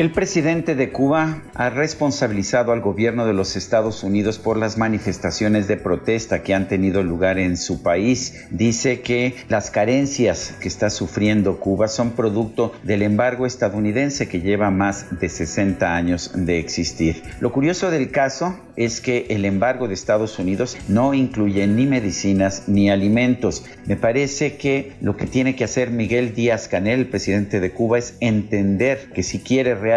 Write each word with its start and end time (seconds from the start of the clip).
El 0.00 0.12
presidente 0.12 0.74
de 0.74 0.92
Cuba 0.92 1.42
ha 1.52 1.68
responsabilizado 1.68 2.72
al 2.72 2.80
gobierno 2.80 3.26
de 3.26 3.34
los 3.34 3.54
Estados 3.54 4.02
Unidos 4.02 4.38
por 4.38 4.56
las 4.56 4.78
manifestaciones 4.78 5.68
de 5.68 5.76
protesta 5.76 6.42
que 6.42 6.54
han 6.54 6.68
tenido 6.68 7.02
lugar 7.02 7.38
en 7.38 7.58
su 7.58 7.82
país. 7.82 8.46
Dice 8.50 9.02
que 9.02 9.34
las 9.50 9.70
carencias 9.70 10.54
que 10.58 10.68
está 10.68 10.88
sufriendo 10.88 11.60
Cuba 11.60 11.86
son 11.86 12.12
producto 12.12 12.72
del 12.82 13.02
embargo 13.02 13.44
estadounidense 13.44 14.26
que 14.26 14.40
lleva 14.40 14.70
más 14.70 15.20
de 15.20 15.28
60 15.28 15.94
años 15.94 16.32
de 16.34 16.58
existir. 16.58 17.22
Lo 17.40 17.52
curioso 17.52 17.90
del 17.90 18.10
caso 18.10 18.58
es 18.76 19.02
que 19.02 19.26
el 19.28 19.44
embargo 19.44 19.86
de 19.86 19.92
Estados 19.92 20.38
Unidos 20.38 20.78
no 20.88 21.12
incluye 21.12 21.66
ni 21.66 21.84
medicinas 21.84 22.62
ni 22.68 22.88
alimentos. 22.88 23.66
Me 23.84 23.96
parece 23.96 24.56
que 24.56 24.94
lo 25.02 25.18
que 25.18 25.26
tiene 25.26 25.54
que 25.54 25.64
hacer 25.64 25.90
Miguel 25.90 26.34
Díaz 26.34 26.68
Canel, 26.68 27.00
el 27.00 27.08
presidente 27.08 27.60
de 27.60 27.72
Cuba, 27.72 27.98
es 27.98 28.14
entender 28.20 29.10
que 29.12 29.22
si 29.22 29.40
quiere 29.40 29.74
realmente 29.74 29.89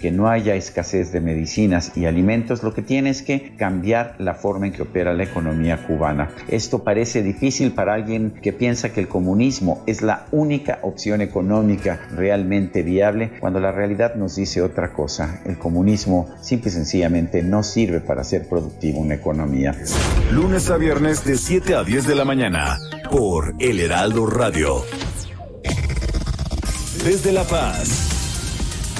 que 0.00 0.10
no 0.10 0.28
haya 0.28 0.54
escasez 0.54 1.12
de 1.12 1.20
medicinas 1.20 1.92
y 1.96 2.06
alimentos, 2.06 2.62
lo 2.62 2.74
que 2.74 2.82
tiene 2.82 3.10
es 3.10 3.22
que 3.22 3.54
cambiar 3.56 4.16
la 4.18 4.34
forma 4.34 4.66
en 4.66 4.72
que 4.72 4.82
opera 4.82 5.12
la 5.12 5.24
economía 5.24 5.86
cubana. 5.86 6.30
Esto 6.48 6.84
parece 6.84 7.22
difícil 7.22 7.72
para 7.72 7.94
alguien 7.94 8.34
que 8.42 8.52
piensa 8.52 8.92
que 8.92 9.00
el 9.00 9.08
comunismo 9.08 9.82
es 9.86 10.02
la 10.02 10.26
única 10.32 10.78
opción 10.82 11.20
económica 11.20 12.00
realmente 12.14 12.82
viable, 12.82 13.32
cuando 13.40 13.60
la 13.60 13.72
realidad 13.72 14.14
nos 14.14 14.36
dice 14.36 14.62
otra 14.62 14.92
cosa. 14.92 15.40
El 15.44 15.58
comunismo 15.58 16.28
simple 16.40 16.70
y 16.70 16.72
sencillamente 16.72 17.42
no 17.42 17.62
sirve 17.62 18.00
para 18.00 18.22
hacer 18.22 18.48
productiva 18.48 18.98
una 18.98 19.14
economía. 19.14 19.74
Lunes 20.32 20.70
a 20.70 20.76
viernes 20.76 21.24
de 21.24 21.36
7 21.36 21.74
a 21.74 21.84
10 21.84 22.06
de 22.06 22.14
la 22.14 22.24
mañana 22.24 22.78
por 23.10 23.54
El 23.58 23.80
Heraldo 23.80 24.26
Radio. 24.26 24.82
Desde 27.04 27.32
La 27.32 27.44
Paz. 27.44 28.13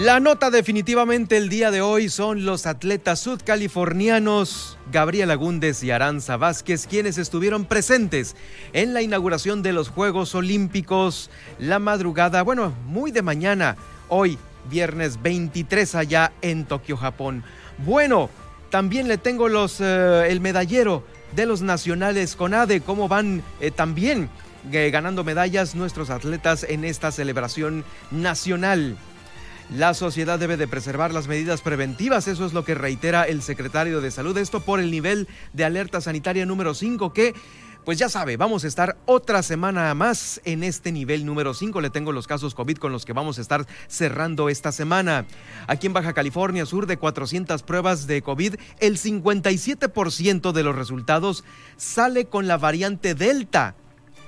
La 0.00 0.18
nota 0.18 0.48
definitivamente 0.48 1.36
el 1.36 1.50
día 1.50 1.70
de 1.70 1.82
hoy 1.82 2.08
son 2.08 2.46
los 2.46 2.64
atletas 2.64 3.20
sudcalifornianos 3.20 4.78
Gabriela 4.90 5.34
Agúndez 5.34 5.82
y 5.84 5.90
Aranza 5.90 6.38
Vázquez, 6.38 6.86
quienes 6.86 7.18
estuvieron 7.18 7.66
presentes 7.66 8.34
en 8.72 8.94
la 8.94 9.02
inauguración 9.02 9.62
de 9.62 9.74
los 9.74 9.90
Juegos 9.90 10.34
Olímpicos 10.34 11.30
la 11.58 11.78
madrugada, 11.78 12.40
bueno, 12.40 12.72
muy 12.86 13.10
de 13.10 13.20
mañana, 13.20 13.76
hoy, 14.08 14.38
viernes 14.70 15.20
23 15.20 15.94
allá 15.94 16.32
en 16.40 16.64
Tokio, 16.64 16.96
Japón. 16.96 17.44
Bueno, 17.76 18.30
también 18.70 19.06
le 19.06 19.18
tengo 19.18 19.50
los, 19.50 19.82
eh, 19.82 20.28
el 20.30 20.40
medallero 20.40 21.04
de 21.36 21.44
los 21.44 21.60
nacionales 21.60 22.36
con 22.36 22.54
ADE, 22.54 22.80
cómo 22.80 23.06
van 23.06 23.42
eh, 23.60 23.70
también 23.70 24.30
eh, 24.72 24.90
ganando 24.90 25.24
medallas 25.24 25.74
nuestros 25.74 26.08
atletas 26.08 26.64
en 26.66 26.86
esta 26.86 27.12
celebración 27.12 27.84
nacional. 28.10 28.96
La 29.72 29.94
sociedad 29.94 30.36
debe 30.36 30.56
de 30.56 30.66
preservar 30.66 31.14
las 31.14 31.28
medidas 31.28 31.60
preventivas, 31.62 32.26
eso 32.26 32.44
es 32.44 32.52
lo 32.52 32.64
que 32.64 32.74
reitera 32.74 33.22
el 33.22 33.40
secretario 33.40 34.00
de 34.00 34.10
Salud, 34.10 34.36
esto 34.36 34.60
por 34.60 34.80
el 34.80 34.90
nivel 34.90 35.28
de 35.52 35.64
alerta 35.64 36.00
sanitaria 36.00 36.44
número 36.44 36.74
5 36.74 37.12
que... 37.12 37.34
Pues 37.84 37.98
ya 37.98 38.10
sabe, 38.10 38.36
vamos 38.36 38.64
a 38.64 38.66
estar 38.66 38.98
otra 39.06 39.42
semana 39.42 39.94
más 39.94 40.42
en 40.44 40.64
este 40.64 40.92
nivel 40.92 41.24
número 41.24 41.54
5. 41.54 41.80
Le 41.80 41.88
tengo 41.88 42.12
los 42.12 42.26
casos 42.26 42.54
COVID 42.54 42.76
con 42.76 42.92
los 42.92 43.06
que 43.06 43.14
vamos 43.14 43.38
a 43.38 43.40
estar 43.40 43.66
cerrando 43.88 44.50
esta 44.50 44.70
semana. 44.70 45.24
Aquí 45.66 45.86
en 45.86 45.94
Baja 45.94 46.12
California 46.12 46.66
Sur, 46.66 46.86
de 46.86 46.98
400 46.98 47.62
pruebas 47.62 48.06
de 48.06 48.20
COVID, 48.20 48.56
el 48.80 48.98
57% 48.98 50.52
de 50.52 50.62
los 50.62 50.76
resultados 50.76 51.42
sale 51.78 52.26
con 52.26 52.46
la 52.46 52.58
variante 52.58 53.14
Delta. 53.14 53.74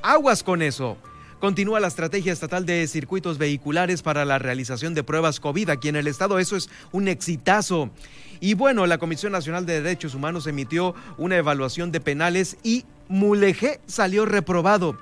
Aguas 0.02 0.42
con 0.42 0.62
eso. 0.62 0.97
Continúa 1.42 1.80
la 1.80 1.88
estrategia 1.88 2.32
estatal 2.32 2.64
de 2.66 2.86
circuitos 2.86 3.36
vehiculares 3.36 4.03
para 4.03 4.25
la 4.25 4.38
realización 4.38 4.94
de 4.94 5.03
pruebas 5.03 5.41
COVID 5.41 5.70
aquí 5.70 5.88
en 5.88 5.97
el 5.97 6.06
estado. 6.06 6.38
Eso 6.38 6.54
es 6.54 6.70
un 6.92 7.08
exitazo. 7.08 7.91
Y 8.38 8.54
bueno, 8.54 8.86
la 8.86 8.98
Comisión 8.98 9.32
Nacional 9.32 9.66
de 9.66 9.82
Derechos 9.82 10.14
Humanos 10.14 10.47
emitió 10.47 10.94
una 11.19 11.36
evaluación 11.36 11.91
de 11.91 12.00
penales 12.00 12.58
y 12.62 12.84
Mulegé 13.08 13.81
salió 13.88 14.25
reprobado. 14.25 14.97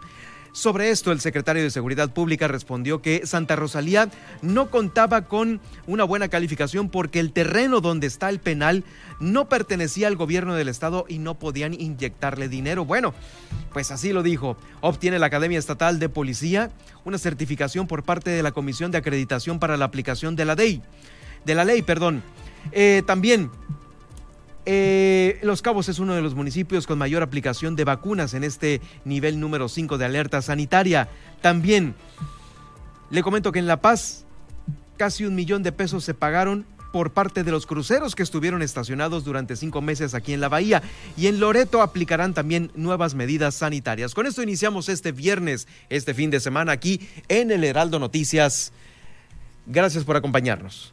Sobre 0.52 0.90
esto, 0.90 1.12
el 1.12 1.20
secretario 1.20 1.62
de 1.62 1.70
Seguridad 1.70 2.12
Pública 2.12 2.48
respondió 2.48 3.00
que 3.00 3.26
Santa 3.26 3.56
Rosalía 3.56 4.10
no 4.42 4.70
contaba 4.70 5.22
con 5.22 5.60
una 5.86 6.04
buena 6.04 6.28
calificación 6.28 6.88
porque 6.88 7.20
el 7.20 7.32
terreno 7.32 7.80
donde 7.80 8.06
está 8.06 8.28
el 8.28 8.40
penal 8.40 8.84
no 9.20 9.48
pertenecía 9.48 10.08
al 10.08 10.16
gobierno 10.16 10.54
del 10.54 10.68
estado 10.68 11.04
y 11.08 11.18
no 11.18 11.38
podían 11.38 11.74
inyectarle 11.74 12.48
dinero. 12.48 12.84
Bueno, 12.84 13.14
pues 13.72 13.90
así 13.90 14.12
lo 14.12 14.22
dijo. 14.22 14.56
Obtiene 14.80 15.18
la 15.18 15.26
Academia 15.26 15.58
Estatal 15.58 15.98
de 15.98 16.08
Policía 16.08 16.70
una 17.04 17.18
certificación 17.18 17.86
por 17.86 18.02
parte 18.02 18.30
de 18.30 18.42
la 18.42 18.52
Comisión 18.52 18.90
de 18.90 18.98
Acreditación 18.98 19.58
para 19.58 19.76
la 19.76 19.84
aplicación 19.84 20.36
de 20.36 20.44
la 20.44 20.54
ley. 20.54 20.82
De 21.44 21.54
la 21.54 21.64
ley, 21.64 21.82
perdón. 21.82 22.22
Eh, 22.72 23.02
también 23.06 23.50
eh, 24.66 25.38
los 25.42 25.62
Cabos 25.62 25.88
es 25.88 25.98
uno 25.98 26.14
de 26.14 26.22
los 26.22 26.34
municipios 26.34 26.86
con 26.86 26.98
mayor 26.98 27.22
aplicación 27.22 27.76
de 27.76 27.84
vacunas 27.84 28.34
en 28.34 28.44
este 28.44 28.80
nivel 29.04 29.40
número 29.40 29.68
5 29.68 29.98
de 29.98 30.04
alerta 30.04 30.42
sanitaria. 30.42 31.08
También 31.40 31.94
le 33.10 33.22
comento 33.22 33.52
que 33.52 33.58
en 33.58 33.66
La 33.66 33.80
Paz 33.80 34.24
casi 34.96 35.24
un 35.24 35.34
millón 35.34 35.62
de 35.62 35.72
pesos 35.72 36.04
se 36.04 36.14
pagaron 36.14 36.66
por 36.92 37.12
parte 37.12 37.44
de 37.44 37.50
los 37.50 37.66
cruceros 37.66 38.14
que 38.14 38.22
estuvieron 38.22 38.62
estacionados 38.62 39.24
durante 39.24 39.56
cinco 39.56 39.80
meses 39.80 40.14
aquí 40.14 40.32
en 40.32 40.40
la 40.40 40.48
bahía. 40.48 40.82
Y 41.16 41.26
en 41.28 41.40
Loreto 41.40 41.82
aplicarán 41.82 42.34
también 42.34 42.70
nuevas 42.74 43.14
medidas 43.14 43.54
sanitarias. 43.54 44.14
Con 44.14 44.26
esto 44.26 44.42
iniciamos 44.42 44.88
este 44.88 45.12
viernes, 45.12 45.68
este 45.88 46.14
fin 46.14 46.30
de 46.30 46.40
semana 46.40 46.72
aquí 46.72 47.00
en 47.28 47.50
el 47.50 47.64
Heraldo 47.64 47.98
Noticias. 47.98 48.72
Gracias 49.66 50.04
por 50.04 50.16
acompañarnos. 50.16 50.92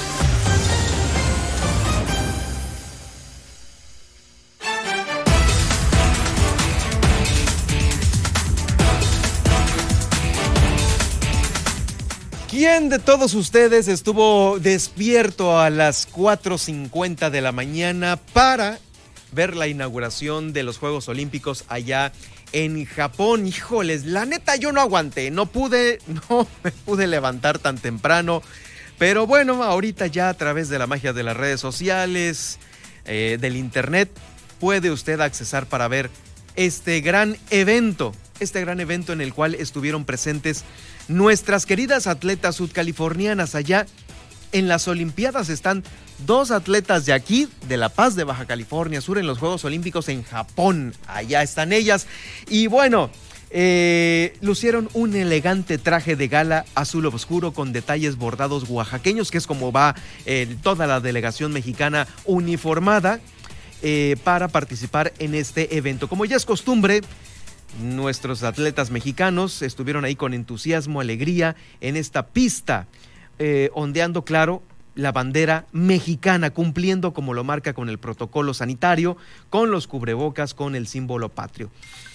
¿Quién 12.63 12.89
de 12.89 12.99
todos 12.99 13.33
ustedes 13.33 13.87
estuvo 13.87 14.59
despierto 14.59 15.59
a 15.59 15.71
las 15.71 16.07
4.50 16.07 17.31
de 17.31 17.41
la 17.41 17.51
mañana 17.51 18.19
para 18.33 18.77
ver 19.31 19.55
la 19.55 19.67
inauguración 19.67 20.53
de 20.53 20.61
los 20.61 20.77
Juegos 20.77 21.09
Olímpicos 21.09 21.65
allá 21.69 22.11
en 22.51 22.85
Japón. 22.85 23.47
Híjoles, 23.47 24.05
la 24.05 24.27
neta 24.27 24.57
yo 24.57 24.71
no 24.71 24.79
aguanté, 24.79 25.31
no 25.31 25.47
pude, 25.47 25.97
no 26.29 26.47
me 26.63 26.71
pude 26.71 27.07
levantar 27.07 27.57
tan 27.57 27.79
temprano. 27.79 28.43
Pero 28.99 29.25
bueno, 29.25 29.63
ahorita 29.63 30.05
ya 30.05 30.29
a 30.29 30.35
través 30.35 30.69
de 30.69 30.77
la 30.77 30.85
magia 30.85 31.13
de 31.13 31.23
las 31.23 31.35
redes 31.35 31.59
sociales, 31.59 32.59
eh, 33.05 33.39
del 33.41 33.55
internet, 33.55 34.11
puede 34.59 34.91
usted 34.91 35.19
accesar 35.19 35.65
para 35.65 35.87
ver 35.87 36.11
este 36.55 37.01
gran 37.01 37.37
evento, 37.49 38.13
este 38.41 38.61
gran 38.61 38.79
evento 38.79 39.13
en 39.13 39.21
el 39.21 39.33
cual 39.33 39.55
estuvieron 39.55 40.03
presentes 40.03 40.63
nuestras 41.07 41.65
queridas 41.65 42.07
atletas 42.07 42.55
sudcalifornianas 42.55 43.55
allá 43.55 43.85
en 44.51 44.67
las 44.67 44.87
Olimpiadas. 44.87 45.49
Están 45.49 45.83
dos 46.25 46.51
atletas 46.51 47.05
de 47.05 47.13
aquí, 47.13 47.47
de 47.67 47.77
La 47.77 47.89
Paz, 47.89 48.15
de 48.15 48.23
Baja 48.23 48.45
California 48.45 48.99
Sur, 48.99 49.19
en 49.19 49.27
los 49.27 49.37
Juegos 49.37 49.63
Olímpicos 49.63 50.09
en 50.09 50.23
Japón. 50.23 50.93
Allá 51.07 51.43
están 51.43 51.71
ellas. 51.71 52.07
Y 52.49 52.65
bueno, 52.65 53.11
eh, 53.51 54.35
lucieron 54.41 54.89
un 54.93 55.15
elegante 55.15 55.77
traje 55.77 56.15
de 56.15 56.27
gala 56.27 56.65
azul 56.73 57.05
oscuro 57.05 57.53
con 57.53 57.73
detalles 57.73 58.15
bordados 58.15 58.67
oaxaqueños, 58.69 59.29
que 59.29 59.37
es 59.37 59.45
como 59.45 59.71
va 59.71 59.95
eh, 60.25 60.55
toda 60.63 60.87
la 60.87 60.99
delegación 60.99 61.53
mexicana 61.53 62.07
uniformada 62.25 63.19
eh, 63.83 64.15
para 64.23 64.47
participar 64.47 65.13
en 65.19 65.35
este 65.35 65.77
evento. 65.77 66.07
Como 66.07 66.25
ya 66.25 66.37
es 66.37 66.45
costumbre, 66.45 67.01
nuestros 67.79 68.43
atletas 68.43 68.91
mexicanos 68.91 69.61
estuvieron 69.61 70.05
ahí 70.05 70.15
con 70.15 70.33
entusiasmo, 70.33 71.01
alegría 71.01 71.55
en 71.79 71.95
esta 71.95 72.27
pista, 72.27 72.87
ondeando, 73.73 74.23
claro, 74.23 74.61
la 74.93 75.11
bandera 75.11 75.65
mexicana, 75.71 76.51
cumpliendo 76.51 77.13
como 77.13 77.33
lo 77.33 77.43
marca 77.43 77.73
con 77.73 77.89
el 77.89 77.97
protocolo 77.97 78.53
sanitario, 78.53 79.17
con 79.49 79.71
los 79.71 79.87
cubrebocas, 79.87 80.53
con 80.53 80.75
el 80.75 80.85
símbolo 80.85 81.29
patrio. 81.29 81.71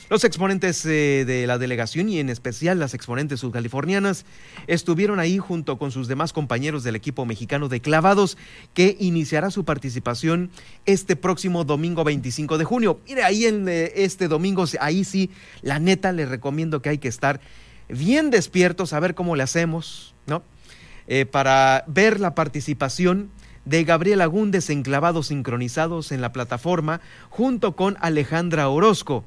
Los 0.08 0.22
exponentes 0.22 0.86
eh, 0.86 1.24
de 1.26 1.48
la 1.48 1.58
delegación 1.58 2.08
y 2.08 2.20
en 2.20 2.28
especial 2.28 2.78
las 2.78 2.94
exponentes 2.94 3.40
subcalifornianas 3.40 4.24
estuvieron 4.68 5.18
ahí 5.18 5.38
junto 5.38 5.78
con 5.78 5.90
sus 5.90 6.06
demás 6.06 6.32
compañeros 6.32 6.84
del 6.84 6.94
equipo 6.94 7.26
mexicano 7.26 7.68
de 7.68 7.80
clavados 7.80 8.38
que 8.72 8.96
iniciará 9.00 9.50
su 9.50 9.64
participación 9.64 10.50
este 10.84 11.16
próximo 11.16 11.64
domingo 11.64 12.04
25 12.04 12.56
de 12.56 12.64
junio. 12.64 13.00
Mire, 13.08 13.24
ahí 13.24 13.46
en 13.46 13.68
eh, 13.68 13.94
este 13.96 14.28
domingo, 14.28 14.64
ahí 14.78 15.02
sí, 15.02 15.30
la 15.62 15.80
neta 15.80 16.12
le 16.12 16.24
recomiendo 16.24 16.80
que 16.80 16.90
hay 16.90 16.98
que 16.98 17.08
estar 17.08 17.40
bien 17.88 18.30
despiertos 18.30 18.92
a 18.92 19.00
ver 19.00 19.16
cómo 19.16 19.34
le 19.34 19.42
hacemos, 19.42 20.14
¿no? 20.26 20.44
Eh, 21.08 21.26
para 21.26 21.82
ver 21.88 22.20
la 22.20 22.36
participación 22.36 23.30
de 23.64 23.82
Gabriel 23.82 24.20
Agúndez 24.20 24.70
en 24.70 24.84
clavados 24.84 25.28
sincronizados 25.28 26.12
en 26.12 26.20
la 26.20 26.32
plataforma 26.32 27.00
junto 27.28 27.74
con 27.74 27.96
Alejandra 28.00 28.68
Orozco 28.68 29.24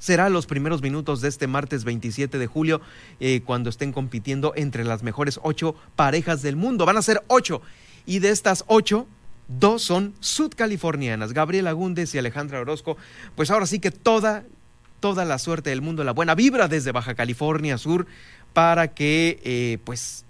será 0.00 0.28
los 0.28 0.46
primeros 0.46 0.82
minutos 0.82 1.20
de 1.20 1.28
este 1.28 1.46
martes 1.46 1.84
27 1.84 2.38
de 2.38 2.46
julio, 2.48 2.80
eh, 3.20 3.42
cuando 3.44 3.70
estén 3.70 3.92
compitiendo 3.92 4.52
entre 4.56 4.82
las 4.82 5.04
mejores 5.04 5.38
ocho 5.44 5.76
parejas 5.94 6.42
del 6.42 6.56
mundo. 6.56 6.86
Van 6.86 6.96
a 6.96 7.02
ser 7.02 7.22
ocho. 7.28 7.62
Y 8.06 8.18
de 8.18 8.30
estas 8.30 8.64
ocho, 8.66 9.06
dos 9.46 9.82
son 9.82 10.14
sudcalifornianas, 10.18 11.32
Gabriela 11.32 11.70
Agúndez 11.70 12.12
y 12.14 12.18
Alejandra 12.18 12.60
Orozco. 12.60 12.96
Pues 13.36 13.50
ahora 13.50 13.66
sí 13.66 13.78
que 13.78 13.92
toda, 13.92 14.44
toda 14.98 15.24
la 15.24 15.38
suerte 15.38 15.70
del 15.70 15.82
mundo, 15.82 16.02
la 16.02 16.12
buena 16.12 16.34
vibra 16.34 16.66
desde 16.66 16.90
Baja 16.90 17.14
California 17.14 17.78
Sur 17.78 18.06
para 18.54 18.88
que 18.88 19.40
eh, 19.44 19.78
pues 19.84 20.24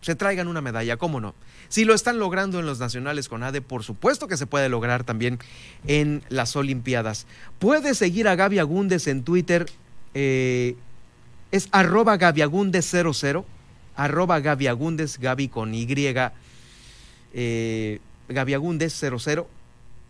se 0.00 0.14
traigan 0.14 0.48
una 0.48 0.62
medalla, 0.62 0.96
¿cómo 0.96 1.20
no? 1.20 1.34
Si 1.70 1.84
lo 1.84 1.94
están 1.94 2.18
logrando 2.18 2.58
en 2.58 2.66
los 2.66 2.80
nacionales 2.80 3.28
con 3.28 3.44
ADE, 3.44 3.62
por 3.62 3.84
supuesto 3.84 4.26
que 4.26 4.36
se 4.36 4.48
puede 4.48 4.68
lograr 4.68 5.04
también 5.04 5.38
en 5.86 6.22
las 6.28 6.56
Olimpiadas. 6.56 7.26
Puede 7.60 7.94
seguir 7.94 8.26
a 8.26 8.34
Gaby 8.34 8.58
Agúndez 8.58 9.06
en 9.06 9.22
Twitter, 9.22 9.66
eh, 10.12 10.74
es 11.52 11.68
arroba 11.70 12.18
gabiagundes00, 12.18 13.44
arroba 13.94 14.40
Gaby 14.40 14.66
Agúndez, 14.66 15.18
Gaby 15.18 15.46
con 15.46 15.72
Y, 15.72 15.86
eh, 17.32 18.00
Gaby 18.28 18.54
Agúndez 18.54 18.92
00 18.92 19.48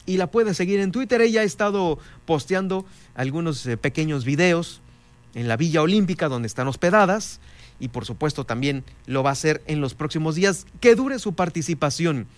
y 0.07 0.17
la 0.17 0.31
puede 0.31 0.55
seguir 0.55 0.81
en 0.81 0.93
Twitter. 0.93 1.21
Ella 1.21 1.43
ha 1.43 1.45
estado 1.45 1.99
posteando 2.25 2.87
algunos 3.15 3.67
eh, 3.67 3.77
pequeños 3.77 4.25
videos 4.25 4.81
en 5.35 5.47
la 5.47 5.59
Villa 5.59 5.83
Olímpica 5.83 6.29
donde 6.29 6.47
están 6.47 6.69
hospedadas 6.69 7.39
y 7.81 7.89
por 7.89 8.05
supuesto 8.05 8.45
también 8.45 8.85
lo 9.07 9.23
va 9.23 9.31
a 9.31 9.33
hacer 9.33 9.63
en 9.67 9.81
los 9.81 9.95
próximos 9.95 10.37
días, 10.37 10.67
que 10.81 10.95
dure 10.95 11.19
su 11.19 11.35
participación. 11.35 12.29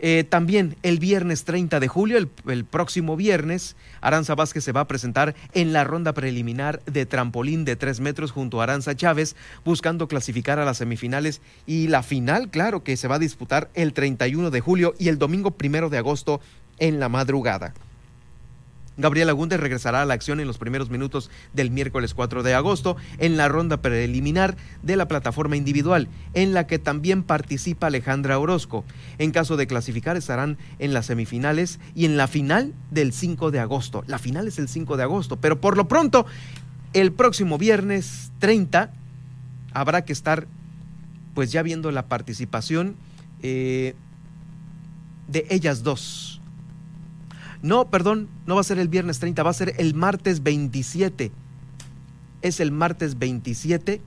Eh, 0.00 0.24
también 0.28 0.76
el 0.82 0.98
viernes 0.98 1.44
30 1.44 1.80
de 1.80 1.88
julio, 1.88 2.18
el, 2.18 2.64
próximo 2.64 3.16
viernes, 3.16 3.76
Aranza 4.00 4.34
Vázquez 4.34 4.64
se 4.64 4.72
va 4.72 4.82
a 4.82 4.88
presentar 4.88 5.34
en 5.54 5.72
la 5.72 5.84
ronda 5.84 6.12
preliminar 6.12 6.82
de 6.84 7.06
trampolín 7.06 7.64
de 7.64 7.76
tres 7.76 8.00
metros 8.00 8.32
junto 8.32 8.60
a 8.60 8.64
Aranza 8.64 8.96
Chávez, 8.96 9.36
buscando 9.64 10.08
clasificar 10.08 10.58
a 10.58 10.64
las 10.64 10.78
semifinales 10.78 11.40
y 11.64 11.88
la 11.88 12.02
final, 12.02 12.50
claro, 12.50 12.82
que 12.82 12.96
se 12.96 13.08
va 13.08 13.14
a 13.14 13.20
disputar 13.20 13.70
el 13.74 13.92
31 13.92 14.50
de 14.50 14.60
julio 14.60 14.94
y 14.98 15.08
el 15.08 15.18
domingo 15.18 15.52
primero 15.52 15.88
de 15.88 15.98
agosto 15.98 16.40
en 16.78 16.98
la 16.98 17.08
madrugada. 17.08 17.72
Gabriela 18.96 19.32
Agúndez 19.32 19.58
regresará 19.58 20.02
a 20.02 20.04
la 20.04 20.14
acción 20.14 20.40
en 20.40 20.46
los 20.46 20.58
primeros 20.58 20.90
minutos 20.90 21.30
del 21.52 21.70
miércoles 21.70 22.14
4 22.14 22.42
de 22.42 22.54
agosto 22.54 22.96
en 23.18 23.36
la 23.36 23.48
ronda 23.48 23.82
preliminar 23.82 24.56
de 24.82 24.96
la 24.96 25.08
plataforma 25.08 25.56
individual, 25.56 26.08
en 26.32 26.54
la 26.54 26.66
que 26.66 26.78
también 26.78 27.22
participa 27.22 27.88
Alejandra 27.88 28.38
Orozco. 28.38 28.84
En 29.18 29.32
caso 29.32 29.56
de 29.56 29.66
clasificar 29.66 30.16
estarán 30.16 30.58
en 30.78 30.94
las 30.94 31.06
semifinales 31.06 31.80
y 31.94 32.04
en 32.04 32.16
la 32.16 32.28
final 32.28 32.72
del 32.90 33.12
5 33.12 33.50
de 33.50 33.60
agosto. 33.60 34.04
La 34.06 34.18
final 34.18 34.46
es 34.46 34.58
el 34.58 34.68
5 34.68 34.96
de 34.96 35.02
agosto, 35.02 35.36
pero 35.36 35.60
por 35.60 35.76
lo 35.76 35.88
pronto, 35.88 36.26
el 36.92 37.12
próximo 37.12 37.58
viernes 37.58 38.30
30 38.38 38.92
habrá 39.72 40.04
que 40.04 40.12
estar 40.12 40.46
pues 41.34 41.50
ya 41.50 41.62
viendo 41.62 41.90
la 41.90 42.06
participación 42.06 42.94
eh, 43.42 43.96
de 45.26 45.46
ellas 45.50 45.82
dos 45.82 46.33
no, 47.64 47.88
perdón, 47.88 48.28
no 48.44 48.56
va 48.56 48.60
a 48.60 48.64
ser 48.64 48.78
el 48.78 48.88
viernes 48.88 49.20
30, 49.20 49.42
va 49.42 49.48
a 49.48 49.54
ser 49.54 49.72
el 49.78 49.94
martes 49.94 50.42
27. 50.42 51.32
Es 52.42 52.60
el 52.60 52.70
martes 52.70 53.18
27, 53.18 54.02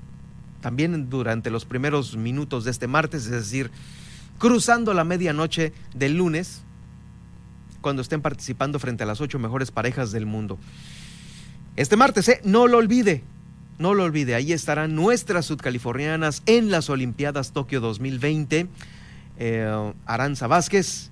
también 0.62 1.10
durante 1.10 1.50
los 1.50 1.66
primeros 1.66 2.16
minutos 2.16 2.66
de 2.66 2.72
este 2.72 2.86
martes, 2.86 3.26
es 3.26 3.32
decir, 3.32 3.72
cruzando 4.38 4.94
la 4.94 5.04
medianoche 5.04 5.74
del 5.96 6.18
lunes, 6.18 6.62
cuando 7.82 8.04
estén 8.04 8.22
participando 8.22 8.78
frente 8.78 9.02
a 9.02 9.08
las 9.08 9.22
ocho 9.22 9.40
mejores 9.40 9.72
parejas 9.72 10.12
del 10.12 10.28
mundo. 10.28 10.60
Este 11.78 11.96
martes, 11.96 12.30
¿eh? 12.30 12.42
no 12.44 12.68
lo 12.68 12.78
olvide, 12.78 13.24
no 13.80 13.96
lo 13.96 14.04
olvide, 14.04 14.36
ahí 14.36 14.54
estarán 14.54 14.94
nuestras 14.94 15.48
sudcalifornianas 15.48 16.44
en 16.46 16.70
las 16.70 16.92
Olimpiadas 16.92 17.54
Tokio 17.54 17.82
2020. 17.82 18.68
Eh, 19.40 19.94
Aranza 20.06 20.46
Vázquez, 20.46 21.10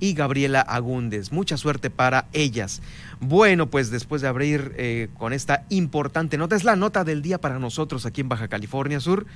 y 0.00 0.14
Gabriela 0.14 0.60
Agúndez. 0.60 1.32
Mucha 1.32 1.56
suerte 1.56 1.90
para 1.90 2.26
ellas. 2.32 2.82
Bueno, 3.20 3.68
pues 3.68 3.90
después 3.90 4.22
de 4.22 4.28
abrir 4.28 4.74
eh, 4.76 5.08
con 5.18 5.32
esta 5.32 5.64
importante 5.68 6.38
nota, 6.38 6.56
es 6.56 6.64
la 6.64 6.76
nota 6.76 7.04
del 7.04 7.22
día 7.22 7.38
para 7.38 7.58
nosotros 7.58 8.06
aquí 8.06 8.20
en 8.20 8.28
Baja 8.28 8.48
California 8.48 9.00
Sur. 9.00 9.26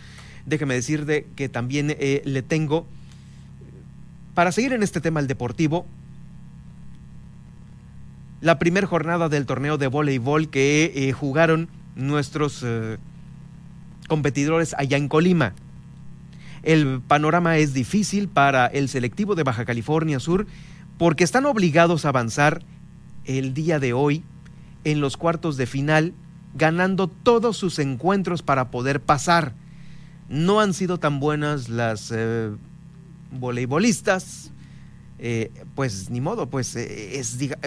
Déjeme 0.46 0.74
decir 0.74 1.06
de 1.06 1.26
que 1.36 1.48
también 1.48 1.94
eh, 1.98 2.22
le 2.24 2.42
tengo, 2.42 2.86
para 4.34 4.52
seguir 4.52 4.72
en 4.72 4.82
este 4.82 5.00
tema 5.00 5.20
el 5.20 5.26
deportivo, 5.26 5.86
la 8.40 8.58
primera 8.58 8.86
jornada 8.86 9.28
del 9.28 9.44
torneo 9.44 9.76
de 9.76 9.86
voleibol 9.86 10.48
que 10.48 10.92
eh, 10.94 11.12
jugaron 11.12 11.68
nuestros 11.94 12.64
competidores 14.08 14.74
allá 14.78 14.96
en 14.96 15.08
Colima. 15.08 15.52
El 16.62 17.00
panorama 17.00 17.56
es 17.58 17.72
difícil 17.72 18.28
para 18.28 18.66
el 18.66 18.88
selectivo 18.88 19.34
de 19.34 19.42
Baja 19.42 19.64
California 19.64 20.20
Sur 20.20 20.46
porque 20.98 21.24
están 21.24 21.46
obligados 21.46 22.04
a 22.04 22.10
avanzar 22.10 22.62
el 23.24 23.54
día 23.54 23.78
de 23.78 23.92
hoy 23.92 24.22
en 24.84 25.00
los 25.00 25.16
cuartos 25.16 25.56
de 25.56 25.66
final, 25.66 26.14
ganando 26.54 27.08
todos 27.08 27.56
sus 27.56 27.78
encuentros 27.78 28.42
para 28.42 28.70
poder 28.70 29.00
pasar. 29.00 29.54
No 30.28 30.60
han 30.60 30.74
sido 30.74 30.98
tan 30.98 31.20
buenas 31.20 31.68
las 31.68 32.12
eh, 32.14 32.50
voleibolistas, 33.32 34.52
eh, 35.22 35.52
pues 35.74 36.08
ni 36.08 36.22
modo, 36.22 36.48
pues 36.48 36.74
eh, 36.76 37.20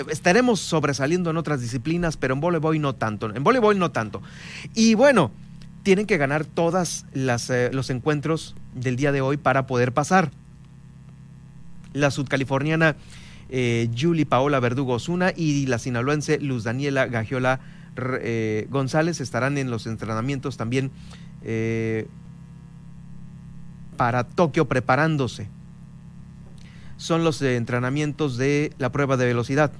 estaremos 0.09 0.59
sobresaliendo 0.59 1.29
en 1.29 1.37
otras 1.37 1.61
disciplinas, 1.61 2.17
pero 2.17 2.33
en 2.33 2.41
voleibol 2.41 2.81
no 2.81 2.95
tanto. 2.95 3.33
En 3.33 3.43
voleibol 3.43 3.77
no 3.77 3.91
tanto. 3.91 4.23
Y 4.73 4.95
bueno, 4.95 5.31
tienen 5.83 6.07
que 6.07 6.17
ganar 6.17 6.45
todos 6.45 7.05
eh, 7.13 7.69
los 7.71 7.89
encuentros 7.91 8.55
del 8.75 8.95
día 8.95 9.11
de 9.11 9.21
hoy 9.21 9.37
para 9.37 9.67
poder 9.67 9.93
pasar. 9.93 10.31
La 11.93 12.11
sudcaliforniana 12.11 12.95
eh, 13.49 13.89
Julie 13.97 14.25
Paola 14.25 14.59
Verdugo 14.59 14.93
Osuna 14.93 15.31
y 15.35 15.65
la 15.67 15.77
sinaloense 15.77 16.39
Luz 16.39 16.63
Daniela 16.63 17.05
Gagiola 17.07 17.59
eh, 17.97 18.67
González 18.69 19.21
estarán 19.21 19.57
en 19.57 19.69
los 19.69 19.85
entrenamientos 19.85 20.57
también 20.57 20.91
para 23.97 24.23
Tokio 24.23 24.67
preparándose. 24.69 25.49
son 26.95 27.25
los 27.25 27.41
entrenamientos 27.41 28.37
de 28.37 28.71
la 28.77 28.91
prueba 28.91 29.17
de 29.17 29.25
velocidad. 29.25 29.73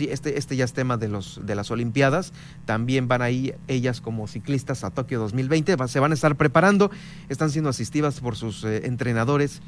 Este, 0.00 0.38
este 0.38 0.56
ya 0.56 0.64
es 0.64 0.72
tema 0.72 0.96
de, 0.96 1.08
los, 1.08 1.40
de 1.44 1.54
las 1.54 1.70
Olimpiadas. 1.70 2.32
También 2.64 3.08
van 3.08 3.22
ahí 3.22 3.54
ellas 3.68 4.00
como 4.00 4.26
ciclistas 4.26 4.84
a 4.84 4.90
Tokio 4.90 5.18
2020. 5.18 5.76
Se 5.88 6.00
van 6.00 6.12
a 6.12 6.14
estar 6.14 6.36
preparando. 6.36 6.90
Están 7.28 7.50
siendo 7.50 7.70
asistidas 7.70 8.20
por 8.20 8.36
sus 8.36 8.64
eh, 8.64 8.86
entrenadores 8.86 9.62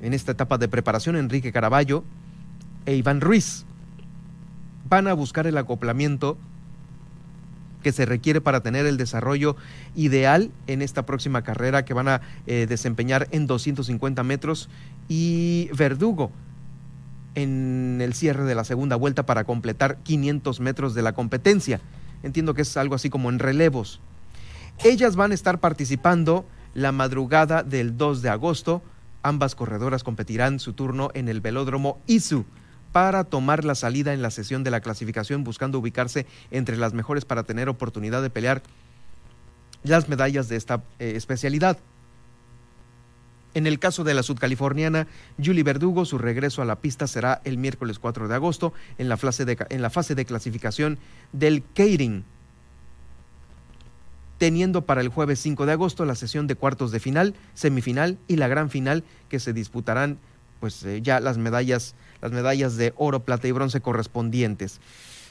en 0.00 0.14
esta 0.14 0.32
etapa 0.32 0.58
de 0.58 0.68
preparación, 0.68 1.16
Enrique 1.16 1.52
Caraballo 1.52 2.04
e 2.86 2.96
Iván 2.96 3.20
Ruiz. 3.20 3.64
Van 4.88 5.06
a 5.06 5.14
buscar 5.14 5.46
el 5.46 5.56
acoplamiento 5.56 6.36
que 7.82 7.92
se 7.92 8.06
requiere 8.06 8.40
para 8.40 8.60
tener 8.60 8.86
el 8.86 8.96
desarrollo 8.96 9.56
ideal 9.94 10.50
en 10.66 10.82
esta 10.82 11.04
próxima 11.04 11.42
carrera 11.42 11.84
que 11.84 11.94
van 11.94 12.08
a 12.08 12.20
eh, 12.46 12.66
desempeñar 12.68 13.28
en 13.32 13.46
250 13.46 14.22
metros 14.22 14.68
y 15.08 15.68
Verdugo 15.76 16.30
en 17.34 17.98
el 18.00 18.14
cierre 18.14 18.44
de 18.44 18.54
la 18.54 18.64
segunda 18.64 18.96
vuelta 18.96 19.24
para 19.24 19.44
completar 19.44 19.98
500 20.02 20.60
metros 20.60 20.94
de 20.94 21.02
la 21.02 21.12
competencia. 21.12 21.80
Entiendo 22.22 22.54
que 22.54 22.62
es 22.62 22.76
algo 22.76 22.94
así 22.94 23.10
como 23.10 23.30
en 23.30 23.38
relevos. 23.38 24.00
Ellas 24.84 25.16
van 25.16 25.32
a 25.32 25.34
estar 25.34 25.60
participando 25.60 26.44
la 26.74 26.92
madrugada 26.92 27.62
del 27.62 27.96
2 27.96 28.22
de 28.22 28.30
agosto. 28.30 28.82
Ambas 29.22 29.54
corredoras 29.54 30.04
competirán 30.04 30.58
su 30.60 30.72
turno 30.72 31.10
en 31.14 31.28
el 31.28 31.40
velódromo 31.40 32.00
ISU 32.06 32.44
para 32.92 33.24
tomar 33.24 33.64
la 33.64 33.74
salida 33.74 34.12
en 34.12 34.22
la 34.22 34.30
sesión 34.30 34.64
de 34.64 34.70
la 34.70 34.80
clasificación 34.80 35.44
buscando 35.44 35.78
ubicarse 35.78 36.26
entre 36.50 36.76
las 36.76 36.92
mejores 36.92 37.24
para 37.24 37.42
tener 37.42 37.68
oportunidad 37.68 38.22
de 38.22 38.30
pelear 38.30 38.62
las 39.82 40.08
medallas 40.08 40.48
de 40.48 40.56
esta 40.56 40.82
eh, 40.98 41.14
especialidad. 41.16 41.78
En 43.54 43.66
el 43.66 43.78
caso 43.78 44.02
de 44.02 44.14
la 44.14 44.22
sudcaliforniana 44.22 45.06
Julie 45.42 45.62
Verdugo, 45.62 46.04
su 46.04 46.18
regreso 46.18 46.62
a 46.62 46.64
la 46.64 46.76
pista 46.76 47.06
será 47.06 47.42
el 47.44 47.58
miércoles 47.58 47.98
4 47.98 48.28
de 48.28 48.34
agosto 48.34 48.72
en 48.98 49.08
la 49.08 49.16
fase 49.16 49.44
de, 49.44 49.58
en 49.68 49.82
la 49.82 49.90
fase 49.90 50.14
de 50.14 50.24
clasificación 50.24 50.98
del 51.32 51.62
Keirin, 51.74 52.24
teniendo 54.38 54.86
para 54.86 55.02
el 55.02 55.08
jueves 55.08 55.38
5 55.40 55.66
de 55.66 55.72
agosto 55.72 56.04
la 56.04 56.14
sesión 56.14 56.46
de 56.46 56.54
cuartos 56.54 56.92
de 56.92 57.00
final, 57.00 57.34
semifinal 57.54 58.18
y 58.26 58.36
la 58.36 58.48
gran 58.48 58.70
final 58.70 59.04
que 59.28 59.38
se 59.38 59.52
disputarán 59.52 60.18
pues 60.58 60.82
eh, 60.84 61.02
ya 61.02 61.20
las 61.20 61.38
medallas, 61.38 61.94
las 62.20 62.32
medallas 62.32 62.76
de 62.76 62.94
oro, 62.96 63.24
plata 63.24 63.48
y 63.48 63.52
bronce 63.52 63.80
correspondientes. 63.80 64.80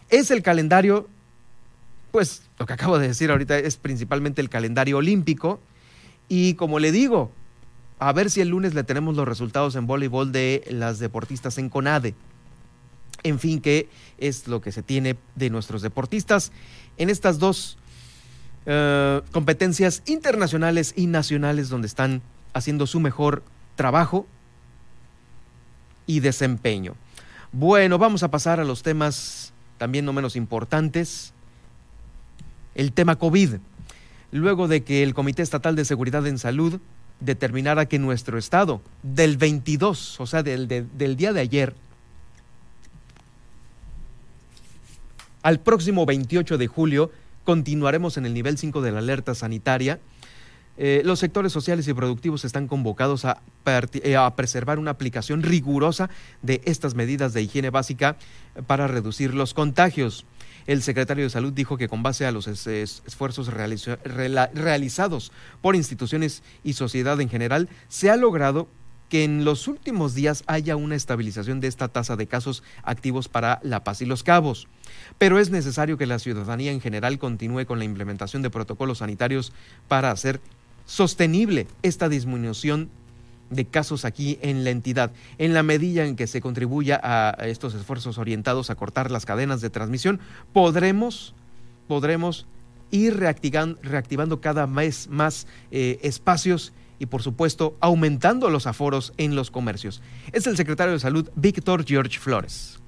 Es 0.09 0.29
el 0.29 0.43
calendario, 0.43 1.07
pues 2.11 2.43
lo 2.59 2.65
que 2.65 2.73
acabo 2.73 2.99
de 2.99 3.07
decir 3.07 3.31
ahorita 3.31 3.57
es 3.57 3.77
principalmente 3.77 4.41
el 4.41 4.49
calendario 4.49 4.97
olímpico 4.97 5.59
y 6.27 6.53
como 6.53 6.79
le 6.79 6.91
digo, 6.91 7.31
a 8.01 8.13
ver 8.13 8.31
si 8.31 8.41
el 8.41 8.47
lunes 8.49 8.73
le 8.73 8.83
tenemos 8.83 9.15
los 9.15 9.27
resultados 9.27 9.75
en 9.75 9.85
voleibol 9.85 10.31
de 10.31 10.63
las 10.71 10.97
deportistas 10.97 11.59
en 11.59 11.69
CONADE. 11.69 12.15
En 13.21 13.37
fin, 13.37 13.61
¿qué 13.61 13.89
es 14.17 14.47
lo 14.47 14.59
que 14.59 14.71
se 14.71 14.81
tiene 14.81 15.17
de 15.35 15.51
nuestros 15.51 15.83
deportistas 15.83 16.51
en 16.97 17.11
estas 17.11 17.37
dos 17.37 17.77
eh, 18.65 19.21
competencias 19.31 20.01
internacionales 20.07 20.95
y 20.97 21.05
nacionales 21.05 21.69
donde 21.69 21.85
están 21.85 22.23
haciendo 22.53 22.87
su 22.87 22.99
mejor 22.99 23.43
trabajo 23.75 24.25
y 26.07 26.21
desempeño. 26.21 26.95
Bueno, 27.51 27.99
vamos 27.99 28.23
a 28.23 28.31
pasar 28.31 28.59
a 28.59 28.65
los 28.65 28.81
temas 28.81 29.53
también 29.77 30.05
no 30.05 30.13
menos 30.13 30.35
importantes. 30.35 31.33
El 32.73 32.93
tema 32.93 33.17
COVID. 33.17 33.57
Luego 34.31 34.67
de 34.67 34.83
que 34.83 35.03
el 35.03 35.13
Comité 35.13 35.43
Estatal 35.43 35.75
de 35.75 35.85
Seguridad 35.85 36.25
en 36.25 36.39
Salud 36.39 36.79
determinara 37.21 37.85
que 37.85 37.99
nuestro 37.99 38.37
estado, 38.37 38.81
del 39.03 39.37
22, 39.37 40.19
o 40.19 40.25
sea, 40.27 40.43
del, 40.43 40.67
del 40.67 41.15
día 41.15 41.31
de 41.31 41.39
ayer, 41.39 41.73
al 45.43 45.59
próximo 45.59 46.05
28 46.05 46.57
de 46.57 46.67
julio, 46.67 47.11
continuaremos 47.43 48.17
en 48.17 48.25
el 48.25 48.33
nivel 48.33 48.57
5 48.57 48.81
de 48.81 48.91
la 48.91 48.99
alerta 48.99 49.35
sanitaria. 49.35 49.99
Eh, 50.77 51.01
los 51.03 51.19
sectores 51.19 51.51
sociales 51.51 51.87
y 51.87 51.93
productivos 51.93 52.45
están 52.45 52.67
convocados 52.67 53.25
a, 53.25 53.41
eh, 54.03 54.15
a, 54.15 54.35
preservar 54.35 54.79
una 54.79 54.91
aplicación 54.91 55.43
rigurosa 55.43 56.09
de 56.41 56.61
estas 56.65 56.95
medidas 56.95 57.33
de 57.33 57.41
higiene 57.41 57.69
básica 57.69 58.15
para 58.67 58.87
reducir 58.87 59.33
los 59.33 59.53
contagios. 59.53 60.25
El 60.67 60.81
secretario 60.81 61.23
de 61.23 61.29
Salud 61.29 61.53
dijo 61.53 61.77
que 61.77 61.87
con 61.87 62.03
base 62.03 62.25
a 62.25 62.31
los 62.31 62.47
esfuerzos 62.47 63.47
realizados 63.47 65.31
por 65.61 65.75
instituciones 65.75 66.43
y 66.63 66.73
sociedad 66.73 67.19
en 67.21 67.29
general, 67.29 67.69
se 67.87 68.09
ha 68.09 68.17
logrado 68.17 68.67
que 69.11 69.25
en 69.25 69.43
los 69.43 69.67
últimos 69.67 70.15
días 70.15 70.45
haya 70.47 70.77
una 70.77 70.95
estabilización 70.95 71.59
de 71.59 71.67
esta 71.67 71.89
tasa 71.89 72.15
de 72.15 72.27
casos 72.27 72.63
activos 72.81 73.27
para 73.27 73.59
La 73.61 73.83
Paz 73.83 74.01
y 74.01 74.05
Los 74.05 74.23
Cabos. 74.23 74.69
Pero 75.17 75.37
es 75.37 75.49
necesario 75.49 75.97
que 75.97 76.05
la 76.05 76.17
ciudadanía 76.17 76.71
en 76.71 76.79
general 76.79 77.19
continúe 77.19 77.65
con 77.65 77.77
la 77.77 77.83
implementación 77.83 78.41
de 78.41 78.49
protocolos 78.49 78.99
sanitarios 78.99 79.51
para 79.89 80.11
hacer 80.11 80.39
sostenible 80.85 81.67
esta 81.83 82.07
disminución 82.07 82.89
de 83.51 83.65
casos 83.65 84.05
aquí 84.05 84.39
en 84.41 84.63
la 84.63 84.71
entidad. 84.71 85.11
En 85.37 85.53
la 85.53 85.61
medida 85.61 86.05
en 86.05 86.15
que 86.15 86.25
se 86.25 86.41
contribuya 86.41 86.99
a 87.03 87.31
estos 87.47 87.75
esfuerzos 87.75 88.17
orientados 88.17 88.69
a 88.69 88.75
cortar 88.75 89.11
las 89.11 89.25
cadenas 89.25 89.61
de 89.61 89.69
transmisión, 89.69 90.19
podremos, 90.53 91.35
podremos 91.87 92.47
ir 92.89 93.17
reactivando, 93.17 94.41
cada 94.41 94.65
vez 94.65 95.07
más 95.07 95.47
eh, 95.69 95.99
espacios 96.01 96.73
y 96.99 97.05
por 97.05 97.21
supuesto 97.21 97.77
aumentando 97.79 98.49
los 98.49 98.67
aforos 98.67 99.13
en 99.17 99.35
los 99.35 99.51
comercios. 99.51 100.01
Es 100.31 100.47
el 100.47 100.57
secretario 100.57 100.93
de 100.93 100.99
Salud, 100.99 101.29
Víctor 101.35 101.85
George 101.85 102.19
Flores 102.19 102.80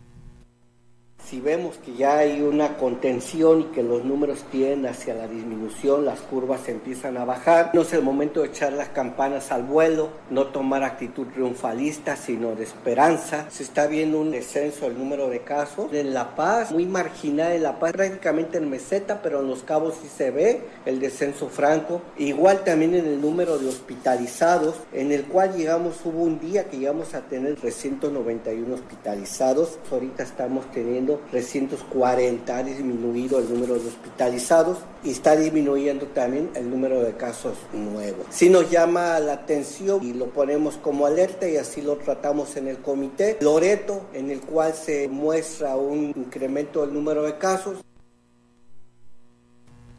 si 1.30 1.40
vemos 1.40 1.78
que 1.78 1.94
ya 1.94 2.18
hay 2.18 2.42
una 2.42 2.78
contención 2.78 3.62
y 3.62 3.64
que 3.66 3.82
los 3.82 4.04
números 4.04 4.44
tienden 4.52 4.92
hacia 4.92 5.14
la 5.14 5.28
disminución, 5.28 6.06
las 6.06 6.20
curvas 6.20 6.68
empiezan 6.68 7.18
a 7.18 7.26
bajar, 7.26 7.72
no 7.74 7.82
es 7.82 7.94
el 7.94 8.02
momento 8.02 8.42
de 8.42 8.48
echar 8.48 8.74
las 8.74 8.90
campanas 8.90 9.52
al 9.52 9.64
vuelo, 9.64 10.10
no 10.30 10.48
tomar 10.48 10.84
actitud 10.84 11.28
triunfalista, 11.28 12.16
sino 12.16 12.56
de 12.56 12.64
esperanza. 12.64 13.46
Se 13.50 13.64
está 13.64 13.88
viendo 13.88 14.20
un 14.20 14.32
descenso 14.32 14.86
del 14.86 14.98
número 14.98 15.30
de 15.30 15.40
casos. 15.40 15.92
En 15.94 16.14
La 16.14 16.36
Paz, 16.36 16.72
muy 16.72 16.86
marginal 16.86 17.54
en 17.54 17.64
La 17.64 17.80
Paz, 17.80 17.94
prácticamente 17.94 18.58
en 18.58 18.70
meseta, 18.70 19.22
pero 19.22 19.40
en 19.40 19.48
Los 19.48 19.64
Cabos 19.64 19.96
sí 20.02 20.10
se 20.10 20.32
ve 20.32 20.62
el 20.86 21.00
descenso 21.00 21.48
franco. 21.48 22.02
Igual 22.18 22.64
también 22.64 22.96
en 22.96 23.06
el 23.06 23.22
número 23.22 23.58
de 23.58 23.70
hospitalizados, 23.70 24.76
en 24.92 25.12
el 25.12 25.24
cual 25.26 25.56
llegamos, 25.56 26.00
hubo 26.04 26.24
un 26.24 26.40
día 26.40 26.66
que 26.66 26.78
llegamos 26.78 27.14
a 27.14 27.22
tener 27.22 27.56
391 27.56 28.76
hospitalizados. 28.76 29.80
Ahorita 29.92 30.24
estamos 30.24 30.70
teniendo 30.72 31.13
340, 31.32 32.58
ha 32.58 32.64
disminuido 32.64 33.40
el 33.40 33.50
número 33.50 33.76
de 33.76 33.88
hospitalizados 33.88 34.80
y 35.04 35.12
está 35.12 35.36
disminuyendo 35.36 36.08
también 36.08 36.50
el 36.56 36.70
número 36.70 37.02
de 37.02 37.14
casos 37.14 37.54
nuevos. 37.74 38.26
Si 38.30 38.50
nos 38.50 38.70
llama 38.70 39.20
la 39.20 39.34
atención 39.34 40.04
y 40.04 40.14
lo 40.14 40.28
ponemos 40.28 40.78
como 40.78 41.06
alerta 41.06 41.48
y 41.48 41.58
así 41.58 41.82
lo 41.82 41.98
tratamos 41.98 42.56
en 42.58 42.68
el 42.68 42.78
comité, 42.78 43.38
Loreto, 43.42 44.08
en 44.14 44.32
el 44.32 44.42
cual 44.42 44.74
se 44.74 45.08
muestra 45.08 45.76
un 45.76 46.14
incremento 46.16 46.82
del 46.82 46.94
número 46.94 47.24
de 47.24 47.38
casos. 47.38 47.80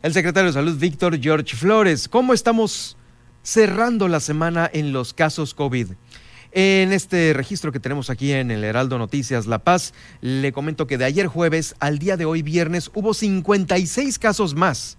El 0.02 0.12
secretario 0.12 0.48
de 0.48 0.54
Salud, 0.54 0.76
Víctor 0.78 1.18
George 1.18 1.56
Flores, 1.56 2.08
¿cómo 2.08 2.34
estamos 2.34 2.96
cerrando 3.42 4.08
la 4.08 4.20
semana 4.20 4.68
en 4.72 4.92
los 4.92 5.14
casos 5.14 5.54
COVID? 5.54 5.88
En 6.56 6.92
este 6.92 7.32
registro 7.32 7.72
que 7.72 7.80
tenemos 7.80 8.10
aquí 8.10 8.30
en 8.30 8.52
el 8.52 8.62
Heraldo 8.62 8.96
Noticias 8.96 9.46
La 9.46 9.58
Paz, 9.58 9.92
le 10.20 10.52
comento 10.52 10.86
que 10.86 10.98
de 10.98 11.04
ayer 11.04 11.26
jueves 11.26 11.74
al 11.80 11.98
día 11.98 12.16
de 12.16 12.26
hoy 12.26 12.42
viernes 12.42 12.92
hubo 12.94 13.12
56 13.12 14.20
casos 14.20 14.54
más. 14.54 14.96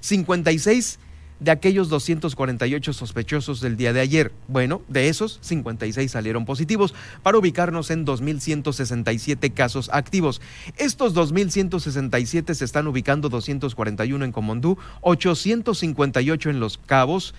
56 0.00 0.98
de 1.38 1.50
aquellos 1.50 1.90
248 1.90 2.94
sospechosos 2.94 3.60
del 3.60 3.76
día 3.76 3.92
de 3.92 4.00
ayer. 4.00 4.32
Bueno, 4.48 4.80
de 4.88 5.10
esos 5.10 5.38
56 5.42 6.10
salieron 6.10 6.46
positivos 6.46 6.94
para 7.22 7.36
ubicarnos 7.36 7.90
en 7.90 8.06
2.167 8.06 9.52
casos 9.52 9.90
activos. 9.92 10.40
Estos 10.78 11.14
2.167 11.14 12.54
se 12.54 12.64
están 12.64 12.86
ubicando 12.86 13.28
241 13.28 14.24
en 14.24 14.32
Comondú, 14.32 14.78
858 15.02 16.48
en 16.48 16.58
Los 16.58 16.78
Cabos, 16.78 17.34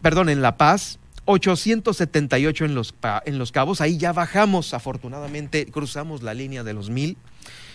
perdón, 0.00 0.30
en 0.30 0.40
La 0.40 0.56
Paz, 0.56 0.98
878 1.30 2.64
en 2.64 2.74
los, 2.74 2.94
en 3.26 3.38
los 3.38 3.52
cabos, 3.52 3.82
ahí 3.82 3.98
ya 3.98 4.14
bajamos, 4.14 4.72
afortunadamente 4.72 5.66
cruzamos 5.66 6.22
la 6.22 6.32
línea 6.32 6.64
de 6.64 6.72
los 6.72 6.88
mil. 6.88 7.18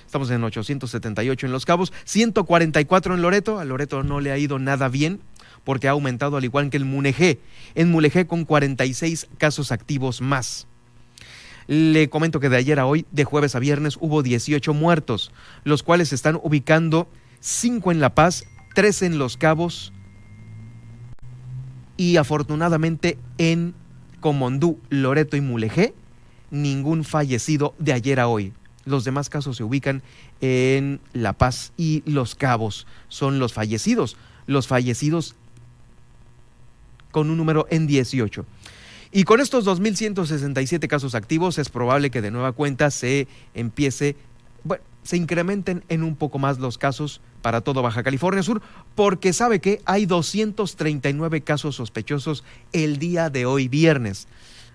Estamos 0.08 0.32
en 0.32 0.44
878 0.44 1.46
en 1.46 1.52
Los 1.52 1.66
Cabos, 1.66 1.94
144 2.06 3.14
en 3.14 3.22
Loreto. 3.22 3.60
A 3.60 3.66
Loreto 3.66 4.02
no 4.04 4.20
le 4.22 4.32
ha 4.32 4.40
ido 4.40 4.58
nada 4.58 4.90
bien 4.90 5.22
porque 5.64 5.88
ha 5.88 5.92
aumentado 5.92 6.36
al 6.38 6.44
igual 6.44 6.72
que 6.72 6.78
el 6.78 6.86
Mulegé. 6.86 7.40
En 7.76 7.92
Mulegé 7.92 8.26
con 8.26 8.46
46 8.46 9.28
casos 9.38 9.72
activos 9.72 10.20
más. 10.20 10.68
Le 11.68 12.10
comento 12.10 12.40
que 12.40 12.50
de 12.50 12.58
ayer 12.58 12.80
a 12.80 12.88
hoy, 12.88 13.06
de 13.12 13.24
jueves 13.24 13.56
a 13.56 13.60
viernes, 13.60 13.98
hubo 14.00 14.24
18 14.24 14.74
muertos, 14.74 15.32
los 15.64 15.84
cuales 15.84 16.10
se 16.10 16.16
están 16.16 16.40
ubicando 16.42 17.08
5 17.40 17.92
en 17.92 18.00
La 18.00 18.16
Paz, 18.16 18.46
3 18.74 19.04
en 19.04 19.18
Los 19.20 19.38
Cabos, 19.38 19.93
y 21.98 22.18
afortunadamente 22.18 23.18
en 23.38 23.74
Comondú, 24.20 24.80
Loreto 24.90 25.38
y 25.38 25.42
Mulegé, 25.42 25.94
ningún 26.52 27.04
fallecido 27.04 27.76
de 27.80 27.94
ayer 27.94 28.20
a 28.20 28.28
hoy. 28.28 28.54
Los 28.86 29.04
demás 29.06 29.30
casos 29.30 29.58
se 29.58 29.64
ubican 29.64 30.02
en 30.42 31.00
La 31.14 31.34
Paz 31.34 31.72
y 31.78 32.04
Los 32.06 32.36
Cabos. 32.36 32.86
Son 33.08 33.40
los 33.40 33.54
fallecidos. 33.54 34.18
Los 34.46 34.68
fallecidos 34.68 35.36
con 37.12 37.30
un 37.30 37.38
número 37.38 37.66
en 37.70 37.88
18. 37.88 38.46
Y 39.12 39.24
con 39.24 39.40
estos 39.40 39.66
2.167 39.66 40.88
casos 40.88 41.16
activos 41.16 41.60
es 41.60 41.70
probable 41.70 42.10
que 42.10 42.22
de 42.22 42.32
nueva 42.32 42.52
cuenta 42.52 42.92
se 42.92 43.28
empiece, 43.54 44.16
bueno, 44.64 44.84
se 45.04 45.18
incrementen 45.18 45.84
en 45.90 46.04
un 46.04 46.16
poco 46.16 46.40
más 46.40 46.60
los 46.60 46.78
casos 46.78 47.22
para 47.42 47.62
todo 47.62 47.82
Baja 47.82 48.04
California 48.04 48.44
Sur, 48.44 48.62
porque 48.96 49.34
sabe 49.34 49.60
que 49.60 49.82
hay 49.86 50.06
239 50.06 51.42
casos 51.42 51.76
sospechosos 51.76 52.44
el 52.72 52.98
día 52.98 53.30
de 53.30 53.46
hoy 53.46 53.68
viernes. 53.68 54.28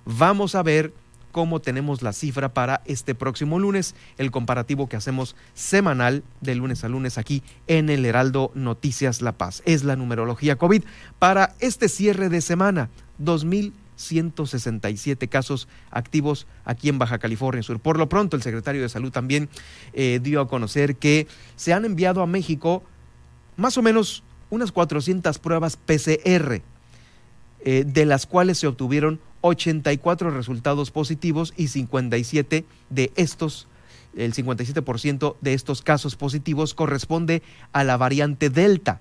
Vamos 0.05 0.55
a 0.55 0.63
ver 0.63 0.93
cómo 1.33 1.61
tenemos 1.61 2.03
la 2.03 2.13
cifra 2.13 2.53
para 2.55 2.83
este 2.85 3.15
próximo 3.15 3.59
lunes, 3.59 3.95
el 4.17 4.31
comparativo 4.31 4.89
que 4.89 4.97
hacemos 4.97 5.37
semanal 5.55 6.25
de 6.41 6.55
lunes 6.55 6.85
a 6.85 6.89
lunes 6.89 7.19
aquí 7.19 7.43
en 7.67 7.91
el 7.91 8.05
Heraldo 8.05 8.51
Noticias 8.55 9.23
La 9.23 9.33
Paz. 9.33 9.63
Es 9.65 9.85
la 9.85 9.97
numerología 9.97 10.57
COVID 10.57 10.85
para 11.19 11.55
este 11.61 11.89
cierre 11.89 12.29
de 12.29 12.41
semana 12.41 12.91
2167 13.99 15.29
casos 15.29 15.69
activos 15.91 16.47
aquí 16.65 16.89
en 16.89 16.99
Baja 16.99 17.19
California 17.19 17.63
Sur. 17.63 17.81
Por 17.81 17.99
lo 17.99 18.09
pronto, 18.09 18.37
el 18.37 18.43
secretario 18.43 18.81
de 18.81 18.89
Salud 18.89 19.11
también 19.11 19.49
eh, 19.93 20.21
dio 20.23 20.41
a 20.41 20.49
conocer 20.49 20.97
que 20.97 21.27
se 21.57 21.73
han 21.73 21.85
enviado 21.85 22.23
a 22.23 22.27
México 22.27 22.83
más 23.57 23.77
o 23.77 23.83
menos 23.83 24.23
unas 24.51 24.73
400 24.73 25.39
pruebas 25.41 25.77
PCR, 25.77 26.63
eh, 27.61 27.85
de 27.87 28.07
las 28.07 28.25
cuales 28.27 28.59
se 28.59 28.69
obtuvieron 28.69 29.21
84 29.41 30.31
resultados 30.31 30.91
positivos 30.91 31.53
y 31.57 31.69
57 31.69 32.65
de 32.89 33.13
estos, 33.17 33.69
el 34.17 34.33
57% 34.33 35.37
de 35.41 35.55
estos 35.55 35.83
casos 35.83 36.17
positivos 36.17 36.73
corresponde 36.73 37.43
a 37.73 37.85
la 37.85 37.97
variante 37.97 38.49
Delta, 38.49 39.01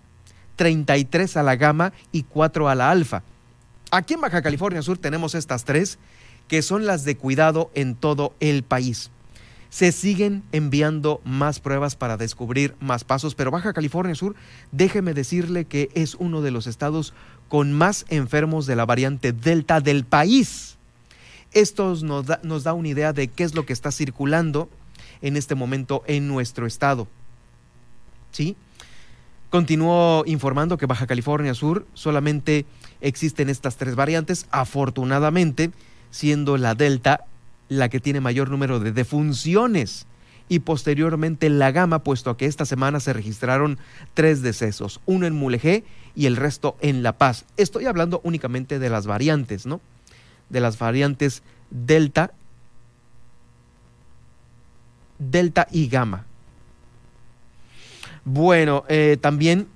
33 0.55 1.37
a 1.37 1.43
la 1.43 1.55
Gamma 1.55 1.93
y 2.11 2.23
4 2.23 2.67
a 2.67 2.75
la 2.75 2.89
Alfa. 2.89 3.23
Aquí 3.91 4.15
en 4.15 4.21
Baja 4.21 4.41
California 4.41 4.81
Sur 4.81 4.97
tenemos 4.97 5.33
estas 5.33 5.63
tres, 5.63 5.97
que 6.47 6.61
son 6.61 6.85
las 6.85 7.05
de 7.05 7.15
cuidado 7.15 7.71
en 7.73 7.95
todo 7.95 8.33
el 8.39 8.63
país. 8.63 9.11
Se 9.69 9.91
siguen 9.91 10.43
enviando 10.51 11.21
más 11.23 11.59
pruebas 11.59 11.95
para 11.95 12.17
descubrir 12.17 12.75
más 12.79 13.03
pasos, 13.03 13.35
pero 13.35 13.51
Baja 13.51 13.73
California 13.73 14.15
Sur, 14.15 14.35
déjeme 14.71 15.13
decirle 15.13 15.65
que 15.65 15.89
es 15.93 16.15
uno 16.15 16.41
de 16.41 16.51
los 16.51 16.67
estados 16.67 17.13
con 17.47 17.73
más 17.73 18.05
enfermos 18.09 18.65
de 18.65 18.75
la 18.75 18.85
variante 18.85 19.31
Delta 19.31 19.79
del 19.79 20.03
país. 20.03 20.77
Esto 21.53 21.95
nos 22.03 22.63
da, 22.63 22.73
una 22.73 22.87
idea 22.87 23.13
de 23.13 23.29
qué 23.29 23.43
es 23.43 23.55
lo 23.55 23.65
que 23.65 23.73
está 23.73 23.91
circulando 23.91 24.69
en 25.21 25.37
este 25.37 25.55
momento 25.55 26.03
en 26.07 26.27
nuestro 26.27 26.67
estado. 26.67 27.07
¿Sí? 28.31 28.57
Continuó 29.49 30.23
informando 30.25 30.77
que 30.77 30.87
Baja 30.87 31.07
California 31.07 31.53
Sur 31.53 31.87
solamente 31.93 32.65
existen 32.99 33.49
estas 33.49 33.77
tres 33.77 33.95
variantes, 33.95 34.45
afortunadamente, 34.51 35.71
siendo 36.11 36.57
la 36.57 36.75
Delta 36.75 37.25
la 37.69 37.89
que 37.89 37.99
tiene 37.99 38.21
mayor 38.21 38.49
número 38.49 38.79
de 38.79 38.91
defunciones 38.91 40.05
y 40.49 40.59
posteriormente 40.59 41.49
la 41.49 41.71
gama, 41.71 42.03
puesto 42.03 42.37
que 42.37 42.45
esta 42.45 42.65
semana 42.65 42.99
se 42.99 43.13
registraron 43.13 43.77
tres 44.13 44.41
decesos, 44.41 45.01
uno 45.05 45.25
en 45.27 45.35
Mulegé 45.35 45.83
y 46.15 46.25
el 46.25 46.35
resto 46.35 46.77
en 46.81 47.03
La 47.03 47.17
Paz. 47.17 47.45
Estoy 47.57 47.85
hablando 47.85 48.21
únicamente 48.23 48.79
de 48.79 48.89
las 48.89 49.05
variantes, 49.07 49.65
¿no? 49.65 49.81
De 50.49 50.61
las 50.61 50.79
variantes 50.79 51.43
Delta, 51.69 52.31
Delta 55.19 55.67
y 55.71 55.87
Gamma. 55.87 56.25
Bueno, 58.29 58.83
eh, 58.89 59.15
también 59.21 59.69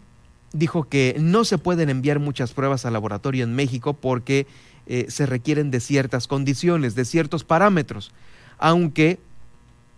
dijo 0.52 0.84
que 0.84 1.16
no 1.18 1.46
se 1.46 1.58
pueden 1.58 1.90
enviar 1.90 2.20
muchas 2.20 2.52
pruebas 2.52 2.86
al 2.86 2.92
laboratorio 2.92 3.46
en 3.46 3.56
México 3.56 3.94
porque 3.94 4.46
eh, 4.88 5.06
se 5.08 5.26
requieren 5.26 5.72
de 5.72 5.80
ciertas 5.80 6.28
condiciones, 6.28 6.94
de 6.94 7.06
ciertos 7.06 7.46
parámetros, 7.46 8.12
aunque 8.58 9.20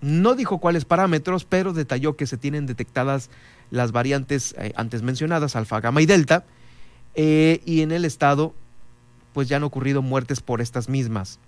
no 0.02 0.36
dijo 0.36 0.60
cuáles 0.60 0.86
parámetros, 0.86 1.46
pero 1.46 1.74
detalló 1.74 2.16
que 2.16 2.28
se 2.28 2.38
tienen 2.38 2.68
detectadas 2.68 3.32
las 3.72 3.92
variantes 3.92 4.54
eh, 4.60 4.72
antes 4.76 5.02
mencionadas, 5.02 5.56
alfa, 5.56 5.82
gamma 5.82 6.04
y 6.04 6.06
delta, 6.06 6.46
y 7.16 7.82
en 7.82 7.92
el 7.92 8.06
estado 8.06 8.54
pues 9.34 9.50
ya 9.50 9.58
han 9.58 9.64
ocurrido 9.64 10.04
muertes 10.04 10.42
por 10.42 10.62
estas 10.62 10.90
mismas. 10.90 11.40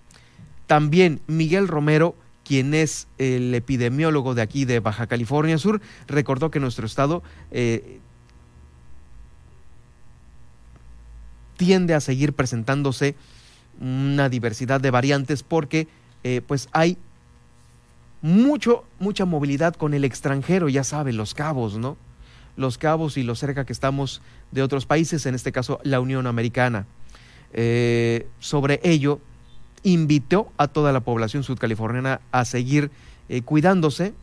También 0.65 1.22
Miguel 1.28 1.68
Romero, 1.68 2.15
quien 2.46 2.74
es 2.74 3.08
el 3.18 3.54
epidemiólogo 3.54 4.36
de 4.36 4.42
aquí 4.42 4.64
de 4.64 4.80
Baja 4.80 5.08
California 5.08 5.58
Sur, 5.58 5.82
recordó 6.08 6.52
que 6.52 6.60
nuestro 6.60 6.86
estado 6.86 7.24
eh, 7.52 8.00
tiende 11.58 11.94
a 11.94 12.00
seguir 12.00 12.34
presentándose 12.34 13.16
una 13.82 14.30
diversidad 14.30 14.80
de 14.80 14.92
variantes 14.92 15.44
porque 15.44 15.88
pues 16.48 16.70
hay 16.72 16.98
mucho, 18.26 18.86
mucha 18.98 19.26
movilidad 19.26 19.76
con 19.76 19.94
el 19.94 20.04
extranjero, 20.04 20.68
ya 20.68 20.84
saben, 20.84 21.16
los 21.16 21.36
cabos, 21.36 21.78
¿no? 21.78 21.96
Los 22.58 22.80
cabos 22.80 23.18
y 23.18 23.24
lo 23.24 23.36
cerca 23.36 23.66
que 23.66 23.74
estamos 23.74 24.24
de 24.52 24.64
otros 24.64 24.88
países, 24.88 25.28
en 25.28 25.36
este 25.36 25.52
caso 25.52 25.80
la 25.84 26.00
Unión 26.00 26.26
Americana. 26.26 26.88
Eh, 27.54 28.28
sobre 28.40 28.80
ello, 28.84 29.20
invitó 29.86 30.52
a 30.58 30.67
toda 30.67 30.91
la 30.91 31.02
población 31.02 31.43
sudcaliforniana 31.43 32.19
a 32.32 32.43
seguir 32.43 32.91
eh, 33.30 33.43
cuidándose, 33.43 34.13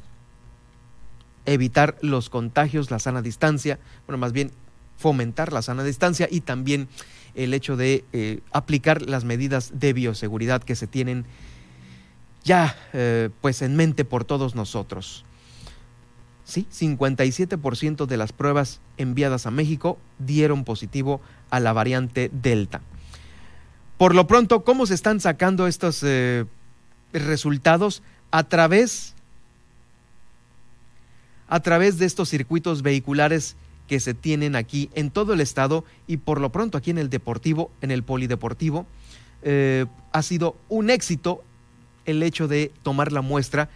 evitar 1.46 1.96
los 2.02 2.28
contagios, 2.28 2.90
la 2.90 2.98
sana 2.98 3.22
distancia, 3.22 3.78
bueno, 4.06 4.18
más 4.18 4.32
bien 4.32 4.50
fomentar 4.98 5.52
la 5.52 5.62
sana 5.62 5.84
distancia 5.84 6.28
y 6.30 6.40
también 6.40 6.88
el 7.34 7.54
hecho 7.54 7.76
de 7.76 8.04
eh, 8.12 8.40
aplicar 8.52 9.02
las 9.02 9.24
medidas 9.24 9.72
de 9.78 9.92
bioseguridad 9.92 10.62
que 10.62 10.76
se 10.76 10.86
tienen 10.86 11.24
ya 12.44 12.76
eh, 12.92 13.30
pues 13.40 13.62
en 13.62 13.76
mente 13.76 14.04
por 14.04 14.24
todos 14.24 14.56
nosotros. 14.56 15.24
Sí, 16.44 16.66
57% 16.72 18.06
de 18.06 18.16
las 18.16 18.32
pruebas 18.32 18.80
enviadas 18.96 19.46
a 19.46 19.52
México 19.52 19.96
dieron 20.18 20.64
positivo 20.64 21.20
a 21.50 21.60
la 21.60 21.72
variante 21.72 22.30
Delta. 22.32 22.82
Por 24.02 24.16
lo 24.16 24.26
pronto, 24.26 24.64
¿cómo 24.64 24.84
se 24.86 24.94
están 24.94 25.20
sacando 25.20 25.68
estos 25.68 26.02
eh, 26.02 26.44
resultados? 27.12 28.02
A 28.32 28.42
través, 28.42 29.14
a 31.46 31.60
través 31.60 31.98
de 31.98 32.06
estos 32.06 32.28
circuitos 32.28 32.82
vehiculares 32.82 33.54
que 33.86 34.00
se 34.00 34.12
tienen 34.12 34.56
aquí 34.56 34.90
en 34.94 35.12
todo 35.12 35.34
el 35.34 35.40
estado 35.40 35.84
y 36.08 36.16
por 36.16 36.40
lo 36.40 36.50
pronto 36.50 36.76
aquí 36.76 36.90
en 36.90 36.98
el 36.98 37.10
deportivo, 37.10 37.70
en 37.80 37.92
el 37.92 38.02
polideportivo, 38.02 38.86
eh, 39.42 39.86
ha 40.10 40.22
sido 40.22 40.56
un 40.68 40.90
éxito 40.90 41.44
el 42.04 42.24
hecho 42.24 42.48
de 42.48 42.72
tomar 42.82 43.12
la 43.12 43.22
muestra 43.22 43.70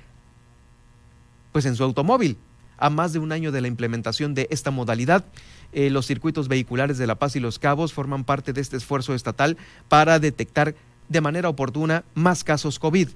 pues 1.53 1.67
en 1.67 1.77
su 1.77 1.85
automóvil. 1.85 2.37
A 2.79 2.91
más 2.91 3.13
de 3.13 3.21
un 3.21 3.31
año 3.31 3.53
de 3.53 3.61
la 3.61 3.69
implementación 3.69 4.35
de 4.35 4.49
esta 4.51 4.73
modalidad, 4.73 5.25
eh, 5.73 5.91
los 5.91 6.07
circuitos 6.07 6.49
vehiculares 6.49 6.99
de 6.99 7.07
La 7.07 7.17
Paz 7.17 7.37
y 7.37 7.41
Los 7.41 7.59
Cabos 7.59 7.93
forman 7.93 8.25
parte 8.25 8.53
de 8.53 8.61
este 8.61 8.77
esfuerzo 8.77 9.15
estatal 9.15 9.57
para 9.89 10.19
detectar 10.19 10.75
de 11.09 11.21
manera 11.21 11.49
oportuna 11.49 12.05
más 12.15 12.45
casos 12.45 12.79
COVID. 12.79 13.09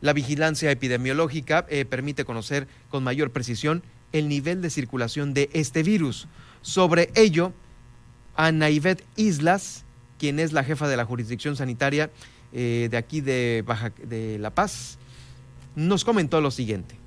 La 0.00 0.12
vigilancia 0.12 0.70
epidemiológica 0.70 1.64
eh, 1.68 1.84
permite 1.84 2.24
conocer 2.24 2.66
con 2.88 3.04
mayor 3.04 3.30
precisión 3.30 3.82
el 4.12 4.28
nivel 4.28 4.60
de 4.60 4.70
circulación 4.70 5.32
de 5.32 5.48
este 5.52 5.82
virus. 5.82 6.28
Sobre 6.60 7.10
ello, 7.14 7.52
Ana 8.36 8.68
Islas, 9.16 9.84
quien 10.18 10.38
es 10.38 10.52
la 10.52 10.64
jefa 10.64 10.88
de 10.88 10.96
la 10.96 11.04
jurisdicción 11.04 11.56
sanitaria 11.56 12.10
eh, 12.52 12.88
de 12.90 12.96
aquí 12.96 13.20
de, 13.20 13.62
Baja, 13.66 13.90
de 13.90 14.38
La 14.38 14.50
Paz, 14.50 14.98
nos 15.74 16.04
comentó 16.04 16.40
lo 16.40 16.50
siguiente. 16.50 17.01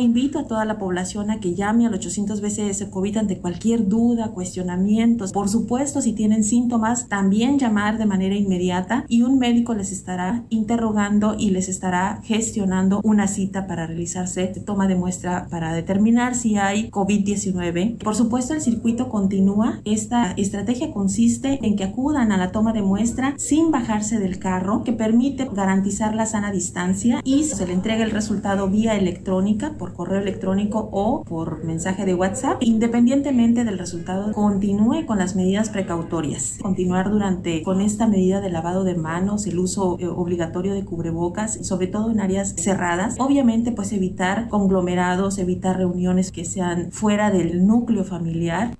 Invito 0.00 0.38
a 0.38 0.46
toda 0.46 0.64
la 0.64 0.78
población 0.78 1.30
a 1.30 1.40
que 1.40 1.54
llame 1.54 1.86
al 1.86 1.92
800 1.92 2.40
BCS 2.40 2.86
COVID 2.90 3.18
ante 3.18 3.38
cualquier 3.38 3.86
duda, 3.86 4.32
cuestionamientos. 4.32 5.30
Por 5.30 5.50
supuesto, 5.50 6.00
si 6.00 6.14
tienen 6.14 6.42
síntomas, 6.42 7.08
también 7.08 7.58
llamar 7.58 7.98
de 7.98 8.06
manera 8.06 8.34
inmediata 8.34 9.04
y 9.08 9.22
un 9.22 9.38
médico 9.38 9.74
les 9.74 9.92
estará 9.92 10.44
interrogando 10.48 11.36
y 11.38 11.50
les 11.50 11.68
estará 11.68 12.22
gestionando 12.24 13.02
una 13.04 13.28
cita 13.28 13.66
para 13.66 13.86
realizarse 13.86 14.46
toma 14.46 14.88
de 14.88 14.94
muestra 14.94 15.48
para 15.50 15.74
determinar 15.74 16.34
si 16.34 16.56
hay 16.56 16.90
COVID-19. 16.90 17.98
Por 17.98 18.14
supuesto, 18.14 18.54
el 18.54 18.62
circuito 18.62 19.10
continúa. 19.10 19.80
Esta 19.84 20.32
estrategia 20.32 20.92
consiste 20.92 21.58
en 21.62 21.76
que 21.76 21.84
acudan 21.84 22.32
a 22.32 22.38
la 22.38 22.52
toma 22.52 22.72
de 22.72 22.82
muestra 22.82 23.34
sin 23.36 23.70
bajarse 23.70 24.18
del 24.18 24.38
carro, 24.38 24.82
que 24.82 24.92
permite 24.92 25.48
garantizar 25.52 26.14
la 26.14 26.24
sana 26.24 26.52
distancia 26.52 27.20
y 27.22 27.44
se 27.44 27.66
le 27.66 27.74
entrega 27.74 28.02
el 28.02 28.10
resultado 28.10 28.68
vía 28.70 28.96
electrónica 28.96 29.74
por 29.78 29.89
correo 29.92 30.20
electrónico 30.20 30.88
o 30.92 31.24
por 31.24 31.64
mensaje 31.64 32.04
de 32.04 32.14
WhatsApp. 32.14 32.58
Independientemente 32.60 33.64
del 33.64 33.78
resultado, 33.78 34.32
continúe 34.32 35.06
con 35.06 35.18
las 35.18 35.36
medidas 35.36 35.70
precautorias. 35.70 36.58
Continuar 36.60 37.10
durante 37.10 37.62
con 37.62 37.80
esta 37.80 38.06
medida 38.06 38.40
de 38.40 38.50
lavado 38.50 38.84
de 38.84 38.94
manos, 38.94 39.46
el 39.46 39.58
uso 39.58 39.96
eh, 40.00 40.06
obligatorio 40.06 40.74
de 40.74 40.84
cubrebocas, 40.84 41.66
sobre 41.66 41.86
todo 41.86 42.10
en 42.10 42.20
áreas 42.20 42.54
cerradas. 42.56 43.16
Obviamente, 43.18 43.72
pues 43.72 43.92
evitar 43.92 44.48
conglomerados, 44.48 45.38
evitar 45.38 45.76
reuniones 45.76 46.32
que 46.32 46.44
sean 46.44 46.92
fuera 46.92 47.30
del 47.30 47.66
núcleo 47.66 48.04
familiar. 48.04 48.76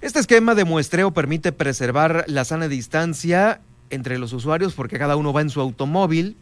Este 0.00 0.20
esquema 0.20 0.54
de 0.54 0.64
muestreo 0.64 1.12
permite 1.12 1.52
preservar 1.52 2.24
la 2.28 2.44
sana 2.44 2.68
distancia 2.68 3.60
entre 3.90 4.18
los 4.18 4.32
usuarios 4.32 4.74
porque 4.74 4.98
cada 4.98 5.16
uno 5.16 5.32
va 5.32 5.40
en 5.40 5.50
su 5.50 5.60
automóvil, 5.60 6.36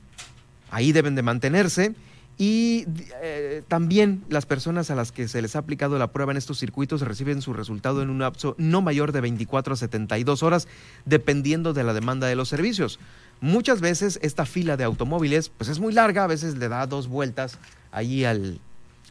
ahí 0.71 0.93
deben 0.93 1.15
de 1.15 1.23
mantenerse 1.23 1.95
y 2.43 2.87
eh, 3.23 3.63
también 3.69 4.25
las 4.29 4.47
personas 4.47 4.91
a 4.91 4.97
las 4.97 5.13
que 5.13 5.29
se 5.29 5.41
les 5.41 5.55
ha 5.55 5.61
aplicado 5.61 5.97
la 5.97 6.11
prueba 6.11 6.33
en 6.33 6.37
estos 6.37 6.59
circuitos 6.59 7.01
reciben 7.03 7.41
su 7.41 7.53
resultado 7.53 8.03
en 8.03 8.11
un 8.11 8.19
lapso 8.19 8.57
no 8.59 8.83
mayor 8.83 9.13
de 9.13 9.21
24 9.21 9.75
a 9.75 9.77
72 9.77 10.43
horas, 10.43 10.67
dependiendo 11.05 11.73
de 11.73 11.85
la 11.85 11.95
demanda 11.95 12.27
de 12.27 12.35
los 12.35 12.49
servicios. 12.49 12.99
Muchas 13.41 13.81
veces 13.81 14.19
esta 14.23 14.45
fila 14.45 14.77
de 14.77 14.83
automóviles 14.83 15.51
pues 15.51 15.71
es 15.71 15.79
muy 15.79 15.93
larga, 15.93 16.25
a 16.25 16.27
veces 16.27 16.57
le 16.57 16.69
da 16.69 16.85
dos 16.89 17.07
vueltas 17.07 17.61
allí 17.93 18.25
al, 18.25 18.59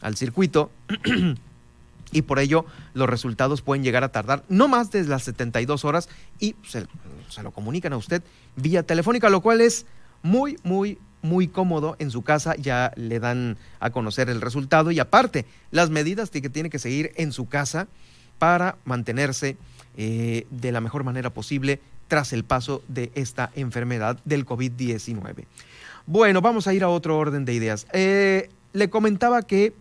al 0.02 0.14
circuito 0.14 0.70
y 2.12 2.20
por 2.20 2.38
ello 2.38 2.66
los 2.92 3.08
resultados 3.08 3.62
pueden 3.62 3.82
llegar 3.82 4.04
a 4.04 4.10
tardar 4.10 4.44
no 4.50 4.68
más 4.68 4.90
de 4.90 5.04
las 5.04 5.22
72 5.22 5.86
horas 5.86 6.10
y 6.38 6.54
se, 6.68 6.86
se, 7.30 7.42
lo 7.42 7.50
comunican 7.50 7.94
a 7.94 7.96
usted 7.96 8.22
vía 8.56 8.82
telefónica, 8.82 9.30
lo 9.30 9.40
cual 9.40 9.62
es 9.62 9.86
muy, 10.22 10.58
muy, 10.64 10.98
muy 11.22 11.48
cómodo 11.48 11.96
en 11.98 12.10
su 12.10 12.22
casa, 12.22 12.54
ya 12.56 12.92
le 12.96 13.20
dan 13.20 13.56
a 13.80 13.90
conocer 13.90 14.28
el 14.28 14.40
resultado 14.40 14.90
y 14.90 14.98
aparte 14.98 15.46
las 15.70 15.90
medidas 15.90 16.30
que 16.30 16.48
tiene 16.48 16.70
que 16.70 16.78
seguir 16.78 17.12
en 17.16 17.32
su 17.32 17.48
casa 17.48 17.88
para 18.38 18.76
mantenerse 18.84 19.56
eh, 19.96 20.46
de 20.50 20.72
la 20.72 20.80
mejor 20.80 21.04
manera 21.04 21.30
posible 21.30 21.80
tras 22.08 22.32
el 22.32 22.44
paso 22.44 22.82
de 22.88 23.10
esta 23.14 23.50
enfermedad 23.54 24.18
del 24.24 24.44
COVID-19. 24.44 25.44
Bueno, 26.06 26.40
vamos 26.40 26.66
a 26.66 26.74
ir 26.74 26.82
a 26.82 26.88
otro 26.88 27.16
orden 27.16 27.44
de 27.44 27.54
ideas. 27.54 27.86
Eh, 27.92 28.50
le 28.72 28.90
comentaba 28.90 29.42
que 29.42 29.72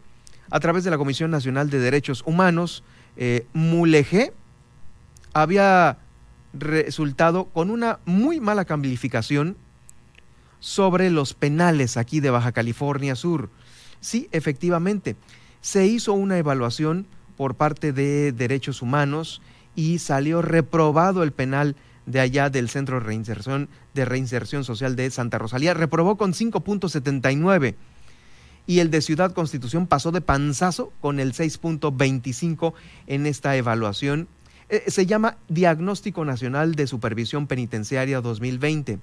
a 0.52 0.60
través 0.60 0.84
de 0.84 0.92
la 0.92 0.98
Comisión 0.98 1.32
Nacional 1.32 1.70
de 1.70 1.80
Derechos 1.80 2.24
Humanos, 2.26 2.84
eh, 3.18 3.46
Mulegé 3.54 4.34
había 5.34 5.98
resultado 6.54 7.46
con 7.46 7.70
una 7.70 8.00
muy 8.06 8.42
mala 8.42 8.66
calificación 8.66 9.56
sobre 10.62 11.10
los 11.10 11.34
penales 11.34 11.98
aquí 11.98 12.22
de 12.22 12.30
Baja 12.30 12.54
California 12.54 13.16
Sur. 13.16 13.50
Sí, 14.00 14.30
efectivamente, 14.32 15.18
se 15.60 15.86
hizo 15.86 16.14
una 16.14 16.38
evaluación 16.38 17.08
por 17.36 17.56
parte 17.56 17.92
de 17.92 18.32
Derechos 18.32 18.82
Humanos 18.82 19.42
y 19.76 20.00
salió 20.00 20.42
reprobado 20.42 21.24
el 21.24 21.34
penal 21.34 21.76
de 22.06 22.20
allá 22.20 22.50
del 22.50 22.70
Centro 22.70 23.00
de 23.00 24.06
Reinserción, 24.06 24.64
Social 24.64 24.96
de 24.96 25.12
Santa 25.12 25.38
Rosalía. 25.38 25.74
Reprobó 25.74 26.18
con 26.18 26.34
5.79 26.34 27.76
y 28.68 28.80
el 28.80 28.92
de 28.92 29.02
Ciudad 29.02 29.34
Constitución 29.34 29.88
pasó 29.88 30.12
de 30.12 30.22
panzazo 30.22 30.94
con 31.02 31.20
el 31.20 31.34
6.25 31.34 32.74
en 33.08 33.26
esta 33.26 33.56
evaluación. 33.56 34.28
Eh, 34.72 34.86
se 34.88 35.06
llama 35.06 35.36
Diagnóstico 35.50 36.24
Nacional 36.24 36.76
de 36.76 36.88
Supervisión 36.88 37.46
Penitenciaria 37.46 38.22
2020. 38.22 39.00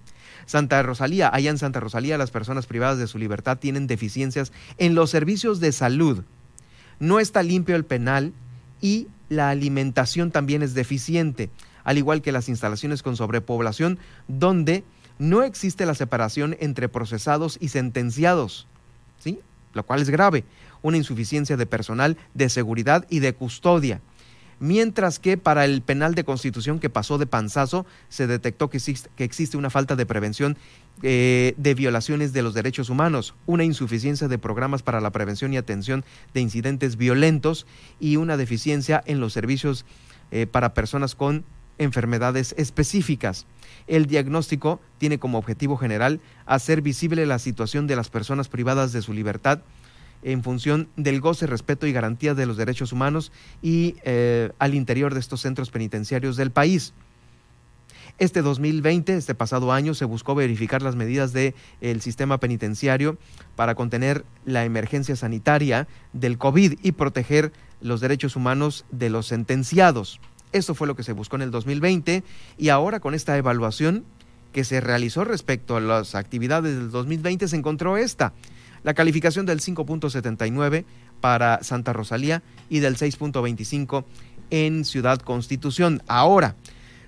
Santa 0.46 0.82
Rosalía, 0.82 1.28
allá 1.30 1.50
en 1.50 1.58
Santa 1.58 1.78
Rosalía 1.78 2.16
las 2.16 2.30
personas 2.30 2.64
privadas 2.64 2.96
de 2.96 3.06
su 3.06 3.18
libertad 3.18 3.58
tienen 3.58 3.86
deficiencias 3.86 4.50
en 4.78 4.94
los 4.94 5.10
servicios 5.10 5.60
de 5.60 5.72
salud. 5.72 6.24
No 7.00 7.20
está 7.20 7.42
limpio 7.42 7.76
el 7.76 7.84
penal 7.84 8.32
y 8.80 9.08
la 9.28 9.50
alimentación 9.50 10.30
también 10.30 10.62
es 10.62 10.72
deficiente, 10.72 11.50
al 11.84 11.98
igual 11.98 12.22
que 12.22 12.32
las 12.32 12.48
instalaciones 12.48 13.02
con 13.02 13.16
sobrepoblación, 13.16 13.98
donde 14.26 14.84
no 15.18 15.42
existe 15.42 15.84
la 15.84 15.94
separación 15.94 16.56
entre 16.60 16.88
procesados 16.88 17.58
y 17.60 17.68
sentenciados. 17.68 18.66
¿Sí? 19.18 19.40
lo 19.74 19.84
cual 19.84 20.00
es 20.00 20.10
grave, 20.10 20.44
una 20.82 20.96
insuficiencia 20.96 21.56
de 21.56 21.66
personal, 21.66 22.16
de 22.34 22.48
seguridad 22.48 23.06
y 23.08 23.20
de 23.20 23.34
custodia. 23.34 24.00
Mientras 24.60 25.18
que 25.18 25.36
para 25.36 25.64
el 25.64 25.82
penal 25.82 26.14
de 26.14 26.24
constitución 26.24 26.80
que 26.80 26.90
pasó 26.90 27.16
de 27.18 27.26
panzazo 27.26 27.86
se 28.08 28.26
detectó 28.26 28.68
que 28.68 28.78
existe, 29.18 29.56
una 29.56 29.70
falta 29.70 29.94
de 29.94 30.06
prevención 30.06 30.56
eh, 31.02 31.54
de 31.56 31.74
violaciones 31.74 32.32
de 32.32 32.42
los 32.42 32.54
derechos 32.54 32.90
humanos, 32.90 33.34
una 33.46 33.64
insuficiencia 33.64 34.26
de 34.26 34.38
programas 34.38 34.82
para 34.82 35.00
la 35.00 35.10
prevención 35.10 35.52
y 35.52 35.56
atención 35.56 36.04
de 36.34 36.40
incidentes 36.40 36.96
violentos 36.96 37.66
y 38.00 38.16
una 38.16 38.36
deficiencia 38.36 39.02
en 39.06 39.20
los 39.20 39.32
servicios 39.32 39.84
eh, 40.32 40.46
para 40.46 40.74
personas 40.74 41.14
con 41.14 41.44
enfermedades 41.78 42.54
específicas. 42.58 43.46
El 43.86 44.06
diagnóstico 44.06 44.80
tiene 44.98 45.18
como 45.18 45.38
objetivo 45.38 45.76
general 45.76 46.20
hacer 46.46 46.82
visible 46.82 47.24
la 47.26 47.38
situación 47.38 47.86
de 47.86 47.96
las 47.96 48.10
personas 48.10 48.48
privadas 48.48 48.92
de 48.92 49.02
su 49.02 49.12
libertad 49.12 49.60
en 50.22 50.42
función 50.42 50.88
del 50.96 51.20
goce, 51.20 51.46
respeto 51.46 51.86
y 51.86 51.92
garantía 51.92 52.34
de 52.34 52.46
los 52.46 52.56
derechos 52.56 52.92
humanos 52.92 53.32
y 53.62 53.96
eh, 54.04 54.50
al 54.58 54.74
interior 54.74 55.14
de 55.14 55.20
estos 55.20 55.40
centros 55.40 55.70
penitenciarios 55.70 56.36
del 56.36 56.50
país. 56.50 56.92
Este 58.18 58.42
2020, 58.42 59.16
este 59.16 59.36
pasado 59.36 59.72
año, 59.72 59.94
se 59.94 60.04
buscó 60.04 60.34
verificar 60.34 60.82
las 60.82 60.96
medidas 60.96 61.32
del 61.32 62.00
sistema 62.00 62.38
penitenciario 62.38 63.16
para 63.54 63.76
contener 63.76 64.24
la 64.44 64.64
emergencia 64.64 65.14
sanitaria 65.14 65.86
del 66.12 66.36
COVID 66.36 66.80
y 66.82 66.92
proteger 66.92 67.52
los 67.80 68.00
derechos 68.00 68.34
humanos 68.34 68.84
de 68.90 69.08
los 69.10 69.26
sentenciados. 69.28 70.20
Eso 70.50 70.74
fue 70.74 70.88
lo 70.88 70.96
que 70.96 71.04
se 71.04 71.12
buscó 71.12 71.36
en 71.36 71.42
el 71.42 71.52
2020 71.52 72.24
y 72.56 72.68
ahora 72.70 72.98
con 72.98 73.14
esta 73.14 73.36
evaluación 73.36 74.04
que 74.52 74.64
se 74.64 74.80
realizó 74.80 75.24
respecto 75.24 75.76
a 75.76 75.80
las 75.80 76.14
actividades 76.14 76.74
del 76.74 76.90
2020 76.90 77.46
se 77.46 77.56
encontró 77.56 77.96
esta, 77.96 78.32
la 78.82 78.94
calificación 78.94 79.46
del 79.46 79.60
5.79 79.60 80.84
para 81.20 81.62
Santa 81.62 81.92
Rosalía 81.92 82.42
y 82.68 82.80
del 82.80 82.96
6.25 82.96 84.04
en 84.50 84.84
Ciudad 84.84 85.20
Constitución. 85.20 86.02
Ahora, 86.06 86.56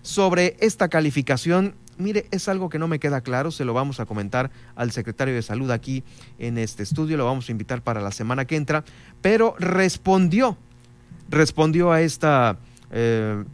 sobre 0.03 0.57
esta 0.61 0.89
calificación, 0.89 1.75
mire, 1.99 2.27
es 2.31 2.49
algo 2.49 2.69
que 2.69 2.79
no 2.79 2.89
me 2.89 2.99
queda 2.99 3.21
claro, 3.21 3.51
se 3.51 3.65
lo 3.65 3.75
vamos 3.75 4.01
a 4.01 4.07
comentar 4.07 4.51
al 4.75 4.91
secretario 4.93 5.35
de 5.35 5.43
Salud 5.43 5.71
aquí 5.71 6.03
en 6.39 6.59
este 6.59 6.83
estudio, 6.83 7.17
lo 7.17 7.25
vamos 7.25 7.49
a 7.49 7.53
invitar 7.53 7.83
para 7.83 8.01
la 8.01 8.13
semana 8.13 8.45
que 8.45 8.57
entra, 8.57 8.85
pero 9.21 9.55
respondió, 9.59 10.57
respondió 11.29 11.93
a 11.93 12.01
esta 12.01 12.59
eh, 12.91 13.45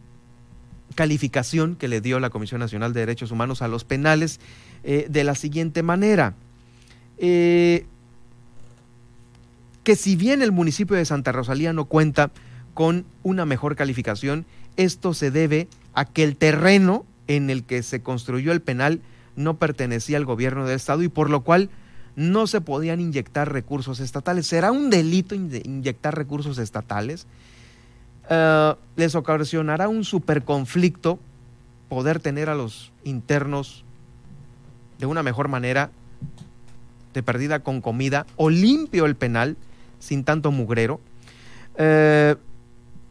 calificación 0.95 1.75
que 1.75 1.87
le 1.87 2.01
dio 2.01 2.19
la 2.19 2.29
Comisión 2.29 2.59
Nacional 2.59 2.93
de 2.93 3.01
Derechos 3.01 3.31
Humanos 3.31 3.61
a 3.61 3.67
los 3.67 3.83
penales 3.83 4.39
eh, 4.83 5.07
de 5.09 5.23
la 5.23 5.35
siguiente 5.35 5.83
manera. 5.83 6.33
Eh, 7.17 7.85
que 9.87 9.95
si 9.95 10.17
bien 10.17 10.41
el 10.41 10.51
municipio 10.51 10.97
de 10.97 11.05
Santa 11.05 11.31
Rosalía 11.31 11.71
no 11.71 11.85
cuenta 11.85 12.31
con 12.73 13.05
una 13.23 13.45
mejor 13.45 13.77
calificación, 13.77 14.45
esto 14.75 15.13
se 15.13 15.31
debe 15.31 15.69
a 15.93 16.03
que 16.03 16.25
el 16.25 16.35
terreno 16.35 17.05
en 17.27 17.49
el 17.49 17.63
que 17.63 17.81
se 17.83 18.01
construyó 18.01 18.51
el 18.51 18.59
penal 18.59 18.99
no 19.37 19.55
pertenecía 19.55 20.17
al 20.17 20.25
gobierno 20.25 20.65
del 20.65 20.75
estado 20.75 21.03
y 21.03 21.07
por 21.07 21.29
lo 21.29 21.39
cual 21.45 21.69
no 22.17 22.47
se 22.47 22.59
podían 22.59 22.99
inyectar 22.99 23.49
recursos 23.49 24.01
estatales. 24.01 24.45
¿Será 24.45 24.73
un 24.73 24.89
delito 24.89 25.35
inyectar 25.35 26.13
recursos 26.17 26.57
estatales? 26.57 27.25
Eh, 28.29 28.75
les 28.97 29.15
ocasionará 29.15 29.87
un 29.87 30.03
superconflicto 30.03 31.17
poder 31.87 32.19
tener 32.19 32.49
a 32.49 32.55
los 32.55 32.91
internos 33.05 33.85
de 34.99 35.05
una 35.05 35.23
mejor 35.23 35.47
manera, 35.47 35.91
de 37.13 37.23
perdida 37.23 37.59
con 37.59 37.79
comida, 37.79 38.25
o 38.35 38.49
limpio 38.49 39.05
el 39.05 39.15
penal 39.15 39.55
sin 39.99 40.23
tanto 40.23 40.51
mugrero, 40.51 40.99
eh, 41.77 42.35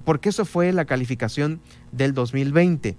porque 0.04 0.28
eso 0.28 0.44
fue 0.44 0.72
la 0.72 0.84
calificación 0.84 1.60
del 1.92 2.14
2020. 2.14 2.96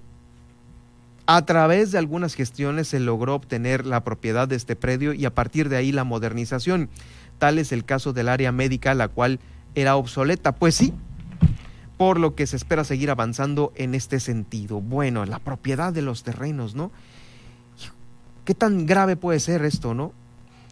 A 1.26 1.46
través 1.46 1.92
de 1.92 1.98
algunas 1.98 2.36
gestiones 2.36 2.88
se 2.88 3.00
logró 3.00 3.36
obtener 3.36 3.86
la 3.86 4.04
propiedad 4.04 4.48
de 4.48 4.56
este 4.56 4.76
predio 4.76 5.14
y 5.14 5.26
a 5.26 5.36
partir 5.36 5.68
de 5.68 5.76
ahí 5.76 5.92
la 5.92 6.06
modernización. 6.06 6.90
Tal 7.38 7.60
es 7.60 7.72
el 7.72 7.84
caso 7.84 8.14
del 8.14 8.30
área 8.30 8.52
médica, 8.52 8.94
la 8.94 9.10
cual 9.10 9.40
era 9.76 9.98
obsoleta. 9.98 10.56
Pues 10.56 10.76
sí, 10.76 10.94
por 11.98 12.20
lo 12.20 12.36
que 12.36 12.48
se 12.48 12.56
espera 12.56 12.84
seguir 12.84 13.10
avanzando 13.10 13.74
en 13.76 13.94
este 13.94 14.20
sentido. 14.20 14.80
Bueno, 14.80 15.26
la 15.26 15.40
propiedad 15.40 15.92
de 15.92 16.02
los 16.02 16.24
terrenos, 16.24 16.76
¿no? 16.76 16.92
¿Qué 18.46 18.54
tan 18.54 18.86
grave 18.86 19.18
puede 19.18 19.42
ser 19.42 19.66
esto, 19.66 19.94
no? 19.94 20.14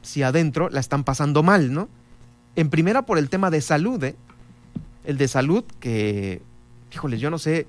Si 0.02 0.24
adentro 0.24 0.70
la 0.70 0.80
están 0.80 1.04
pasando 1.04 1.44
mal, 1.44 1.74
¿no? 1.74 1.90
En 2.56 2.70
primera 2.70 3.06
por 3.06 3.18
el 3.18 3.30
tema 3.30 3.50
de 3.50 3.62
salud, 3.62 4.04
¿eh? 4.04 4.16
El 5.04 5.18
de 5.18 5.28
salud 5.28 5.64
que, 5.80 6.42
híjoles, 6.94 7.20
yo 7.20 7.30
no 7.30 7.38
sé 7.38 7.68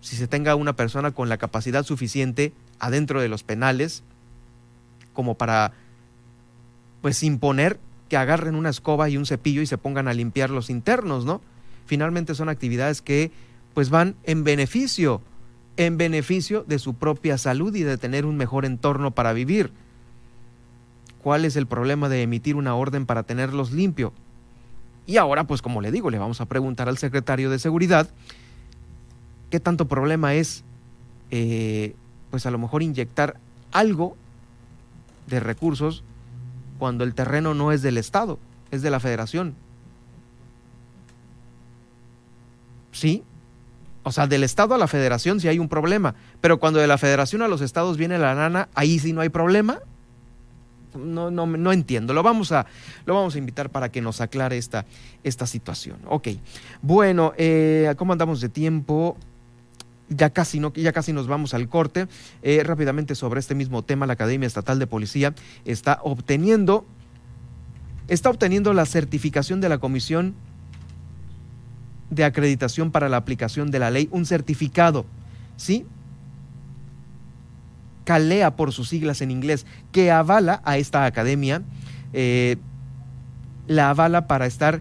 si 0.00 0.16
se 0.16 0.26
tenga 0.26 0.54
una 0.54 0.74
persona 0.74 1.10
con 1.12 1.28
la 1.28 1.38
capacidad 1.38 1.84
suficiente 1.84 2.52
adentro 2.78 3.20
de 3.20 3.28
los 3.28 3.42
penales 3.42 4.02
como 5.12 5.34
para, 5.34 5.72
pues, 7.02 7.22
imponer 7.22 7.78
que 8.08 8.16
agarren 8.16 8.54
una 8.54 8.70
escoba 8.70 9.08
y 9.08 9.16
un 9.16 9.26
cepillo 9.26 9.62
y 9.62 9.66
se 9.66 9.78
pongan 9.78 10.08
a 10.08 10.14
limpiar 10.14 10.50
los 10.50 10.70
internos, 10.70 11.24
¿no? 11.24 11.40
Finalmente 11.86 12.34
son 12.34 12.48
actividades 12.48 13.02
que 13.02 13.30
pues 13.74 13.90
van 13.90 14.16
en 14.24 14.42
beneficio, 14.42 15.20
en 15.76 15.98
beneficio 15.98 16.64
de 16.66 16.78
su 16.78 16.94
propia 16.94 17.36
salud 17.36 17.74
y 17.74 17.82
de 17.82 17.98
tener 17.98 18.24
un 18.24 18.36
mejor 18.36 18.64
entorno 18.64 19.10
para 19.10 19.32
vivir. 19.32 19.70
¿Cuál 21.26 21.44
es 21.44 21.56
el 21.56 21.66
problema 21.66 22.08
de 22.08 22.22
emitir 22.22 22.54
una 22.54 22.76
orden 22.76 23.04
para 23.04 23.24
tenerlos 23.24 23.72
limpio? 23.72 24.12
Y 25.06 25.16
ahora, 25.16 25.42
pues 25.42 25.60
como 25.60 25.80
le 25.80 25.90
digo, 25.90 26.08
le 26.08 26.20
vamos 26.20 26.40
a 26.40 26.46
preguntar 26.46 26.88
al 26.88 26.98
secretario 26.98 27.50
de 27.50 27.58
Seguridad 27.58 28.08
qué 29.50 29.58
tanto 29.58 29.88
problema 29.88 30.34
es, 30.34 30.62
eh, 31.32 31.96
pues 32.30 32.46
a 32.46 32.52
lo 32.52 32.58
mejor 32.58 32.84
inyectar 32.84 33.40
algo 33.72 34.16
de 35.26 35.40
recursos 35.40 36.04
cuando 36.78 37.02
el 37.02 37.12
terreno 37.12 37.54
no 37.54 37.72
es 37.72 37.82
del 37.82 37.98
Estado, 37.98 38.38
es 38.70 38.82
de 38.82 38.90
la 38.90 39.00
Federación. 39.00 39.56
¿Sí? 42.92 43.24
O 44.04 44.12
sea, 44.12 44.28
del 44.28 44.44
Estado 44.44 44.76
a 44.76 44.78
la 44.78 44.86
Federación 44.86 45.40
sí 45.40 45.48
hay 45.48 45.58
un 45.58 45.68
problema, 45.68 46.14
pero 46.40 46.60
cuando 46.60 46.78
de 46.78 46.86
la 46.86 46.98
Federación 46.98 47.42
a 47.42 47.48
los 47.48 47.62
Estados 47.62 47.96
viene 47.96 48.16
la 48.16 48.36
nana, 48.36 48.68
ahí 48.76 49.00
sí 49.00 49.12
no 49.12 49.22
hay 49.22 49.28
problema. 49.28 49.80
No, 50.96 51.30
no, 51.30 51.46
no 51.46 51.72
entiendo. 51.72 52.12
Lo 52.14 52.22
vamos, 52.22 52.52
a, 52.52 52.66
lo 53.04 53.14
vamos 53.14 53.34
a 53.34 53.38
invitar 53.38 53.70
para 53.70 53.90
que 53.90 54.00
nos 54.00 54.20
aclare 54.20 54.58
esta, 54.58 54.86
esta 55.22 55.46
situación. 55.46 55.98
Ok. 56.06 56.28
Bueno, 56.82 57.32
eh, 57.36 57.94
¿cómo 57.96 58.12
andamos 58.12 58.40
de 58.40 58.48
tiempo? 58.48 59.16
ya 60.08 60.30
casi, 60.30 60.60
no, 60.60 60.72
ya 60.72 60.92
casi 60.92 61.12
nos 61.12 61.26
vamos 61.26 61.54
al 61.54 61.68
corte. 61.68 62.06
Eh, 62.42 62.62
rápidamente 62.64 63.14
sobre 63.14 63.40
este 63.40 63.54
mismo 63.54 63.82
tema, 63.82 64.06
la 64.06 64.14
Academia 64.14 64.46
Estatal 64.46 64.78
de 64.78 64.86
Policía 64.86 65.34
está 65.64 66.00
obteniendo, 66.02 66.86
está 68.08 68.30
obteniendo 68.30 68.72
la 68.72 68.86
certificación 68.86 69.60
de 69.60 69.68
la 69.68 69.78
Comisión 69.78 70.34
de 72.10 72.24
Acreditación 72.24 72.92
para 72.92 73.08
la 73.08 73.16
aplicación 73.16 73.70
de 73.70 73.78
la 73.80 73.90
ley, 73.90 74.08
un 74.12 74.26
certificado, 74.26 75.06
¿sí? 75.56 75.86
CALEA 78.06 78.56
por 78.56 78.72
sus 78.72 78.88
siglas 78.88 79.20
en 79.20 79.30
inglés, 79.30 79.66
que 79.92 80.10
avala 80.10 80.62
a 80.64 80.78
esta 80.78 81.04
academia, 81.04 81.62
eh, 82.12 82.56
la 83.66 83.90
avala 83.90 84.28
para 84.28 84.46
estar 84.46 84.80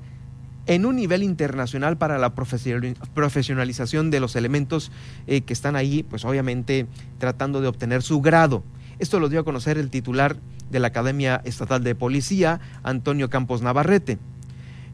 en 0.67 0.85
un 0.85 0.95
nivel 0.95 1.23
internacional 1.23 1.97
para 1.97 2.17
la 2.17 2.33
profesionalización 2.33 4.11
de 4.11 4.19
los 4.19 4.35
elementos 4.35 4.91
eh, 5.27 5.41
que 5.41 5.53
están 5.53 5.75
ahí, 5.75 6.03
pues 6.03 6.23
obviamente 6.23 6.87
tratando 7.17 7.61
de 7.61 7.67
obtener 7.67 8.03
su 8.03 8.21
grado. 8.21 8.63
Esto 8.99 9.19
lo 9.19 9.27
dio 9.27 9.41
a 9.41 9.43
conocer 9.43 9.77
el 9.77 9.89
titular 9.89 10.37
de 10.69 10.79
la 10.79 10.87
Academia 10.87 11.41
Estatal 11.45 11.83
de 11.83 11.95
Policía, 11.95 12.59
Antonio 12.83 13.29
Campos 13.29 13.61
Navarrete. 13.61 14.19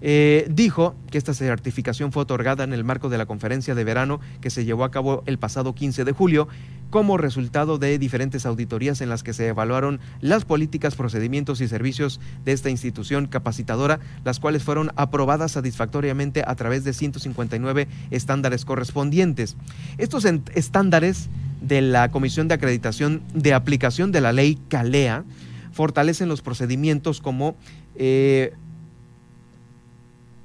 Eh, 0.03 0.47
dijo 0.49 0.95
que 1.11 1.19
esta 1.19 1.33
certificación 1.33 2.11
fue 2.11 2.23
otorgada 2.23 2.63
en 2.63 2.73
el 2.73 2.83
marco 2.83 3.09
de 3.09 3.19
la 3.19 3.27
conferencia 3.27 3.75
de 3.75 3.83
verano 3.83 4.19
que 4.41 4.49
se 4.49 4.65
llevó 4.65 4.83
a 4.83 4.89
cabo 4.89 5.21
el 5.27 5.37
pasado 5.37 5.75
15 5.75 6.05
de 6.05 6.11
julio 6.11 6.47
como 6.91 7.17
resultado 7.17 7.79
de 7.79 7.97
diferentes 7.97 8.45
auditorías 8.45 9.01
en 9.01 9.09
las 9.09 9.23
que 9.23 9.33
se 9.33 9.47
evaluaron 9.47 10.01
las 10.19 10.45
políticas, 10.45 10.95
procedimientos 10.95 11.61
y 11.61 11.67
servicios 11.67 12.19
de 12.45 12.51
esta 12.51 12.69
institución 12.69 13.27
capacitadora, 13.27 13.99
las 14.25 14.39
cuales 14.39 14.63
fueron 14.63 14.91
aprobadas 14.97 15.53
satisfactoriamente 15.53 16.43
a 16.45 16.53
través 16.55 16.83
de 16.83 16.93
159 16.93 17.87
estándares 18.11 18.65
correspondientes. 18.65 19.55
Estos 19.97 20.25
estándares 20.53 21.29
de 21.61 21.81
la 21.81 22.11
Comisión 22.11 22.49
de 22.49 22.55
Acreditación 22.55 23.23
de 23.33 23.53
Aplicación 23.53 24.11
de 24.11 24.21
la 24.21 24.33
Ley 24.33 24.59
CALEA 24.67 25.23
fortalecen 25.71 26.27
los 26.27 26.41
procedimientos 26.41 27.21
como 27.21 27.55
eh, 27.95 28.53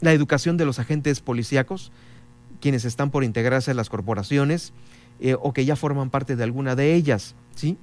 la 0.00 0.12
educación 0.12 0.56
de 0.56 0.64
los 0.64 0.78
agentes 0.78 1.20
policíacos, 1.20 1.90
quienes 2.60 2.84
están 2.84 3.10
por 3.10 3.24
integrarse 3.24 3.72
a 3.72 3.74
las 3.74 3.88
corporaciones 3.88 4.72
eh, 5.20 5.36
o 5.40 5.52
que 5.52 5.64
ya 5.64 5.76
forman 5.76 6.10
parte 6.10 6.36
de 6.36 6.44
alguna 6.44 6.74
de 6.74 6.94
ellas, 6.94 7.34
¿sí? 7.54 7.76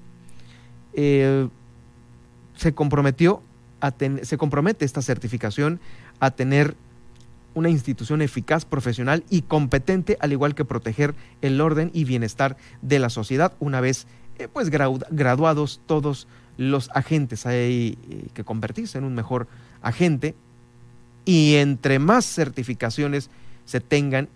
Eh, 0.94 1.48
se 2.56 2.74
comprometió 2.74 3.42
a 3.82 3.94
se 4.22 4.38
compromete 4.38 4.86
esta 4.86 5.02
certificación 5.02 5.80
a 6.20 6.32
tener 6.32 6.76
una 7.56 7.70
institución 7.70 8.22
eficaz, 8.22 8.66
profesional 8.66 9.24
y 9.30 9.42
competente, 9.42 10.18
al 10.22 10.32
igual 10.32 10.56
que 10.56 10.66
proteger 10.66 11.14
el 11.42 11.60
orden 11.62 11.92
y 11.94 12.04
bienestar 12.04 12.58
de 12.82 13.00
la 13.00 13.10
sociedad 13.10 13.54
una 13.60 13.82
vez 13.82 14.08
eh, 14.40 14.48
pues 14.52 14.70
graduados 14.70 15.82
todos 15.86 16.28
los 16.58 16.90
agentes. 16.94 17.46
Hay 17.46 17.98
que 18.34 18.44
convertirse 18.44 18.98
en 18.98 19.04
un 19.04 19.16
mejor 19.16 19.48
agente 19.82 20.36
y 21.26 21.56
entre 21.56 22.00
más 22.00 22.26
certificaciones 22.26 23.30
se 23.66 23.80
tengan 23.80 24.30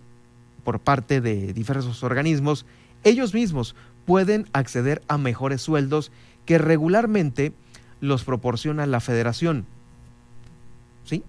por 0.64 0.80
parte 0.80 1.20
de 1.20 1.52
diversos 1.52 2.02
organismos, 2.02 2.66
ellos 3.04 3.34
mismos 3.34 3.74
pueden 4.04 4.48
acceder 4.52 5.02
a 5.08 5.18
mejores 5.18 5.60
sueldos 5.60 6.10
que 6.46 6.58
regularmente 6.58 7.52
los 8.00 8.24
proporciona 8.24 8.86
la 8.86 9.00
federación. 9.00 9.66
¿Sí? 11.04 11.22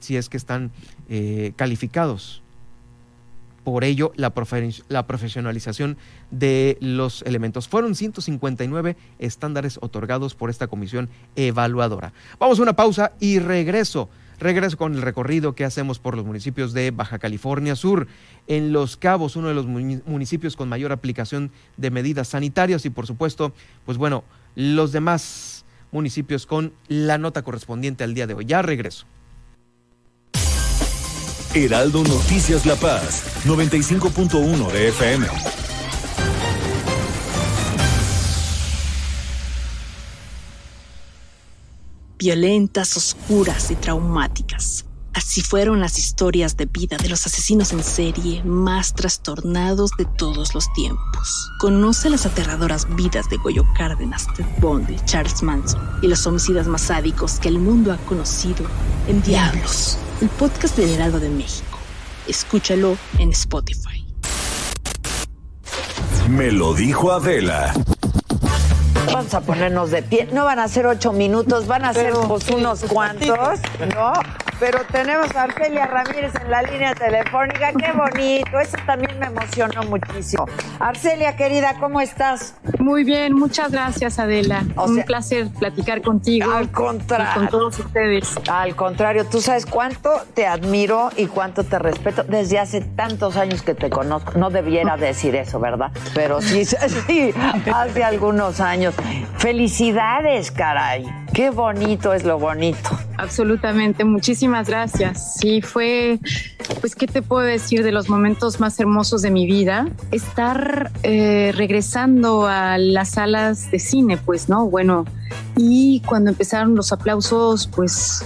Si 0.00 0.16
es 0.16 0.28
que 0.28 0.36
están 0.36 0.72
eh, 1.08 1.52
calificados. 1.56 2.42
Por 3.62 3.84
ello, 3.84 4.12
la, 4.16 4.32
la, 4.88 5.06
profesionalización 5.06 5.96
de 6.30 6.76
los 6.80 7.22
elementos. 7.22 7.66
Fueron 7.66 7.94
159 7.94 8.96
estándares 9.18 9.78
otorgados 9.80 10.34
por 10.34 10.50
esta 10.50 10.66
comisión 10.66 11.08
evaluadora. 11.34 12.12
Vamos 12.38 12.58
a 12.58 12.62
una 12.62 12.76
pausa 12.76 13.12
y 13.20 13.38
regreso. 13.38 14.10
Regreso 14.38 14.76
con 14.76 14.94
el 14.94 15.02
recorrido 15.02 15.54
que 15.54 15.64
hacemos 15.64 15.98
por 15.98 16.16
los 16.16 16.24
municipios 16.24 16.72
de 16.72 16.90
Baja 16.90 17.18
California 17.18 17.76
Sur, 17.76 18.08
en 18.46 18.72
Los 18.72 18.96
Cabos, 18.96 19.36
uno 19.36 19.48
de 19.48 19.54
los 19.54 19.66
municipios 19.66 20.56
con 20.56 20.68
mayor 20.68 20.92
aplicación 20.92 21.50
de 21.76 21.90
medidas 21.90 22.28
sanitarias 22.28 22.84
y 22.84 22.90
por 22.90 23.06
supuesto, 23.06 23.52
pues 23.84 23.98
bueno, 23.98 24.24
los 24.54 24.92
demás 24.92 25.64
municipios 25.92 26.46
con 26.46 26.72
la 26.88 27.18
nota 27.18 27.42
correspondiente 27.42 28.04
al 28.04 28.14
día 28.14 28.26
de 28.26 28.34
hoy. 28.34 28.44
Ya 28.44 28.62
regreso. 28.62 29.06
Heraldo 31.54 32.02
Noticias 32.02 32.66
La 32.66 32.74
Paz, 32.74 33.22
95.1 33.46 34.72
de 34.72 34.88
FM. 34.88 35.26
Violentas, 42.24 42.96
oscuras 42.96 43.70
y 43.70 43.76
traumáticas. 43.76 44.86
Así 45.12 45.42
fueron 45.42 45.80
las 45.80 45.98
historias 45.98 46.56
de 46.56 46.64
vida 46.64 46.96
de 46.96 47.10
los 47.10 47.26
asesinos 47.26 47.70
en 47.72 47.84
serie 47.84 48.42
más 48.44 48.94
trastornados 48.94 49.90
de 49.98 50.06
todos 50.06 50.54
los 50.54 50.72
tiempos. 50.72 51.50
Conoce 51.60 52.08
las 52.08 52.24
aterradoras 52.24 52.86
vidas 52.96 53.28
de 53.28 53.36
Goyo 53.36 53.64
Cárdenas, 53.76 54.26
Ted 54.34 54.46
Bundy, 54.58 54.96
Charles 55.04 55.42
Manson 55.42 55.82
y 56.00 56.08
los 56.08 56.26
homicidas 56.26 56.66
más 56.66 56.80
sádicos 56.80 57.38
que 57.40 57.48
el 57.48 57.58
mundo 57.58 57.92
ha 57.92 57.98
conocido 57.98 58.64
en 59.06 59.20
Diablos, 59.20 59.98
el 60.22 60.30
podcast 60.30 60.78
del 60.78 60.90
Heraldo 60.90 61.20
de 61.20 61.28
México. 61.28 61.78
Escúchalo 62.26 62.96
en 63.18 63.32
Spotify. 63.32 64.02
Me 66.30 66.50
lo 66.50 66.72
dijo 66.72 67.12
Adela. 67.12 67.74
Vamos 69.12 69.34
a 69.34 69.40
ponernos 69.40 69.90
de 69.90 70.02
pie. 70.02 70.28
No 70.32 70.44
van 70.44 70.58
a 70.58 70.68
ser 70.68 70.86
ocho 70.86 71.12
minutos, 71.12 71.66
van 71.66 71.84
a 71.84 71.92
ser 71.92 72.12
pues, 72.26 72.48
unos 72.50 72.84
cuantos, 72.84 73.60
¿no? 73.94 74.12
Pero 74.60 74.80
tenemos 74.90 75.34
a 75.34 75.42
Arcelia 75.42 75.86
Ramírez 75.86 76.32
en 76.40 76.50
la 76.50 76.62
línea 76.62 76.94
telefónica. 76.94 77.72
Qué 77.72 77.92
bonito. 77.92 78.60
Eso 78.60 78.76
también 78.86 79.18
me 79.18 79.26
emocionó 79.26 79.82
muchísimo. 79.82 80.46
Arcelia, 80.78 81.36
querida, 81.36 81.74
¿cómo 81.80 82.00
estás? 82.00 82.54
Muy 82.78 83.04
bien, 83.04 83.34
muchas 83.34 83.72
gracias, 83.72 84.18
Adela. 84.18 84.62
Un 84.76 85.02
placer 85.02 85.48
platicar 85.58 86.02
contigo. 86.02 86.52
Al 86.52 86.70
contrario. 86.70 87.32
Y 87.34 87.38
con 87.38 87.48
todos 87.48 87.78
ustedes. 87.80 88.34
Al 88.48 88.76
contrario, 88.76 89.26
tú 89.26 89.40
sabes 89.40 89.66
cuánto 89.66 90.10
te 90.34 90.46
admiro 90.46 91.10
y 91.16 91.26
cuánto 91.26 91.64
te 91.64 91.78
respeto 91.78 92.22
desde 92.22 92.58
hace 92.58 92.80
tantos 92.80 93.36
años 93.36 93.62
que 93.62 93.74
te 93.74 93.90
conozco. 93.90 94.32
No 94.38 94.50
debiera 94.50 94.96
decir 94.96 95.34
eso, 95.34 95.58
¿verdad? 95.58 95.90
Pero 96.14 96.40
sí, 96.40 96.64
sí, 97.06 97.34
hace 97.72 98.04
algunos 98.04 98.60
años. 98.60 98.93
Felicidades, 99.38 100.50
caray. 100.50 101.04
Qué 101.34 101.50
bonito 101.50 102.14
es 102.14 102.24
lo 102.24 102.38
bonito. 102.38 102.90
Absolutamente, 103.18 104.04
muchísimas 104.04 104.68
gracias. 104.68 105.36
Sí, 105.38 105.60
fue, 105.60 106.18
pues, 106.80 106.94
¿qué 106.94 107.06
te 107.06 107.22
puedo 107.22 107.42
decir 107.42 107.82
de 107.82 107.92
los 107.92 108.08
momentos 108.08 108.60
más 108.60 108.78
hermosos 108.80 109.20
de 109.22 109.30
mi 109.30 109.46
vida? 109.46 109.88
Estar 110.12 110.90
eh, 111.02 111.52
regresando 111.54 112.46
a 112.46 112.78
las 112.78 113.10
salas 113.10 113.70
de 113.70 113.78
cine, 113.78 114.16
pues, 114.16 114.48
¿no? 114.48 114.66
Bueno, 114.66 115.04
y 115.56 116.02
cuando 116.06 116.30
empezaron 116.30 116.74
los 116.74 116.92
aplausos, 116.92 117.66
pues, 117.66 118.24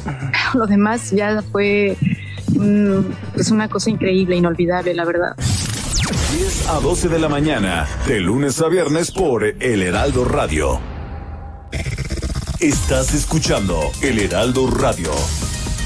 lo 0.54 0.66
demás 0.66 1.10
ya 1.10 1.42
fue 1.42 1.96
pues 3.34 3.50
una 3.50 3.68
cosa 3.68 3.90
increíble, 3.90 4.36
inolvidable, 4.36 4.94
la 4.94 5.04
verdad. 5.04 5.36
10 5.88 6.68
a 6.68 6.80
12 6.80 7.08
de 7.08 7.18
la 7.18 7.28
mañana, 7.28 7.88
de 8.06 8.20
lunes 8.20 8.60
a 8.60 8.68
viernes 8.68 9.10
por 9.10 9.44
El 9.44 9.82
Heraldo 9.82 10.24
Radio. 10.24 10.80
Estás 12.60 13.14
escuchando 13.14 13.90
El 14.02 14.18
Heraldo 14.18 14.68
Radio. 14.70 15.10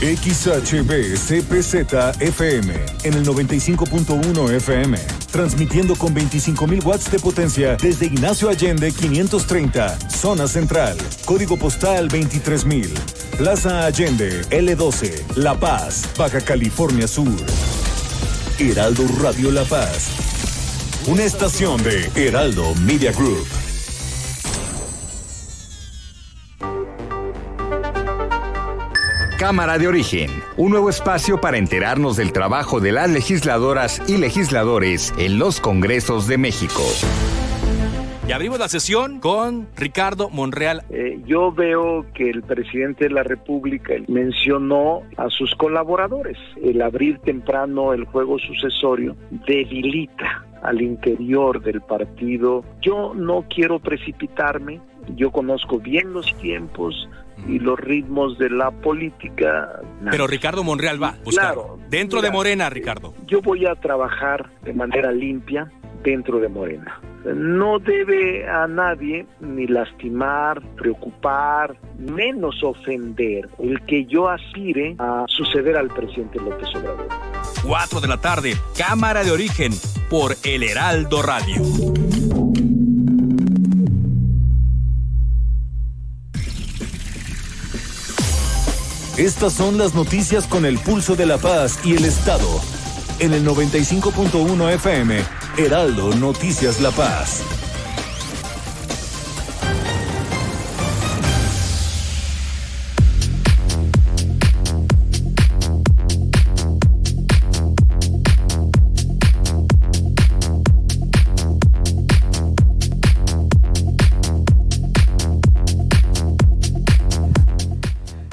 XHB 0.01 1.15
CPZ 1.17 2.21
FM 2.21 2.75
en 3.05 3.15
el 3.15 3.25
95.1 3.25 4.51
FM, 4.57 4.99
transmitiendo 5.31 5.95
con 5.95 6.13
25.000 6.13 6.85
watts 6.85 7.11
de 7.13 7.21
potencia 7.21 7.77
desde 7.77 8.07
Ignacio 8.07 8.49
Allende 8.49 8.91
530, 8.91 10.11
zona 10.11 10.49
central, 10.49 10.97
código 11.25 11.57
postal 11.57 12.09
23000, 12.09 12.93
Plaza 13.39 13.87
Allende 13.87 14.41
L12, 14.51 15.37
La 15.37 15.55
Paz, 15.55 16.09
Baja 16.19 16.41
California 16.41 17.07
Sur. 17.07 17.82
Heraldo 18.59 19.05
Radio 19.21 19.51
La 19.51 19.65
Paz, 19.65 20.11
una 21.07 21.25
estación 21.25 21.83
de 21.83 22.11
Heraldo 22.15 22.75
Media 22.77 23.11
Group. 23.13 23.47
Cámara 29.39 29.79
de 29.79 29.89
Origen, 29.89 30.31
un 30.57 30.71
nuevo 30.71 30.91
espacio 30.91 31.41
para 31.41 31.57
enterarnos 31.57 32.17
del 32.17 32.33
trabajo 32.33 32.79
de 32.79 32.93
las 32.93 33.11
legisladoras 33.11 34.01
y 34.07 34.19
legisladores 34.19 35.13
en 35.19 35.39
los 35.39 35.61
Congresos 35.61 36.27
de 36.29 36.39
México. 36.39 36.83
Y 38.27 38.31
abrimos 38.31 38.61
la 38.61 38.69
sesión 38.69 39.19
con 39.19 39.69
Ricardo 39.77 40.31
Monreal. 40.31 40.85
Eh, 40.91 41.21
yo 41.27 41.51
veo 41.51 42.07
que 42.15 42.31
el 42.31 42.43
presidente 42.43 43.05
de 43.05 43.11
la 43.11 43.25
República 43.25 43.95
mencionó 44.07 45.03
a 45.17 45.29
sus 45.29 45.55
colaboradores. 45.57 46.39
El 46.63 46.83
abrir 46.83 47.19
temprano 47.19 47.93
el 47.93 48.05
juego 48.05 48.39
sucesorio 48.39 49.17
debilita 49.47 50.47
al 50.63 50.81
interior 50.81 51.61
del 51.63 51.81
partido. 51.81 52.65
Yo 52.81 53.13
no 53.15 53.45
quiero 53.53 53.81
precipitarme, 53.81 54.81
yo 55.17 55.33
conozco 55.33 55.81
bien 55.81 56.13
los 56.13 56.33
tiempos, 56.39 57.09
y 57.49 57.59
los 57.59 57.79
ritmos 57.79 58.39
de 58.39 58.51
la 58.51 58.71
política. 58.71 59.81
Pero 60.11 60.27
Ricardo 60.27 60.63
Monreal 60.63 61.03
va. 61.03 61.17
Claro. 61.29 61.79
Dentro 61.89 62.23
de 62.23 62.31
Morena, 62.31 62.71
Ricardo. 62.71 63.15
Yo 63.27 63.43
voy 63.43 63.67
a 63.67 63.75
trabajar 63.75 64.49
de 64.63 64.73
manera 64.73 65.11
limpia 65.11 65.71
dentro 66.03 66.41
de 66.41 66.49
Morena. 66.49 67.01
No 67.25 67.79
debe 67.79 68.49
a 68.49 68.67
nadie 68.67 69.27
ni 69.41 69.67
lastimar, 69.67 70.61
preocupar, 70.77 71.77
menos 71.99 72.63
ofender 72.65 73.49
el 73.59 73.81
que 73.87 74.05
yo 74.07 74.29
aspire 74.29 74.97
a 74.99 75.25
suceder 75.29 75.77
al 75.77 75.89
presidente 75.89 76.39
López 76.41 76.69
Obrador. 76.75 77.09
4 77.65 78.01
de 78.01 78.09
la 78.09 78.21
tarde, 78.21 78.55
Cámara 78.77 79.23
de 79.23 79.31
Origen, 79.31 79.73
por 80.11 80.35
El 80.43 80.65
Heraldo 80.65 81.23
Radio. 81.23 81.63
Estas 89.17 89.53
son 89.53 89.77
las 89.77 89.95
noticias 89.95 90.47
con 90.47 90.65
el 90.65 90.79
pulso 90.79 91.15
de 91.17 91.27
la 91.27 91.37
paz 91.37 91.79
y 91.85 91.95
el 91.95 92.07
Estado. 92.07 92.49
En 93.19 93.35
el 93.35 93.47
95.1 93.47 94.73
FM, 94.73 95.23
Heraldo 95.59 96.15
Noticias 96.15 96.81
La 96.81 96.91
Paz. 96.93 97.43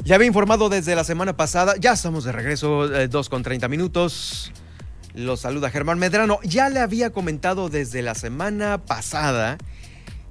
Ya 0.04 0.16
había 0.16 0.26
informado 0.26 0.70
desde 0.70 0.96
la 0.96 1.04
semana 1.04 1.36
pasada, 1.36 1.74
ya 1.78 1.92
estamos 1.92 2.24
de 2.24 2.32
regreso, 2.32 2.88
2 2.88 3.26
eh, 3.26 3.30
con 3.30 3.42
30 3.42 3.68
minutos. 3.68 4.50
Los 5.14 5.40
saluda 5.40 5.70
Germán 5.70 5.98
Medrano. 5.98 6.38
Ya 6.42 6.68
le 6.68 6.80
había 6.80 7.10
comentado 7.10 7.68
desde 7.68 8.02
la 8.02 8.14
semana 8.14 8.78
pasada 8.78 9.58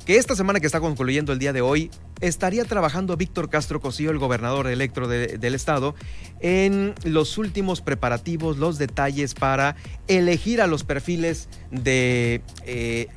que 0.06 0.18
esta 0.18 0.36
semana 0.36 0.60
que 0.60 0.65
está 0.65 0.80
concluyendo 0.80 1.34
el 1.34 1.39
día 1.39 1.54
de 1.54 1.62
hoy 1.62 1.92
estaría 2.22 2.65
trabajando 2.65 3.15
Víctor 3.15 3.50
Castro 3.50 3.80
Cosío, 3.80 4.10
el 4.12 4.18
gobernador 4.18 4.68
electo 4.68 5.08
del 5.08 5.56
estado, 5.56 5.96
en 6.39 6.96
los 7.04 7.38
últimos 7.38 7.82
preparativos, 7.82 8.58
los 8.58 8.78
detalles 8.78 9.36
para 9.36 9.76
elegir 10.08 10.62
a 10.62 10.68
los 10.68 10.84
perfiles 10.84 11.48
de 11.70 12.42
eh, 12.65 13.08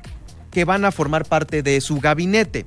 que 0.51 0.65
van 0.65 0.85
a 0.85 0.91
formar 0.91 1.25
parte 1.25 1.63
de 1.63 1.81
su 1.81 1.99
gabinete. 1.99 2.65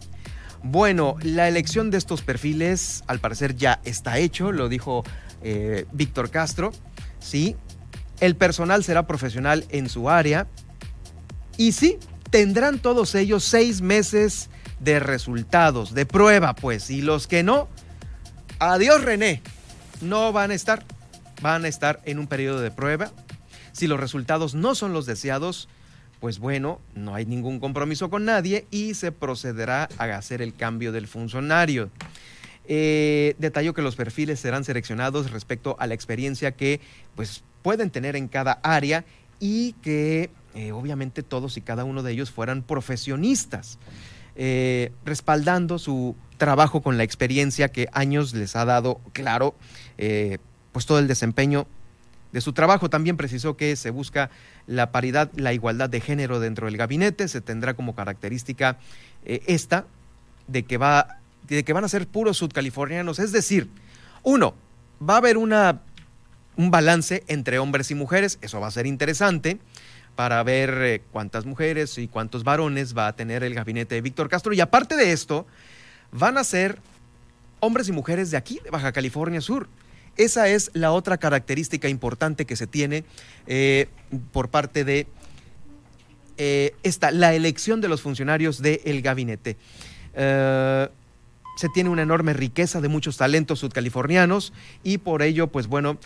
Bueno, 0.62 1.16
la 1.22 1.46
elección 1.46 1.90
de 1.90 1.98
estos 1.98 2.22
perfiles 2.22 3.04
al 3.06 3.20
parecer 3.20 3.54
ya 3.54 3.80
está 3.84 4.18
hecho, 4.18 4.50
lo 4.50 4.68
dijo 4.68 5.04
eh, 5.42 5.84
Víctor 5.92 6.30
Castro, 6.30 6.72
¿sí? 7.20 7.54
El 8.20 8.36
personal 8.36 8.84
será 8.84 9.06
profesional 9.06 9.64
en 9.70 9.88
su 9.88 10.08
área 10.08 10.46
y 11.56 11.72
sí, 11.72 11.98
tendrán 12.30 12.78
todos 12.78 13.14
ellos 13.14 13.44
seis 13.44 13.80
meses 13.80 14.50
de 14.80 15.00
resultados, 15.00 15.94
de 15.94 16.06
prueba, 16.06 16.54
pues, 16.54 16.90
y 16.90 17.02
los 17.02 17.26
que 17.26 17.42
no, 17.42 17.68
adiós 18.58 19.02
René, 19.02 19.42
no 20.00 20.32
van 20.32 20.50
a 20.50 20.54
estar, 20.54 20.84
van 21.40 21.64
a 21.64 21.68
estar 21.68 22.00
en 22.04 22.18
un 22.18 22.26
periodo 22.26 22.60
de 22.60 22.70
prueba. 22.70 23.10
Si 23.72 23.86
los 23.86 24.00
resultados 24.00 24.54
no 24.54 24.74
son 24.74 24.92
los 24.92 25.06
deseados, 25.06 25.68
pues 26.20 26.38
bueno, 26.38 26.80
no 26.94 27.14
hay 27.14 27.26
ningún 27.26 27.60
compromiso 27.60 28.10
con 28.10 28.24
nadie 28.24 28.66
y 28.70 28.94
se 28.94 29.12
procederá 29.12 29.88
a 29.98 30.04
hacer 30.16 30.42
el 30.42 30.54
cambio 30.54 30.92
del 30.92 31.06
funcionario. 31.06 31.90
Eh, 32.68 33.36
detalló 33.38 33.74
que 33.74 33.82
los 33.82 33.94
perfiles 33.94 34.40
serán 34.40 34.64
seleccionados 34.64 35.30
respecto 35.30 35.76
a 35.78 35.86
la 35.86 35.94
experiencia 35.94 36.52
que 36.52 36.80
pues, 37.14 37.44
pueden 37.66 37.90
tener 37.90 38.14
en 38.14 38.28
cada 38.28 38.60
área 38.62 39.04
y 39.40 39.72
que 39.82 40.30
eh, 40.54 40.70
obviamente 40.70 41.24
todos 41.24 41.56
y 41.56 41.62
cada 41.62 41.82
uno 41.82 42.04
de 42.04 42.12
ellos 42.12 42.30
fueran 42.30 42.62
profesionistas, 42.62 43.80
eh, 44.36 44.92
respaldando 45.04 45.80
su 45.80 46.14
trabajo 46.38 46.80
con 46.80 46.96
la 46.96 47.02
experiencia 47.02 47.72
que 47.72 47.88
años 47.90 48.34
les 48.34 48.54
ha 48.54 48.64
dado, 48.64 49.00
claro, 49.12 49.56
pues 50.72 50.86
todo 50.86 51.00
el 51.00 51.08
desempeño 51.08 51.66
de 52.36 52.42
su 52.42 52.52
trabajo. 52.52 52.90
También 52.90 53.16
precisó 53.16 53.56
que 53.56 53.74
se 53.76 53.90
busca 53.90 54.30
la 54.66 54.92
paridad, 54.92 55.30
la 55.36 55.54
igualdad 55.54 55.88
de 55.88 56.00
género 56.00 56.38
dentro 56.38 56.66
del 56.66 56.76
gabinete. 56.76 57.28
Se 57.28 57.40
tendrá 57.40 57.74
como 57.74 57.94
característica 57.94 58.78
eh, 59.24 59.42
esta 59.46 59.86
de 60.46 60.64
que, 60.64 60.76
va, 60.76 61.18
de 61.48 61.64
que 61.64 61.72
van 61.72 61.84
a 61.84 61.88
ser 61.88 62.06
puros 62.06 62.36
sudcalifornianos. 62.36 63.18
Es 63.18 63.32
decir, 63.32 63.68
uno, 64.22 64.54
va 65.00 65.14
a 65.14 65.18
haber 65.18 65.38
una, 65.38 65.80
un 66.56 66.70
balance 66.70 67.24
entre 67.28 67.58
hombres 67.58 67.90
y 67.90 67.94
mujeres. 67.94 68.38
Eso 68.40 68.60
va 68.60 68.68
a 68.68 68.70
ser 68.70 68.86
interesante 68.86 69.58
para 70.14 70.42
ver 70.42 70.70
eh, 70.82 71.02
cuántas 71.12 71.44
mujeres 71.44 71.98
y 71.98 72.08
cuántos 72.08 72.44
varones 72.44 72.96
va 72.96 73.08
a 73.08 73.14
tener 73.14 73.44
el 73.44 73.54
gabinete 73.54 73.94
de 73.96 74.00
Víctor 74.00 74.28
Castro. 74.28 74.52
Y 74.52 74.60
aparte 74.60 74.96
de 74.96 75.12
esto, 75.12 75.46
van 76.12 76.38
a 76.38 76.44
ser 76.44 76.78
hombres 77.60 77.88
y 77.88 77.92
mujeres 77.92 78.30
de 78.30 78.36
aquí, 78.36 78.60
de 78.64 78.70
Baja 78.70 78.92
California 78.92 79.40
Sur. 79.40 79.68
Esa 80.16 80.48
es 80.48 80.70
la 80.72 80.92
otra 80.92 81.18
característica 81.18 81.88
importante 81.88 82.46
que 82.46 82.56
se 82.56 82.66
tiene 82.66 83.04
eh, 83.46 83.88
por 84.32 84.48
parte 84.48 84.84
de 84.84 85.06
eh, 86.38 86.74
esta, 86.82 87.10
la 87.10 87.34
elección 87.34 87.80
de 87.80 87.88
los 87.88 88.00
funcionarios 88.00 88.62
del 88.62 89.02
gabinete. 89.02 89.56
Eh, 90.14 90.88
se 91.56 91.68
tiene 91.68 91.90
una 91.90 92.02
enorme 92.02 92.32
riqueza 92.32 92.80
de 92.80 92.88
muchos 92.88 93.16
talentos 93.16 93.58
sudcalifornianos 93.58 94.52
y 94.84 94.98
por 94.98 95.22
ello, 95.22 95.48
pues 95.48 95.66
bueno, 95.66 95.98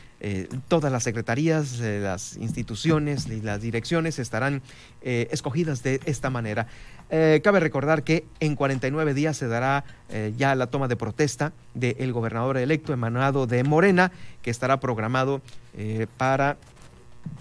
todas 0.68 0.90
las 0.90 1.02
secretarías, 1.02 1.78
las 1.80 2.36
instituciones 2.36 3.26
y 3.26 3.40
las 3.40 3.60
direcciones 3.60 4.18
estarán 4.18 4.62
escogidas 5.02 5.82
de 5.82 6.00
esta 6.04 6.30
manera. 6.30 6.66
Eh, 7.10 7.40
cabe 7.42 7.58
recordar 7.58 8.04
que 8.04 8.24
en 8.38 8.54
49 8.54 9.14
días 9.14 9.36
se 9.36 9.48
dará 9.48 9.84
eh, 10.10 10.32
ya 10.36 10.54
la 10.54 10.68
toma 10.68 10.86
de 10.86 10.94
protesta 10.94 11.52
del 11.74 12.12
gobernador 12.12 12.56
electo 12.56 12.92
emanado 12.92 13.46
de 13.48 13.64
Morena, 13.64 14.12
que 14.42 14.50
estará 14.50 14.78
programado 14.78 15.42
eh, 15.76 16.06
para 16.16 16.56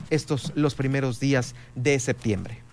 estos 0.09 0.51
los 0.55 0.73
primeros 0.73 1.19
días 1.19 1.53
de 1.75 1.99
septiembre. 1.99 2.63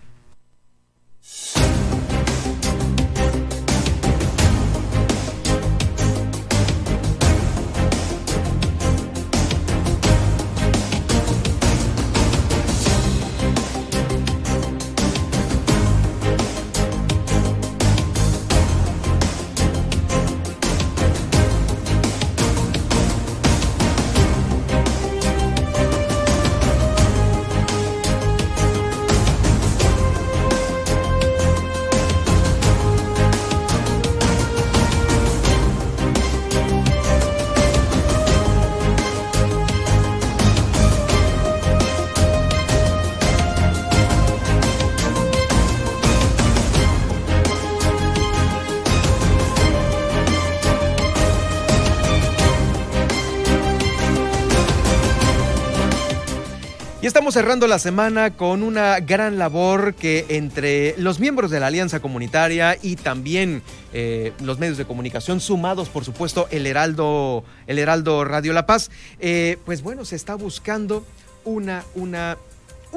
Estamos 57.07 57.35
cerrando 57.35 57.67
la 57.67 57.79
semana 57.79 58.35
con 58.35 58.63
una 58.63 58.99
gran 58.99 59.39
labor 59.39 59.95
que 59.95 60.25
entre 60.27 60.93
los 60.97 61.21
miembros 61.21 61.49
de 61.49 61.61
la 61.61 61.67
Alianza 61.67 62.01
Comunitaria 62.01 62.77
y 62.81 62.97
también 62.97 63.61
eh, 63.93 64.33
los 64.43 64.59
medios 64.59 64.77
de 64.77 64.83
comunicación, 64.83 65.39
sumados 65.39 65.87
por 65.87 66.03
supuesto 66.03 66.49
el 66.51 66.67
Heraldo, 66.67 67.45
el 67.65 67.79
Heraldo 67.79 68.25
Radio 68.25 68.51
La 68.51 68.65
Paz, 68.65 68.91
eh, 69.19 69.57
pues 69.65 69.83
bueno, 69.83 70.03
se 70.03 70.17
está 70.17 70.35
buscando 70.35 71.05
una, 71.45 71.85
una 71.95 72.35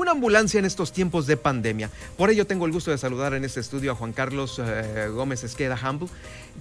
una 0.00 0.12
ambulancia 0.12 0.58
en 0.58 0.64
estos 0.64 0.92
tiempos 0.92 1.26
de 1.26 1.36
pandemia. 1.36 1.90
Por 2.16 2.30
ello 2.30 2.46
tengo 2.46 2.66
el 2.66 2.72
gusto 2.72 2.90
de 2.90 2.98
saludar 2.98 3.34
en 3.34 3.44
este 3.44 3.60
estudio 3.60 3.92
a 3.92 3.94
Juan 3.94 4.12
Carlos 4.12 4.60
eh, 4.62 5.08
Gómez 5.12 5.44
Esqueda 5.44 5.78
Humble, 5.78 6.08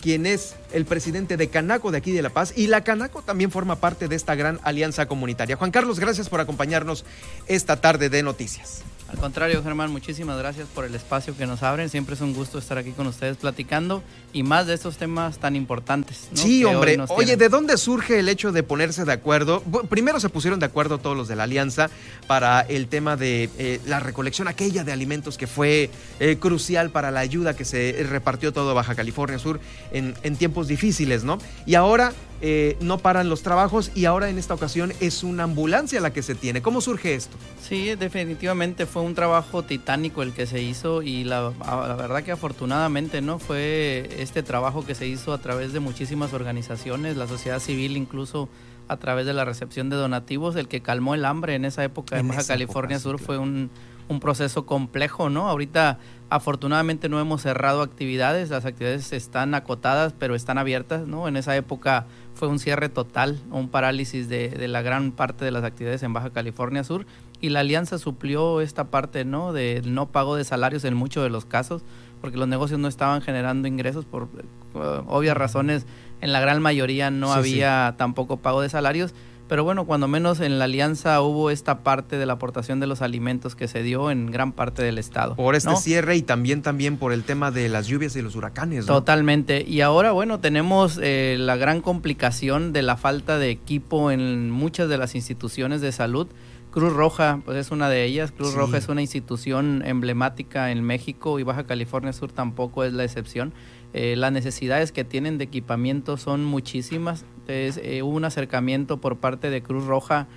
quien 0.02 0.26
es 0.26 0.56
el 0.74 0.86
presidente 0.86 1.38
de 1.38 1.48
Canaco 1.48 1.92
de 1.92 1.98
aquí 1.98 2.12
de 2.12 2.22
La 2.22 2.30
Paz 2.30 2.54
y 2.56 2.68
la 2.68 2.84
Canaco 2.84 3.22
también 3.22 3.52
forma 3.52 3.78
parte 3.78 4.08
de 4.08 4.16
esta 4.16 4.36
gran 4.36 4.60
alianza 4.64 5.08
comunitaria. 5.08 5.56
Juan 5.56 5.72
Carlos, 5.72 6.00
gracias 6.00 6.30
por 6.30 6.42
acompañarnos 6.42 7.06
esta 7.48 7.80
tarde 7.80 8.10
de 8.10 8.24
noticias. 8.24 8.84
Al 9.12 9.18
contrario, 9.18 9.64
Germán, 9.64 9.92
muchísimas 9.92 10.38
gracias 10.38 10.68
por 10.68 10.86
el 10.86 10.94
espacio 10.94 11.36
que 11.36 11.48
nos 11.48 11.64
abren. 11.64 11.90
Siempre 11.90 12.14
es 12.14 12.22
un 12.22 12.34
gusto 12.34 12.60
estar 12.60 12.78
aquí 12.78 12.92
con 12.92 13.08
ustedes 13.08 13.38
platicando 13.38 14.04
y 14.34 14.44
más 14.44 14.68
de 14.68 14.76
estos 14.76 14.98
temas 14.98 15.40
tan 15.40 15.56
importantes. 15.56 16.30
Sí, 16.34 16.64
hombre. 16.64 16.98
Oye, 17.10 17.36
¿de 17.36 17.50
dónde 17.50 17.78
surge 17.78 18.20
el 18.20 18.30
hecho 18.30 18.52
de 18.52 18.62
ponerse 18.62 19.06
de 19.06 19.14
acuerdo? 19.14 19.62
Primero 19.90 20.20
se 20.20 20.30
pusieron 20.30 20.60
de 20.60 20.68
acuerdo 20.68 21.00
todos 21.00 21.18
los 21.18 21.28
de 21.28 21.36
la 21.36 21.44
alianza 21.44 21.90
para 22.28 22.62
el 22.62 22.88
tema 22.88 23.16
de 23.16 23.50
eh, 23.58 23.82
la 23.88 24.00
recolección 24.00 24.48
aquella 24.48 24.84
de 24.84 24.92
alimentos 24.92 25.40
que 25.40 25.48
fue 25.48 25.90
eh, 26.20 26.38
crucial 26.40 26.92
para 26.92 27.10
la 27.10 27.22
ayuda 27.22 27.56
que 27.56 27.66
se 27.66 28.06
repartió 28.08 28.54
todo 28.54 28.76
Baja 28.76 28.94
California 28.94 29.40
Sur 29.40 29.60
en, 29.92 30.14
en 30.22 30.36
tiempos 30.36 30.68
difíciles, 30.68 31.24
¿no? 31.24 31.40
Y 31.66 31.74
ahora 31.74 32.14
eh, 32.42 32.78
no 32.80 33.00
paran 33.00 33.28
los 33.28 33.44
trabajos 33.44 33.92
y 33.96 34.06
ahora 34.06 34.30
en 34.30 34.38
esta 34.38 34.54
ocasión 34.54 34.94
es 35.02 35.24
una 35.24 35.44
ambulancia 35.44 36.00
la 36.00 36.14
que 36.14 36.22
se 36.22 36.36
tiene. 36.36 36.62
¿Cómo 36.62 36.80
surge 36.80 37.14
esto? 37.14 37.36
Sí, 37.62 37.96
definitivamente 37.96 38.86
fue 38.86 39.02
un 39.02 39.14
trabajo 39.14 39.64
titánico 39.64 40.24
el 40.24 40.32
que 40.32 40.46
se 40.46 40.62
hizo 40.62 41.02
y 41.02 41.26
la, 41.26 41.52
la, 41.60 41.96
verdad 41.96 42.24
que 42.24 42.32
afortunadamente 42.32 43.22
no 43.22 43.40
fue 43.40 44.10
este 44.20 44.42
trabajo 44.42 44.86
que 44.86 44.96
se 44.96 45.06
hizo 45.06 45.34
a 45.34 45.40
través 45.40 45.74
de 45.74 45.82
muchísimas 45.82 46.34
organizaciones, 46.34 47.18
la 47.18 47.28
sociedad 47.28 47.60
civil 47.60 47.98
incluso 47.98 48.48
a 48.88 48.98
través 48.98 49.26
de 49.26 49.34
la 49.34 49.46
recepción 49.46 49.90
de 49.90 49.98
donativos, 49.98 50.56
el 50.56 50.68
que 50.68 50.82
calmó 50.82 51.16
el 51.16 51.26
hambre 51.26 51.56
en 51.56 51.66
esa 51.66 51.84
época 51.84 52.18
en, 52.18 52.30
Baja 52.30 52.46
California 52.46 53.00
Sur 53.00 53.20
fue 53.20 53.38
un, 53.38 53.70
un 54.10 54.20
proceso 54.20 54.66
complejo, 54.66 55.30
¿no? 55.30 55.48
Ahorita 55.48 56.00
afortunadamente 56.30 57.10
no 57.10 57.20
hemos 57.20 57.44
cerrado 57.44 57.82
actividades, 57.82 58.50
las 58.50 58.66
actividades 58.66 59.14
están 59.14 59.54
acotadas 59.54 60.14
pero 60.18 60.36
están 60.36 60.58
abiertas, 60.58 61.08
¿no? 61.08 61.28
En 61.28 61.38
esa 61.38 61.56
época 61.56 62.08
fue 62.34 62.48
un 62.48 62.60
cierre 62.60 62.90
total, 62.90 63.40
un 63.52 63.70
parálisis 63.70 64.30
de, 64.30 64.68
la 64.68 64.82
gran 64.82 65.12
parte 65.12 65.46
de 65.46 65.52
las 65.52 65.64
actividades 65.64 66.04
en 66.04 66.14
Baja 66.14 66.30
California 66.30 66.84
Sur. 66.84 67.06
Y 67.42 67.50
la 67.50 67.62
alianza 67.62 67.98
suplió 67.98 68.62
esta 68.62 68.86
parte 68.86 69.26
no 69.26 69.54
de 69.54 69.82
no 69.86 70.08
pago 70.08 70.36
de 70.36 70.44
salarios 70.44 70.84
en 70.84 70.94
muchos 70.94 71.24
de 71.24 71.30
los 71.30 71.46
casos 71.46 71.84
porque 72.22 72.38
los 72.38 72.48
negocios 72.48 72.80
no 72.80 72.88
estaban 72.88 73.22
generando 73.22 73.68
ingresos 73.68 74.06
por 74.06 74.24
uh, 74.24 75.04
obvias 75.08 75.38
razones. 75.38 75.86
En 76.22 76.34
la 76.34 76.40
gran 76.40 76.62
mayoría 76.62 77.12
no 77.12 77.32
había 77.32 77.96
tampoco 77.98 78.38
pago 78.38 78.62
de 78.62 78.70
salarios 78.70 79.14
pero 79.50 79.64
bueno, 79.64 79.86
cuando 79.86 80.08
menos 80.08 80.40
en 80.42 80.60
la 80.60 80.66
alianza 80.66 81.20
hubo 81.22 81.50
esta 81.50 81.80
parte 81.80 82.20
de 82.20 82.28
la 82.28 82.34
aportación 82.34 82.80
de 82.80 82.86
los 82.86 83.02
alimentos 83.02 83.56
que 83.56 83.68
se 83.68 83.82
dio 83.82 84.12
en 84.12 84.32
gran 84.32 84.52
parte 84.52 84.84
del 84.84 85.00
estado. 85.00 85.36
Por 85.36 85.56
este 85.56 85.76
cierre 85.78 86.16
y 86.16 86.22
también, 86.22 86.62
también 86.62 86.98
por 86.98 87.12
el 87.12 87.24
tema 87.24 87.50
de 87.50 87.68
las 87.68 87.88
lluvias 87.88 88.16
y 88.16 88.22
los 88.22 88.36
huracanes. 88.36 88.86
Totalmente. 88.86 89.66
Y 89.68 89.82
ahora, 89.82 90.12
bueno, 90.12 90.40
tenemos 90.40 91.00
eh, 91.02 91.36
la 91.40 91.58
gran 91.58 91.82
complicación 91.82 92.74
de 92.74 92.84
la 92.84 92.96
falta 92.96 93.40
de 93.40 93.50
equipo 93.50 94.12
en 94.12 94.52
muchas 94.52 94.88
de 94.88 95.00
las 95.00 95.16
instituciones 95.16 95.82
de 95.82 95.92
salud. 95.92 96.28
Cruz 96.70 96.94
Roja, 96.94 97.42
pues 97.44 97.58
es 97.58 97.72
una 97.72 97.90
de 97.90 98.04
ellas. 98.06 98.32
Cruz 98.32 98.54
Roja 98.54 98.78
es 98.78 98.88
una 98.88 99.02
institución 99.02 99.82
emblemática 99.84 100.70
en 100.70 100.84
México 100.84 101.40
y 101.40 101.44
Baja 101.44 101.66
California 101.66 102.14
Sur 102.14 102.32
tampoco 102.32 102.84
es 102.84 102.94
la 102.94 103.04
excepción. 103.04 103.54
Eh, 103.94 104.16
las 104.16 104.32
necesidades 104.32 104.92
que 104.92 105.04
tienen 105.04 105.40
de 105.40 105.46
equipamiento 105.46 106.18
son 106.18 106.46
muchísimas. 106.46 107.26
Entonces, 107.50 107.84
eh, 107.84 108.04
hubo 108.04 108.16
un 108.16 108.26
acercamiento 108.26 109.02
por 109.02 109.18
parte 109.18 109.50
de 109.50 109.64
Cruz 109.64 109.86
Roja 109.86 110.28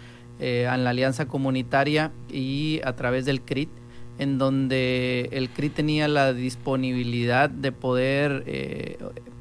eh, 0.41 0.67
en 0.73 0.83
la 0.83 0.91
alianza 0.91 1.27
comunitaria 1.27 2.11
y 2.31 2.81
a 2.85 2.97
través 2.97 3.27
del 3.27 3.43
CRIT, 3.43 3.69
en 4.19 4.39
donde 4.39 5.29
el 5.33 5.51
CRIT 5.51 5.75
tenía 5.75 6.09
la 6.09 6.33
disponibilidad 6.33 7.51
de 7.51 7.71
poder 7.71 8.45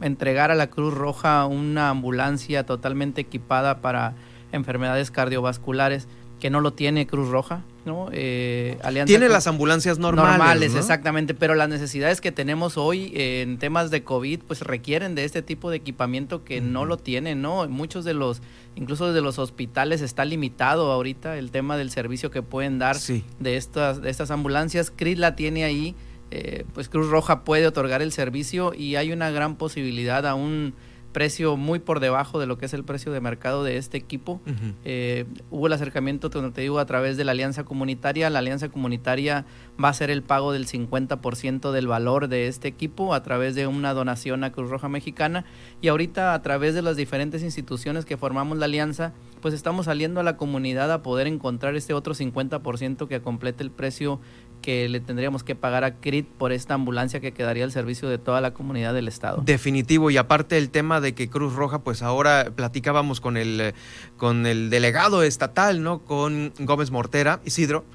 entregar 0.01 0.51
a 0.51 0.55
la 0.55 0.69
Cruz 0.69 0.93
Roja 0.93 1.45
una 1.45 1.89
ambulancia 1.89 2.65
totalmente 2.65 3.21
equipada 3.21 3.79
para 3.79 4.15
enfermedades 4.51 5.09
cardiovasculares 5.09 6.09
que 6.41 6.49
no 6.49 6.59
lo 6.59 6.73
tiene 6.73 7.07
Cruz 7.07 7.29
Roja. 7.29 7.63
¿No? 7.85 8.09
Eh, 8.11 8.77
tiene 9.05 9.29
las 9.29 9.47
ambulancias 9.47 9.97
normales. 9.97 10.37
Normales, 10.37 10.75
exactamente, 10.75 11.33
pero 11.33 11.55
las 11.55 11.69
necesidades 11.69 12.21
que 12.21 12.31
tenemos 12.31 12.77
hoy 12.77 13.11
en 13.15 13.57
temas 13.57 13.91
de 13.91 14.03
COVID 14.03 14.41
pues 14.47 14.61
requieren 14.61 15.15
de 15.15 15.23
este 15.23 15.41
tipo 15.41 15.69
de 15.69 15.77
equipamiento 15.77 16.43
que 16.43 16.61
no 16.61 16.85
lo 16.85 16.97
tienen, 16.97 17.41
¿no? 17.41 17.67
Muchos 17.67 18.05
de 18.05 18.13
los, 18.13 18.41
incluso 18.75 19.07
desde 19.07 19.21
los 19.21 19.39
hospitales 19.39 20.01
está 20.01 20.25
limitado 20.25 20.91
ahorita 20.91 21.37
el 21.37 21.51
tema 21.51 21.77
del 21.77 21.91
servicio 21.91 22.31
que 22.31 22.41
pueden 22.41 22.79
dar 22.79 22.97
de, 22.97 23.57
estas, 23.57 24.01
de 24.01 24.09
estas 24.09 24.31
ambulancias. 24.31 24.91
CRIS 24.91 25.17
la 25.17 25.35
tiene 25.35 25.63
ahí, 25.63 25.95
eh, 26.29 26.65
pues 26.73 26.89
Cruz 26.89 27.09
Roja 27.09 27.43
puede 27.43 27.67
otorgar 27.67 28.01
el 28.01 28.11
servicio 28.11 28.73
y 28.73 28.95
hay 28.95 29.11
una 29.11 29.31
gran 29.31 29.55
posibilidad 29.55 30.25
aún 30.25 30.73
precio 31.11 31.57
muy 31.57 31.79
por 31.79 31.99
debajo 31.99 32.39
de 32.39 32.45
lo 32.45 32.57
que 32.57 32.65
es 32.65 32.73
el 32.73 32.83
precio 32.83 33.11
de 33.11 33.21
mercado 33.21 33.63
de 33.63 33.77
este 33.77 33.97
equipo. 33.97 34.41
Eh, 34.85 35.25
hubo 35.49 35.67
el 35.67 35.73
acercamiento, 35.73 36.31
como 36.31 36.51
te 36.51 36.61
digo, 36.61 36.79
a 36.79 36.85
través 36.85 37.17
de 37.17 37.23
la 37.23 37.31
alianza 37.31 37.63
comunitaria. 37.63 38.29
La 38.29 38.39
alianza 38.39 38.69
comunitaria 38.69 39.45
va 39.81 39.89
a 39.89 39.93
ser 39.93 40.09
el 40.09 40.23
pago 40.23 40.53
del 40.53 40.67
50% 40.67 41.71
del 41.71 41.87
valor 41.87 42.27
de 42.27 42.47
este 42.47 42.67
equipo 42.67 43.13
a 43.13 43.23
través 43.23 43.55
de 43.55 43.67
una 43.67 43.93
donación 43.93 44.43
a 44.43 44.51
Cruz 44.51 44.69
Roja 44.69 44.89
Mexicana. 44.89 45.45
Y 45.81 45.89
ahorita 45.89 46.33
a 46.33 46.41
través 46.41 46.73
de 46.73 46.81
las 46.81 46.95
diferentes 46.95 47.43
instituciones 47.43 48.05
que 48.05 48.17
formamos 48.17 48.57
la 48.57 48.65
alianza, 48.65 49.13
pues 49.41 49.53
estamos 49.53 49.85
saliendo 49.85 50.19
a 50.19 50.23
la 50.23 50.37
comunidad 50.37 50.91
a 50.91 51.01
poder 51.01 51.27
encontrar 51.27 51.75
este 51.75 51.93
otro 51.93 52.13
50% 52.13 53.07
que 53.07 53.21
complete 53.21 53.63
el 53.63 53.71
precio 53.71 54.19
que 54.61 54.87
le 54.87 54.99
tendríamos 54.99 55.43
que 55.43 55.55
pagar 55.55 55.83
a 55.83 55.95
CRIT 55.95 56.27
por 56.27 56.51
esta 56.51 56.75
ambulancia 56.75 57.19
que 57.19 57.31
quedaría 57.31 57.63
al 57.63 57.71
servicio 57.71 58.07
de 58.07 58.17
toda 58.17 58.41
la 58.41 58.53
comunidad 58.53 58.93
del 58.93 59.07
estado. 59.07 59.41
Definitivo, 59.43 60.11
y 60.11 60.17
aparte 60.17 60.57
el 60.57 60.69
tema 60.69 61.01
de 61.01 61.13
que 61.13 61.29
Cruz 61.29 61.53
Roja, 61.53 61.79
pues 61.79 62.01
ahora 62.01 62.51
platicábamos 62.55 63.19
con 63.19 63.37
el, 63.37 63.73
con 64.17 64.45
el 64.45 64.69
delegado 64.69 65.23
estatal, 65.23 65.83
¿no? 65.83 65.99
Con 65.99 66.53
Gómez 66.59 66.91
Mortera, 66.91 67.41
Isidro, 67.43 67.85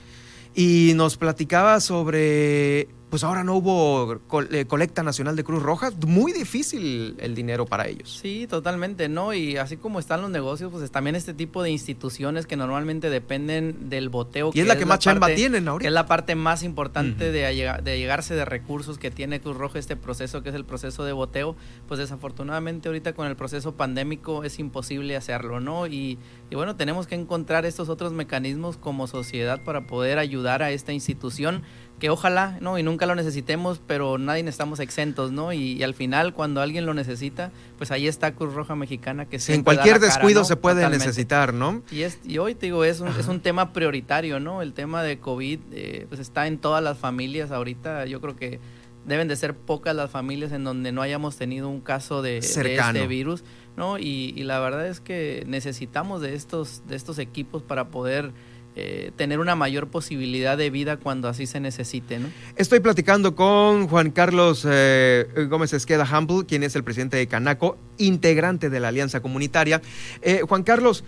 y 0.55 0.93
nos 0.95 1.17
platicaba 1.17 1.81
sobre 1.81 2.89
pues 3.11 3.23
ahora 3.23 3.45
no 3.45 3.55
hubo 3.55 4.21
eh, 4.51 4.65
colecta 4.67 5.03
nacional 5.03 5.37
de 5.37 5.45
Cruz 5.45 5.63
Roja, 5.63 5.93
muy 6.07 6.33
difícil 6.33 7.15
el 7.19 7.35
dinero 7.35 7.65
para 7.65 7.87
ellos. 7.87 8.19
Sí, 8.21 8.47
totalmente, 8.49 9.09
¿no? 9.09 9.33
Y 9.33 9.57
así 9.59 9.77
como 9.77 10.01
están 10.01 10.23
los 10.23 10.31
negocios, 10.31 10.73
pues 10.73 10.91
también 10.91 11.15
este 11.15 11.33
tipo 11.33 11.63
de 11.63 11.71
instituciones 11.71 12.47
que 12.47 12.57
normalmente 12.57 13.09
dependen 13.09 13.89
del 13.89 14.09
boteo. 14.09 14.51
Y 14.53 14.61
es 14.61 14.67
la 14.67 14.77
que 14.77 14.87
más 14.87 14.99
chamba 14.99 15.29
tienen 15.29 15.69
ahorita. 15.69 15.85
Que 15.85 15.89
es 15.89 15.95
la 15.95 16.07
parte 16.07 16.35
más 16.35 16.65
importante 16.65 17.31
de, 17.31 17.81
de 17.83 17.99
llegarse 17.99 18.35
de 18.35 18.45
recursos 18.45 18.99
que 18.99 19.13
tiene 19.13 19.41
Cruz 19.41 19.57
Roja 19.57 19.79
este 19.79 19.97
proceso, 19.97 20.43
que 20.43 20.49
es 20.49 20.55
el 20.55 20.65
proceso 20.65 21.05
de 21.05 21.13
boteo, 21.13 21.55
pues 21.87 21.99
desafortunadamente 21.99 22.89
ahorita 22.89 23.13
con 23.13 23.29
el 23.29 23.37
proceso 23.37 23.77
pandémico 23.77 24.43
es 24.43 24.59
imposible 24.59 25.17
hacerlo, 25.17 25.61
¿no? 25.61 25.87
Y, 25.87 26.19
y 26.51 26.57
bueno, 26.57 26.75
tenemos 26.75 27.07
que 27.07 27.15
encontrar 27.15 27.67
estos 27.67 27.89
otros 27.89 28.13
mecanismos 28.13 28.77
como 28.77 29.07
sociedad 29.07 29.63
para 29.63 29.87
poder 29.87 30.19
ayudar 30.19 30.63
a 30.63 30.71
esta 30.71 30.93
institución 30.93 31.63
que 31.99 32.11
ojalá, 32.11 32.59
¿no? 32.61 32.78
Y 32.78 32.82
nunca 32.82 33.07
lo 33.07 33.14
necesitemos, 33.14 33.80
pero 33.86 34.18
nadie 34.18 34.47
estamos 34.49 34.80
exentos, 34.80 35.32
¿no? 35.32 35.53
Y, 35.53 35.82
al 35.82 35.94
final, 35.94 36.34
cuando 36.34 36.61
alguien 36.61 36.84
lo 36.84 36.92
necesita, 36.92 37.53
pues 37.78 37.90
ahí 37.90 38.07
está 38.07 38.34
Cruz 38.34 38.53
Roja 38.55 38.74
Mexicana 38.74 39.24
que 39.24 39.38
En 39.49 39.62
cualquier 39.62 39.99
descuido 39.99 40.44
se 40.44 40.57
puede 40.57 40.88
necesitar, 40.90 41.55
¿no? 41.55 41.82
Y, 41.90 42.03
es, 42.03 42.18
y 42.24 42.38
hoy, 42.38 42.55
te 42.55 42.66
digo, 42.66 42.84
es 42.84 43.01
un, 43.01 43.09
es 43.09 43.28
un 43.28 43.40
tema 43.40 43.72
prioritario, 43.72 44.40
¿no? 44.40 44.61
El 44.61 44.74
tema 44.74 45.03
de 45.03 45.18
COVID, 45.18 45.61
eh, 45.72 46.07
pues 46.09 46.20
está 46.20 46.47
en 46.47 46.59
todas 46.59 46.82
las 46.82 46.99
familias 46.99 47.51
ahorita. 47.51 48.05
Yo 48.05 48.20
creo 48.20 48.36
que 48.36 48.61
deben 49.07 49.28
de 49.28 49.36
ser 49.36 49.55
pocas 49.55 49.97
las 49.97 50.11
familias 50.11 50.53
en 50.53 50.64
donde 50.64 50.92
no 50.92 51.01
hayamos 51.01 51.36
tenido 51.36 51.68
un 51.68 51.80
caso 51.80 52.20
de, 52.20 52.40
de 52.40 52.74
este 52.76 53.07
virus, 53.07 53.42
¿no? 53.76 53.99
Y, 53.99 54.34
y 54.36 54.42
la 54.42 54.59
verdad 54.59 54.86
es 54.86 55.01
que 55.01 55.44
necesitamos 55.47 56.20
de 56.20 56.34
estos, 56.34 56.82
de 56.86 56.97
estos 56.97 57.18
equipos 57.18 57.62
para 57.62 57.88
poder 57.88 58.32
eh, 58.79 59.11
tener 59.16 59.39
una 59.39 59.57
mayor 59.57 59.89
posibilidad 59.89 60.59
de 60.59 60.68
vida 60.68 60.99
cuando 60.99 61.29
así 61.29 61.47
se 61.47 61.61
necesite. 61.61 62.20
Estoy 62.57 62.81
platicando 62.81 63.35
con 63.35 63.89
Juan 63.89 64.11
Carlos 64.11 64.66
eh, 64.68 65.27
Gómez 65.49 65.72
Esqueda 65.72 66.07
Humble, 66.07 66.45
quien 66.47 66.62
es 66.62 66.77
el 66.77 66.85
presidente 66.85 67.16
de 67.16 67.27
Canaco, 67.27 67.79
integrante 67.97 68.68
de 68.68 68.79
la 68.79 68.89
Alianza 68.89 69.20
Comunitaria. 69.20 69.81
Eh, 70.20 70.43
Juan 70.47 70.62
Carlos, 70.62 71.05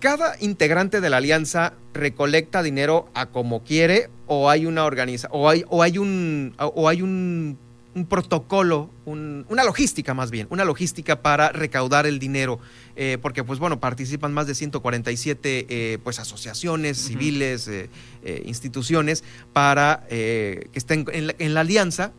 ¿cada 0.00 0.36
integrante 0.40 1.02
de 1.02 1.10
la 1.10 1.18
Alianza 1.18 1.74
recolecta 1.92 2.62
dinero 2.62 3.10
a 3.12 3.26
como 3.26 3.62
quiere 3.62 4.08
o 4.26 4.48
hay 4.48 4.64
una 4.64 4.86
organiza 4.86 5.28
o 5.32 5.50
hay, 5.50 5.64
o 5.68 5.82
hay 5.82 5.98
un 5.98 6.54
o 6.56 6.88
hay 6.88 7.02
un 7.02 7.58
un 7.94 8.06
protocolo, 8.06 8.90
una 9.04 9.64
logística 9.64 10.14
más 10.14 10.30
bien, 10.30 10.46
una 10.50 10.64
logística 10.64 11.20
para 11.20 11.50
recaudar 11.50 12.06
el 12.06 12.18
dinero, 12.18 12.58
eh, 12.96 13.18
porque 13.20 13.44
pues 13.44 13.58
bueno, 13.58 13.80
participan 13.80 14.32
más 14.32 14.46
de 14.46 14.54
147 14.54 15.66
eh, 15.68 15.98
pues 16.02 16.18
asociaciones 16.18 16.98
civiles, 16.98 17.68
eh, 17.68 17.90
instituciones, 18.46 19.24
para 19.52 20.06
que 20.08 20.70
estén 20.74 21.04
en 21.12 21.54
la, 21.54 21.60
alianza 21.60 22.12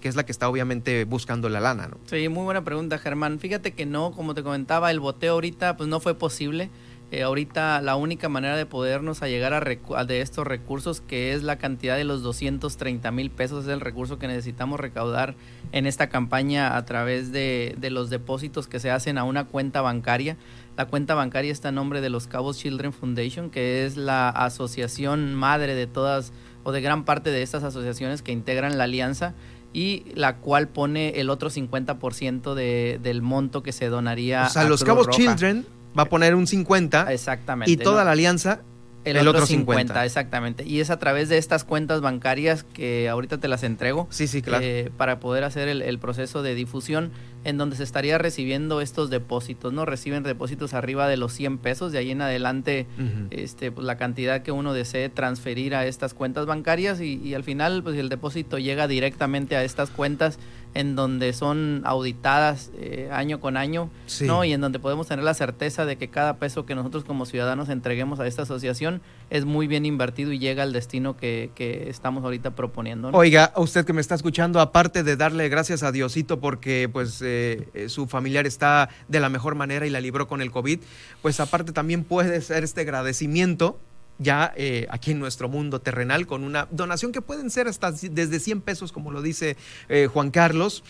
que 0.00 0.08
es 0.08 0.14
la 0.14 0.24
que 0.24 0.32
está 0.32 0.48
obviamente 0.48 1.04
buscando 1.04 1.48
la 1.48 1.60
lana, 1.60 1.88
¿no? 1.88 1.98
Sí, 2.06 2.28
muy 2.28 2.44
buena 2.44 2.64
pregunta, 2.64 2.98
Germán. 2.98 3.40
Fíjate 3.40 3.72
que 3.72 3.84
no, 3.84 4.12
como 4.12 4.32
te 4.32 4.44
comentaba, 4.44 4.92
el 4.92 5.00
boteo 5.00 5.34
ahorita 5.34 5.76
pues 5.76 5.88
no 5.88 5.98
fue 5.98 6.14
posible. 6.14 6.70
Eh, 7.10 7.22
ahorita 7.22 7.80
la 7.80 7.96
única 7.96 8.28
manera 8.28 8.54
de 8.54 8.66
podernos 8.66 9.22
llegar 9.22 9.54
a, 9.54 10.04
de 10.04 10.20
estos 10.20 10.46
recursos, 10.46 11.00
que 11.00 11.32
es 11.32 11.42
la 11.42 11.56
cantidad 11.56 11.96
de 11.96 12.04
los 12.04 12.22
230 12.22 13.10
mil 13.12 13.30
pesos, 13.30 13.64
es 13.64 13.70
el 13.70 13.80
recurso 13.80 14.18
que 14.18 14.26
necesitamos 14.26 14.78
recaudar 14.78 15.34
en 15.72 15.86
esta 15.86 16.10
campaña 16.10 16.76
a 16.76 16.84
través 16.84 17.32
de, 17.32 17.74
los 17.90 18.10
depósitos 18.10 18.68
que 18.68 18.78
se 18.78 18.90
hacen 18.90 19.16
a 19.16 19.24
una 19.24 19.44
cuenta 19.44 19.80
bancaria. 19.80 20.36
La 20.76 20.84
cuenta 20.84 21.14
bancaria 21.14 21.50
está 21.50 21.70
a 21.70 21.72
nombre 21.72 22.02
de 22.02 22.10
los 22.10 22.26
Cabos 22.26 22.58
Children 22.58 22.92
Foundation, 22.92 23.48
que 23.48 23.86
es 23.86 23.96
la 23.96 24.28
asociación 24.28 25.34
madre 25.34 25.74
de 25.74 25.86
todas 25.86 26.32
o 26.62 26.72
de 26.72 26.82
gran 26.82 27.04
parte 27.04 27.30
de 27.30 27.40
estas 27.40 27.62
asociaciones 27.62 28.20
que 28.20 28.32
integran 28.32 28.76
la 28.76 28.84
alianza 28.84 29.34
y 29.72 30.04
la 30.14 30.36
cual 30.36 30.68
pone 30.68 31.20
el 31.20 31.30
otro 31.30 31.48
50% 31.48 32.52
de, 32.52 33.00
del 33.02 33.22
monto 33.22 33.62
que 33.62 33.72
se 33.72 33.88
donaría. 33.88 34.46
O 34.46 34.50
sea, 34.50 34.64
los 34.64 34.84
Cabos 34.84 35.08
Children 35.08 35.64
va 35.98 36.04
a 36.04 36.06
poner 36.06 36.34
un 36.34 36.46
50. 36.46 37.12
Exactamente. 37.12 37.70
Y 37.70 37.76
toda 37.76 38.04
la 38.04 38.12
alianza 38.12 38.60
el, 39.04 39.28
otro, 39.28 39.46
50. 39.46 40.04
Exactamente. 40.04 40.64
Y 40.64 40.80
es 40.80 40.90
a 40.90 40.98
través 40.98 41.28
de 41.28 41.38
estas 41.38 41.64
cuentas 41.64 42.00
bancarias 42.00 42.62
que 42.62 43.08
ahorita 43.08 43.38
te 43.38 43.48
las 43.48 43.62
entrego. 43.62 44.06
Sí, 44.10 44.26
sí, 44.26 44.42
claro. 44.42 44.64
Eh, 44.64 44.90
para 44.96 45.20
poder 45.20 45.44
hacer 45.44 45.68
el, 45.68 45.98
proceso 45.98 46.42
de 46.42 46.54
difusión 46.54 47.10
en 47.48 47.56
donde 47.56 47.76
se 47.76 47.82
estaría 47.82 48.18
recibiendo 48.18 48.82
estos 48.82 49.08
depósitos, 49.08 49.72
¿no? 49.72 49.86
Reciben 49.86 50.22
depósitos 50.22 50.74
arriba 50.74 51.08
de 51.08 51.16
los 51.16 51.32
100 51.32 51.56
pesos, 51.56 51.92
de 51.92 51.98
ahí 51.98 52.10
en 52.10 52.20
adelante 52.20 52.86
este, 53.30 53.72
pues, 53.72 53.86
la 53.86 53.96
cantidad 53.96 54.42
que 54.42 54.52
uno 54.52 54.74
desee 54.74 55.08
transferir 55.08 55.74
a 55.74 55.86
estas 55.86 56.12
cuentas 56.12 56.44
bancarias 56.44 57.00
y, 57.00 57.14
y 57.14 57.32
al 57.32 57.44
final 57.44 57.82
pues 57.82 57.96
el 57.96 58.10
depósito 58.10 58.58
llega 58.58 58.86
directamente 58.86 59.56
a 59.56 59.64
estas 59.64 59.88
cuentas 59.88 60.38
en 60.74 60.94
donde 60.94 61.32
son 61.32 61.82
auditadas 61.84 62.70
eh, 62.78 63.08
año 63.12 63.40
con 63.40 63.56
año, 63.56 63.90
¿no? 64.20 64.44
Y 64.44 64.52
en 64.52 64.60
donde 64.60 64.78
podemos 64.78 65.08
tener 65.08 65.24
la 65.24 65.34
certeza 65.34 65.86
de 65.86 65.96
que 65.96 66.08
cada 66.08 66.36
peso 66.36 66.66
que 66.66 66.74
nosotros 66.74 67.04
como 67.04 67.26
ciudadanos 67.26 67.68
entreguemos 67.68 68.20
a 68.20 68.26
esta 68.26 68.42
asociación 68.42 69.00
es 69.30 69.44
muy 69.44 69.66
bien 69.66 69.86
invertido 69.86 70.32
y 70.32 70.38
llega 70.38 70.62
al 70.62 70.72
destino 70.72 71.16
que, 71.16 71.50
que 71.54 71.88
estamos 71.90 72.24
ahorita 72.24 72.52
proponiendo. 72.52 73.10
Oiga, 73.12 73.52
usted 73.56 73.84
que 73.84 73.92
me 73.92 74.00
está 74.00 74.14
escuchando, 74.14 74.60
aparte 74.60 75.02
de 75.02 75.16
darle 75.16 75.48
gracias 75.48 75.82
a 75.82 75.92
Diosito 75.92 76.38
porque 76.38 76.88
pues 76.92 77.20
eh, 77.22 77.37
eh, 77.74 77.88
su 77.88 78.06
familiar 78.06 78.46
está 78.46 78.88
de 79.08 79.20
la 79.20 79.28
mejor 79.28 79.54
manera 79.54 79.86
y 79.86 79.90
la 79.90 80.00
libró 80.00 80.28
con 80.28 80.40
el 80.40 80.50
COVID, 80.50 80.80
pues 81.22 81.40
aparte 81.40 81.72
también 81.72 82.04
puede 82.04 82.40
ser 82.40 82.64
este 82.64 82.82
agradecimiento 82.82 83.78
ya 84.20 84.52
eh, 84.56 84.88
aquí 84.90 85.12
en 85.12 85.20
nuestro 85.20 85.48
mundo 85.48 85.80
terrenal 85.80 86.26
con 86.26 86.42
una 86.42 86.66
donación 86.72 87.12
que 87.12 87.22
pueden 87.22 87.50
ser 87.50 87.68
hasta 87.68 87.92
desde 87.92 88.40
100 88.40 88.62
pesos, 88.62 88.90
como 88.90 89.12
lo 89.12 89.22
dice 89.22 89.56
eh, 89.88 90.08
Juan 90.12 90.32
Carlos, 90.32 90.82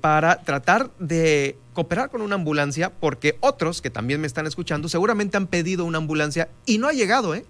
para 0.00 0.42
tratar 0.42 0.90
de 0.98 1.58
cooperar 1.74 2.08
con 2.08 2.22
una 2.22 2.36
ambulancia, 2.36 2.90
porque 2.90 3.36
otros 3.40 3.82
que 3.82 3.90
también 3.90 4.22
me 4.22 4.26
están 4.26 4.46
escuchando 4.46 4.88
seguramente 4.88 5.36
han 5.36 5.46
pedido 5.46 5.84
una 5.84 5.98
ambulancia 5.98 6.48
y 6.64 6.78
no 6.78 6.88
ha 6.88 6.92
llegado, 6.92 7.34
¿eh? 7.34 7.44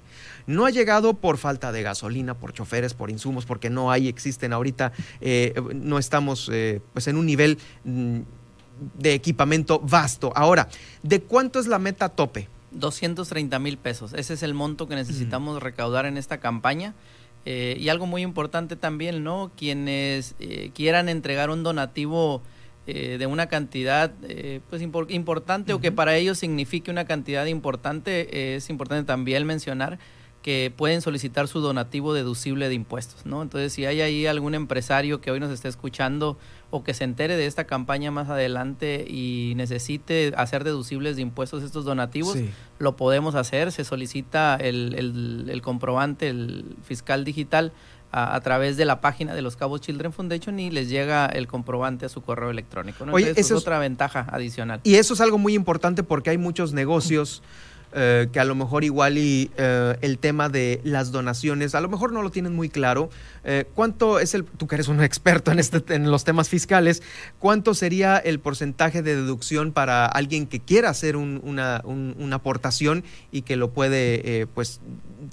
No 0.47 0.67
ha 0.67 0.71
llegado 0.71 1.15
por 1.15 1.39
falta 1.39 1.73
de 1.73 1.83
gasolina, 1.83 2.35
por 2.35 2.53
choferes, 2.53 2.95
por 2.95 3.11
insumos, 3.11 3.47
porque 3.47 3.71
no 3.71 3.91
hay, 3.91 4.09
existen 4.09 4.53
ahorita, 4.53 4.93
no 5.75 5.99
estamos 5.99 6.51
pues 6.93 7.09
en 7.09 7.17
un 7.17 7.27
nivel 7.27 7.59
mm, 7.85 8.21
de 8.99 9.15
equipamiento 9.15 9.81
vasto. 9.81 10.33
Ahora, 10.35 10.69
¿de 11.03 11.23
cuánto 11.23 11.59
es 11.59 11.67
la 11.67 11.79
meta 11.79 12.09
tope? 12.09 12.49
230 12.73 13.59
mil 13.59 13.79
pesos. 13.79 14.13
Ese 14.13 14.35
es 14.35 14.43
el 14.43 14.55
monto 14.55 14.89
que 14.89 14.95
necesitamos 14.95 15.63
recaudar 15.63 16.07
en 16.07 16.17
esta 16.17 16.39
campaña. 16.39 16.95
Eh, 17.45 17.77
y 17.79 17.89
algo 17.91 18.07
muy 18.07 18.23
importante 18.23 18.75
también, 18.75 19.23
¿no? 19.23 19.53
Quienes 19.57 20.35
eh, 20.41 20.73
quieran 20.75 21.09
entregar 21.09 21.49
un 21.49 21.63
donativo 21.63 22.43
eh, 22.89 23.19
de 23.19 23.27
una 23.27 23.47
cantidad 23.47 24.13
pues 24.69 24.83
importante 24.83 25.73
o 25.73 25.81
que 25.81 25.93
para 25.93 26.17
ellos 26.17 26.39
signifique 26.39 26.91
una 26.91 27.05
cantidad 27.05 27.47
importante, 27.47 28.57
es 28.57 28.69
importante 28.69 29.07
también 29.07 29.47
mencionar 29.47 29.99
que 30.47 30.73
pueden 30.77 31.03
solicitar 31.03 31.49
su 31.49 31.59
donativo 31.59 32.15
deducible 32.15 32.69
de 32.69 32.75
impuestos, 32.77 33.27
¿no? 33.27 33.43
Entonces, 33.43 33.73
si 33.73 33.85
hay 33.85 34.01
ahí 34.01 34.29
algún 34.29 34.55
empresario 34.55 35.21
que 35.21 35.33
hoy 35.33 35.41
nos 35.41 35.51
esté 35.51 35.67
escuchando 35.67 36.39
o 36.71 36.85
que 36.85 36.95
se 36.95 37.03
entere 37.03 37.37
de 37.37 37.47
esta 37.47 37.65
campaña 37.65 38.13
más 38.13 38.29
adelante 38.29 39.05
y 39.09 39.55
necesite 39.57 40.33
hacer 40.37 40.63
deducibles 40.63 41.17
de 41.17 41.23
impuestos 41.23 41.65
estos 41.65 41.85
donativos, 41.85 42.39
lo 42.79 42.95
podemos 42.95 43.35
hacer. 43.35 43.73
Se 43.73 43.83
solicita 43.83 44.55
el, 44.55 44.95
el, 45.51 45.63
comprobante, 45.63 46.29
el 46.29 46.77
fiscal 46.85 47.25
digital, 47.25 47.73
a, 48.13 48.41
través 48.41 48.77
de 48.77 48.85
la 48.85 49.01
página 49.01 49.35
de 49.35 49.43
los 49.43 49.57
Cabos 49.57 49.81
Children 49.81 50.13
Foundation 50.13 50.61
y 50.61 50.71
les 50.71 50.89
llega 50.89 51.27
el 51.27 51.49
comprobante 51.49 52.07
a 52.07 52.09
su 52.09 52.23
correo 52.23 52.51
electrónico. 52.51 53.05
¿no? 53.05 53.13
Oye, 53.13 53.33
eso 53.35 53.57
es 53.57 53.63
otra 53.63 53.81
ventaja 53.81 54.29
adicional. 54.31 54.79
Y 54.85 54.95
eso 54.95 55.15
es 55.15 55.21
algo 55.21 55.39
muy 55.39 55.55
importante 55.55 56.05
porque 56.05 56.31
hay 56.31 56.39
muchos 56.39 56.73
negocios. 56.73 57.43
Eh, 57.99 58.29
que 58.31 58.41
a 58.41 58.45
lo 58.45 58.55
mejor 58.55 58.85
igual 58.85 59.17
y 59.17 59.51
eh, 59.57 59.97
el 60.03 60.19
tema 60.19 60.51
de 60.51 60.83
las 60.85 61.13
donaciones, 61.13 61.75
a 61.75 61.81
lo 61.81 61.89
mejor 61.89 62.13
no 62.13 62.21
lo 62.21 62.31
tienen 62.31 62.53
muy 62.53 62.69
claro. 62.69 63.09
Eh, 63.43 63.65
¿Cuánto 63.75 64.19
es 64.19 64.35
el, 64.35 64.45
tú 64.45 64.67
que 64.67 64.75
eres 64.75 64.89
un 64.89 65.03
experto 65.03 65.51
en, 65.51 65.59
este, 65.59 65.95
en 65.95 66.11
los 66.11 66.23
temas 66.23 66.51
fiscales, 66.51 67.03
cuánto 67.39 67.73
sería 67.73 68.19
el 68.19 68.39
porcentaje 68.39 69.01
de 69.01 69.17
deducción 69.17 69.73
para 69.73 70.05
alguien 70.05 70.47
que 70.47 70.61
quiera 70.61 70.91
hacer 70.91 71.17
una, 71.17 71.81
una, 71.87 72.37
aportación 72.37 73.03
y 73.33 73.43
que 73.43 73.57
lo 73.57 73.71
puede 73.71 74.47
pues 74.55 74.83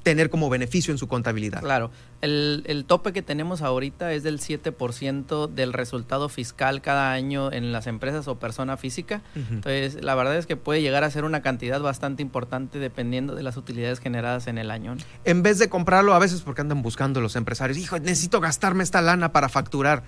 tener 0.03 0.30
como 0.30 0.49
beneficio 0.49 0.93
en 0.93 0.97
su 0.97 1.09
contabilidad? 1.09 1.59
Claro, 1.59 1.91
el, 2.24 2.63
el, 2.67 2.86
tope 2.86 3.11
que 3.11 3.21
tenemos 3.21 3.61
ahorita 3.61 4.13
es 4.13 4.24
del 4.24 4.39
7% 4.39 5.49
del 5.49 5.74
resultado 5.74 6.30
fiscal 6.30 6.82
cada 6.82 7.11
año 7.11 7.51
en 7.51 7.74
las 7.74 7.86
empresas 7.86 8.30
o 8.30 8.39
persona 8.39 8.78
física. 8.78 9.21
Entonces, 9.36 10.01
la 10.01 10.15
verdad 10.15 10.38
es 10.38 10.45
que 10.45 10.55
puede 10.55 10.82
llegar 10.82 11.03
a 11.03 11.11
ser 11.11 11.26
una 11.26 11.41
cantidad 11.41 11.82
bastante 11.82 12.21
importante 12.21 12.80
dependiendo 12.80 13.36
de 13.36 13.43
las 13.43 13.57
utilidades 13.57 13.99
generadas 13.99 14.47
en 14.47 14.57
el 14.57 14.71
año. 14.71 14.95
En 15.26 15.43
vez 15.43 15.59
de 15.59 15.67
comprarlo, 15.67 16.13
a 16.13 16.19
veces 16.19 16.41
porque 16.41 16.61
andan 16.61 16.82
buscando 16.82 17.19
los 17.19 17.36
empresarios, 17.36 17.78
hijo, 17.78 17.99
necesito 17.99 18.39
gastarme 18.39 18.86
esta 18.86 19.01
lana 19.01 19.34
para 19.34 19.49
facturar. 19.49 20.03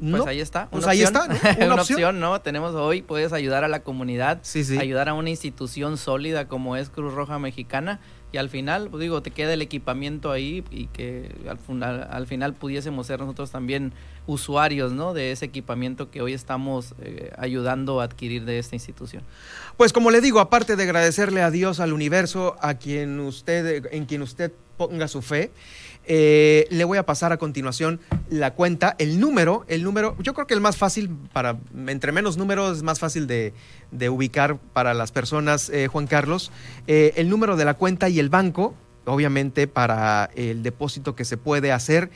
Pues 0.00 0.26
ahí 0.26 0.40
está. 0.40 0.68
Pues 0.68 0.84
ahí 0.88 1.02
está, 1.02 1.28
Una, 1.60 1.74
opción? 1.80 2.18
¿no? 2.18 2.40
Tenemos 2.40 2.74
hoy, 2.74 3.02
puedes 3.02 3.32
ayudar 3.32 3.62
a 3.62 3.68
la 3.68 3.84
comunidad, 3.84 4.42
ayudar 4.80 5.08
a 5.08 5.14
una 5.14 5.30
institución 5.30 5.96
sólida 5.96 6.48
como 6.48 6.76
es 6.76 6.90
Cruz 6.90 7.14
Roja 7.14 7.38
Mexicana 7.38 8.00
y 8.32 8.38
al 8.38 8.48
final, 8.48 8.88
pues 8.90 9.02
digo, 9.02 9.22
te 9.22 9.30
queda 9.30 9.52
el 9.52 9.60
equipamiento 9.60 10.30
ahí 10.30 10.64
y 10.70 10.86
que 10.86 11.34
al, 11.48 11.58
final, 11.58 12.08
al 12.10 12.26
final 12.26 12.54
pudiésemos 12.54 13.06
ser 13.06 13.20
nosotros 13.20 13.50
también 13.50 13.92
usuarios 14.26 14.92
¿no? 14.92 15.12
de 15.12 15.32
ese 15.32 15.44
equipamiento 15.44 16.10
que 16.10 16.22
hoy 16.22 16.32
estamos 16.32 16.94
eh, 17.02 17.30
ayudando 17.36 18.00
a 18.00 18.04
adquirir 18.04 18.46
de 18.46 18.58
esta 18.58 18.74
institución. 18.74 19.22
Pues 19.76 19.92
como 19.92 20.10
le 20.10 20.22
digo, 20.22 20.40
aparte 20.40 20.76
de 20.76 20.82
agradecerle 20.82 21.42
a 21.42 21.50
Dios, 21.50 21.78
al 21.78 21.92
universo, 21.92 22.56
a 22.60 22.74
quien 22.74 23.20
usted, 23.20 23.86
en 23.92 24.06
quien 24.06 24.22
usted 24.22 24.50
ponga 24.78 25.08
su 25.08 25.20
fe, 25.20 25.50
eh, 26.04 26.66
le 26.70 26.84
voy 26.84 26.98
a 26.98 27.06
pasar 27.06 27.32
a 27.32 27.36
continuación 27.36 28.00
la 28.28 28.54
cuenta, 28.54 28.96
el 28.98 29.20
número, 29.20 29.64
el 29.68 29.84
número, 29.84 30.16
yo 30.20 30.34
creo 30.34 30.46
que 30.46 30.54
el 30.54 30.60
más 30.60 30.76
fácil 30.76 31.10
para, 31.32 31.58
entre 31.86 32.12
menos 32.12 32.36
números 32.36 32.78
es 32.78 32.82
más 32.82 32.98
fácil 32.98 33.26
de, 33.26 33.52
ubicar 34.08 34.58
para 34.72 34.94
las 34.94 35.12
personas, 35.12 35.70
eh, 35.70 35.86
Juan 35.86 36.06
Carlos, 36.06 36.50
eh, 36.86 37.12
el 37.16 37.28
número 37.28 37.56
de 37.56 37.64
la 37.64 37.74
cuenta 37.74 38.08
y 38.08 38.18
el 38.18 38.30
banco, 38.30 38.74
obviamente 39.04 39.66
para 39.66 40.30
el 40.34 40.62
depósito 40.62 41.14
que 41.14 41.24
se 41.24 41.36
puede 41.36 41.72
hacer 41.72 42.10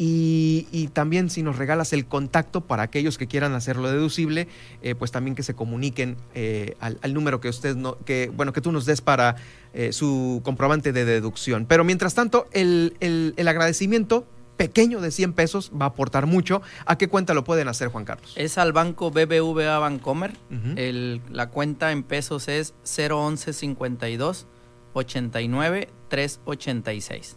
y, 0.00 0.88
también 0.92 1.28
si 1.28 1.42
nos 1.42 1.58
regalas 1.58 1.92
el 1.92 2.06
contacto 2.06 2.60
para 2.60 2.84
aquellos 2.84 3.18
que 3.18 3.26
quieran 3.26 3.54
hacerlo 3.54 3.90
deducible, 3.90 4.46
eh, 4.80 4.94
pues 4.94 5.10
también 5.10 5.34
que 5.34 5.42
se 5.42 5.54
comuniquen 5.54 6.16
eh, 6.34 6.76
al, 6.78 7.12
número 7.12 7.40
que 7.40 7.48
usted 7.48 7.74
no, 7.74 7.98
que 8.04 8.30
bueno 8.32 8.52
que 8.52 8.60
tú 8.60 8.70
nos 8.70 8.86
des 8.86 9.00
para 9.00 9.34
eh, 9.74 9.92
su 9.92 10.40
comprobante 10.44 10.92
de 10.92 11.04
deducción. 11.04 11.66
Pero 11.66 11.82
mientras 11.82 12.14
tanto, 12.14 12.46
el, 12.52 12.94
el, 13.00 13.48
agradecimiento 13.48 14.24
pequeño 14.56 15.00
de 15.00 15.10
100 15.10 15.32
pesos 15.32 15.72
va 15.78 15.86
a 15.86 15.88
aportar 15.88 16.26
mucho. 16.26 16.62
¿A 16.86 16.96
qué 16.96 17.08
cuenta 17.08 17.34
lo 17.34 17.42
pueden 17.42 17.66
hacer, 17.66 17.88
Juan 17.88 18.04
Carlos? 18.04 18.34
Es 18.36 18.56
al 18.56 18.72
banco 18.72 19.10
BBVA 19.10 19.80
Bancomer. 19.80 20.36
la 20.48 21.50
cuenta 21.50 21.90
en 21.90 22.04
pesos 22.04 22.46
es 22.46 22.74
011 22.84 23.52
52 23.52 24.46
89 24.92 25.88
386. 26.08 27.36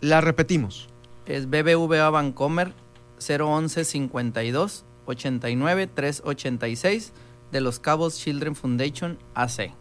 La 0.00 0.20
repetimos 0.22 0.88
es 1.26 1.48
BBVA 1.48 2.10
Bancomer 2.10 2.72
011 3.18 3.84
52 3.84 4.84
89 5.06 5.86
386 5.86 7.12
de 7.52 7.60
los 7.60 7.78
Cabos 7.78 8.18
Children 8.18 8.56
Foundation 8.56 9.18
AC. 9.34 9.72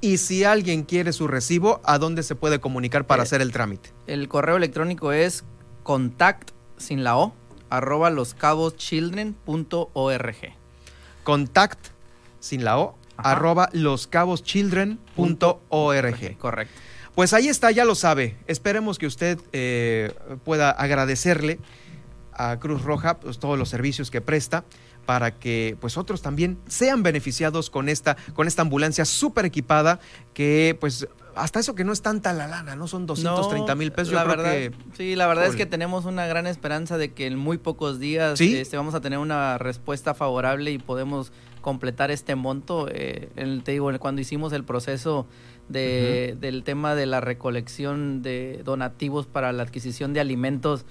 Y 0.00 0.18
si 0.18 0.44
alguien 0.44 0.82
quiere 0.82 1.12
su 1.12 1.26
recibo, 1.26 1.80
¿a 1.84 1.98
dónde 1.98 2.22
se 2.22 2.34
puede 2.34 2.60
comunicar 2.60 3.06
para 3.06 3.22
eh, 3.22 3.24
hacer 3.24 3.40
el 3.40 3.52
trámite? 3.52 3.92
El 4.06 4.28
correo 4.28 4.56
electrónico 4.56 5.12
es 5.12 5.44
contact 5.82 6.50
sin 6.76 7.02
la 7.02 7.16
O 7.16 7.34
arroba 7.70 8.10
loscaboschildren.org. 8.10 10.36
Contact, 11.24 11.88
sin 12.38 12.64
la 12.64 12.78
O, 12.78 12.96
arroba 13.16 13.70
loscaboschildren.org. 13.72 16.38
Correcto. 16.38 16.80
Pues 17.16 17.32
ahí 17.32 17.48
está, 17.48 17.70
ya 17.70 17.86
lo 17.86 17.94
sabe. 17.94 18.36
Esperemos 18.46 18.98
que 18.98 19.06
usted 19.06 19.40
eh, 19.54 20.14
pueda 20.44 20.70
agradecerle 20.70 21.58
a 22.34 22.58
Cruz 22.58 22.82
Roja 22.82 23.18
pues, 23.18 23.38
todos 23.38 23.58
los 23.58 23.70
servicios 23.70 24.10
que 24.10 24.20
presta 24.20 24.64
para 25.06 25.30
que 25.38 25.78
pues 25.80 25.96
otros 25.96 26.20
también 26.20 26.58
sean 26.68 27.02
beneficiados 27.02 27.70
con 27.70 27.88
esta, 27.88 28.18
con 28.34 28.46
esta 28.46 28.60
ambulancia 28.60 29.06
súper 29.06 29.46
equipada 29.46 29.98
que 30.34 30.76
pues 30.78 31.08
hasta 31.36 31.60
eso 31.60 31.74
que 31.74 31.84
no 31.84 31.92
es 31.92 32.02
tanta 32.02 32.34
la 32.34 32.48
lana, 32.48 32.76
¿no? 32.76 32.86
Son 32.88 33.06
230 33.06 33.74
mil 33.76 33.92
pesos. 33.92 34.12
La 34.12 34.24
verdad, 34.24 34.54
Sí, 34.94 35.16
la 35.16 35.26
verdad 35.26 35.46
es 35.46 35.56
que 35.56 35.64
tenemos 35.64 36.04
una 36.06 36.26
gran 36.26 36.46
esperanza 36.46 36.98
de 36.98 37.12
que 37.12 37.26
en 37.26 37.38
muy 37.38 37.56
pocos 37.56 37.98
días 37.98 38.40
este, 38.40 38.76
vamos 38.76 38.94
a 38.94 39.00
tener 39.00 39.18
una 39.18 39.56
respuesta 39.58 40.14
favorable 40.14 40.70
y 40.70 40.78
podemos 40.78 41.32
completar 41.60 42.10
este 42.10 42.34
monto. 42.36 42.88
Eh, 42.90 43.28
te 43.64 43.72
digo, 43.72 43.90
cuando 43.98 44.20
hicimos 44.20 44.52
el 44.52 44.64
proceso 44.64 45.26
de, 45.68 46.36
del 46.40 46.62
tema 46.62 46.94
de 46.94 47.06
la 47.06 47.20
recolección 47.20 48.22
de 48.22 48.62
donativos 48.64 49.26
para 49.26 49.52
la 49.52 49.62
adquisición 49.62 50.12
de 50.12 50.20
alimentos, 50.20 50.84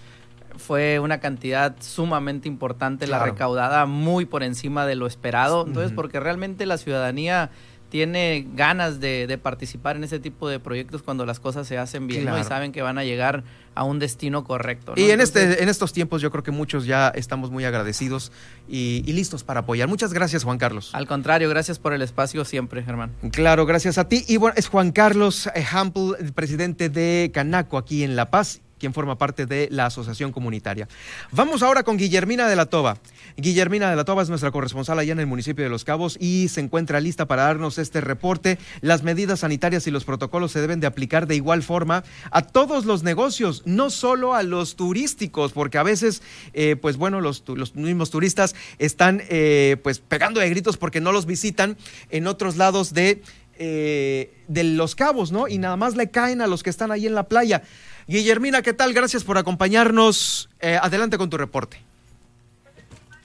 fue 0.58 1.00
una 1.00 1.20
cantidad 1.20 1.76
sumamente 1.80 2.48
importante 2.48 3.08
la 3.08 3.24
recaudada, 3.24 3.86
muy 3.86 4.26
por 4.26 4.44
encima 4.44 4.86
de 4.86 4.96
lo 4.96 5.08
esperado. 5.08 5.66
Entonces, 5.68 5.92
porque 5.92 6.20
realmente 6.20 6.66
la 6.66 6.78
ciudadanía 6.78 7.52
tiene 7.96 8.46
ganas 8.56 9.00
de, 9.00 9.40
participar 9.42 9.96
en 9.96 10.04
ese 10.04 10.20
tipo 10.20 10.50
de 10.50 10.60
proyectos 10.60 11.02
cuando 11.02 11.26
las 11.26 11.40
cosas 11.40 11.66
se 11.66 11.78
hacen 11.78 12.08
bien 12.08 12.28
y 12.28 12.44
saben 12.44 12.74
que 12.74 12.82
van 12.82 12.98
a 12.98 13.06
llegar 13.06 13.46
a 13.74 13.86
un 13.86 14.00
destino 14.00 14.44
correcto. 14.44 14.96
Y 14.98 15.12
en, 15.12 15.22
este, 15.22 15.64
en 15.64 15.70
estos 15.70 15.94
tiempos 15.94 16.22
yo 16.22 16.30
creo 16.30 16.44
que 16.44 16.52
muchos 16.52 16.86
ya 16.86 17.08
estamos 17.16 17.52
muy 17.52 17.64
agradecidos 17.64 18.34
y, 18.68 19.02
listos 19.14 19.46
para 19.46 19.62
apoyar. 19.62 19.88
Muchas 19.88 20.12
gracias, 20.12 20.44
Juan 20.44 20.58
Carlos. 20.58 20.90
Al 20.92 21.08
contrario, 21.08 21.48
gracias 21.48 21.80
por 21.80 21.94
el 21.94 22.02
espacio 22.02 22.44
siempre, 22.44 22.84
Germán. 22.84 23.14
Claro, 23.32 23.66
gracias 23.66 23.98
a 23.98 24.10
ti. 24.10 24.26
Y 24.28 24.36
bueno, 24.36 24.56
es 24.58 24.68
Juan 24.68 24.92
Carlos 24.92 25.50
Hample, 25.72 26.32
presidente 26.34 26.90
de 26.90 27.32
Canaco 27.34 27.78
aquí 27.78 28.04
en 28.04 28.18
La 28.18 28.30
Paz 28.30 28.60
quien 28.80 28.94
forma 28.94 29.18
parte 29.18 29.46
de 29.46 29.68
la 29.72 29.86
asociación 29.86 30.32
comunitaria. 30.32 30.88
Vamos 31.32 31.64
ahora 31.64 31.84
con 31.84 31.98
Guillermina 31.98 32.48
de 32.48 32.56
la 32.56 32.66
Toba. 32.66 32.98
Guillermina 33.38 33.90
de 33.90 33.96
la 33.96 34.06
Toba 34.06 34.24
es 34.24 34.30
nuestra 34.30 34.52
corresponsal 34.52 35.00
allá 35.00 35.14
en 35.14 35.20
el 35.20 35.28
municipio 35.28 35.64
de 35.64 35.70
Los 35.70 35.84
Cabos 35.84 36.18
y 36.20 36.48
se 36.50 36.62
encuentra 36.62 37.00
lista 37.00 37.26
para 37.26 37.44
darnos 37.44 37.78
este 37.78 38.02
reporte. 38.02 38.58
Las 38.82 39.04
medidas 39.04 39.40
sanitarias 39.42 39.88
y 39.88 39.92
los 39.92 40.06
protocolos 40.06 40.52
se 40.52 40.62
deben 40.62 40.80
de 40.80 40.88
aplicar 40.88 41.28
de 41.28 41.36
igual 41.36 41.64
forma 41.64 42.04
a 42.32 42.42
todos 42.42 42.86
los 42.86 43.04
negocios, 43.04 43.64
no 43.66 43.90
solo 43.90 44.34
a 44.34 44.44
los 44.44 44.76
turísticos, 44.76 45.52
porque 45.52 45.78
a 45.78 45.84
veces, 45.84 46.22
eh, 46.54 46.76
pues 46.76 46.98
bueno, 46.98 47.22
los, 47.22 47.44
mismos 47.76 48.10
turistas 48.10 48.56
están 48.80 49.22
eh, 49.30 49.78
pues 49.84 50.00
pegando 50.00 50.40
de 50.40 50.50
gritos 50.50 50.78
porque 50.78 51.02
no 51.02 51.12
los 51.12 51.26
visitan 51.26 51.78
en 52.10 52.28
otros 52.28 52.58
lados 52.58 52.94
de, 52.94 53.22
eh, 53.58 54.34
de 54.48 54.64
Los 54.64 54.96
Cabos, 54.96 55.32
¿no? 55.32 55.48
Y 55.48 55.58
nada 55.58 55.78
más 55.78 55.96
le 55.96 56.10
caen 56.10 56.42
a 56.42 56.48
los 56.48 56.64
que 56.64 56.70
están 56.70 56.92
ahí 56.92 57.08
en 57.08 57.16
la 57.16 57.24
playa. 57.24 57.64
Guillermina, 58.08 58.62
¿qué 58.62 58.74
tal? 58.74 58.94
Gracias 58.94 59.24
por 59.24 59.38
acompañarnos. 59.38 60.50
Eh, 60.60 60.78
adelante 60.82 61.18
con 61.18 61.30
tu 61.30 61.38
reporte. 61.38 61.82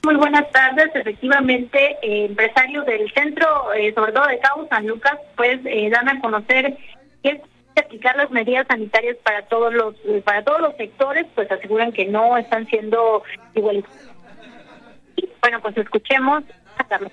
Muy 0.03 0.15
buenas 0.15 0.49
tardes. 0.51 0.89
Efectivamente, 0.95 1.97
eh, 2.01 2.25
empresarios 2.25 2.85
del 2.87 3.11
centro, 3.13 3.71
eh, 3.73 3.93
sobre 3.93 4.11
todo 4.11 4.25
de 4.27 4.39
Cabo 4.39 4.67
San 4.67 4.87
Lucas, 4.87 5.17
pues 5.37 5.59
dan 5.91 6.09
a 6.09 6.19
conocer 6.19 6.75
que 7.21 7.29
es 7.29 7.41
aplicar 7.75 8.15
las 8.17 8.31
medidas 8.31 8.65
sanitarias 8.67 9.17
para 9.23 9.43
todos 9.43 9.71
los 9.71 9.95
para 10.25 10.43
todos 10.43 10.61
los 10.61 10.75
sectores, 10.75 11.27
pues 11.35 11.49
aseguran 11.51 11.91
que 11.91 12.05
no 12.05 12.35
están 12.37 12.65
siendo 12.67 13.23
iguales. 13.53 13.85
Bueno, 15.41 15.61
pues 15.61 15.77
escuchemos 15.77 16.43
a 16.77 16.83
Carlos. 16.85 17.11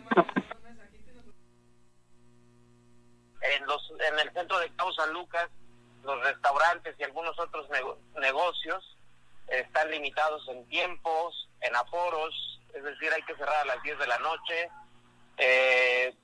En, 3.41 3.67
los, 3.67 3.93
en 4.13 4.19
el 4.27 4.33
centro 4.33 4.59
de 4.59 4.69
Cabo 4.77 4.93
San 4.93 5.13
Lucas 5.13 5.49
los 6.09 6.25
restaurantes 6.25 6.97
y 6.99 7.05
algunos 7.05 7.39
otros 7.39 7.69
negocios 8.17 8.97
están 9.47 9.91
limitados 9.91 10.47
en 10.49 10.67
tiempos, 10.69 11.49
en 11.61 11.77
aforos, 11.77 12.61
es 12.75 12.83
decir, 12.83 13.13
hay 13.13 13.23
que 13.23 13.37
cerrar 13.37 13.57
a 13.63 13.65
las 13.67 13.83
10 13.83 13.99
de 13.99 14.07
la 14.07 14.19
noche, 14.19 14.71
eh, 15.37 16.15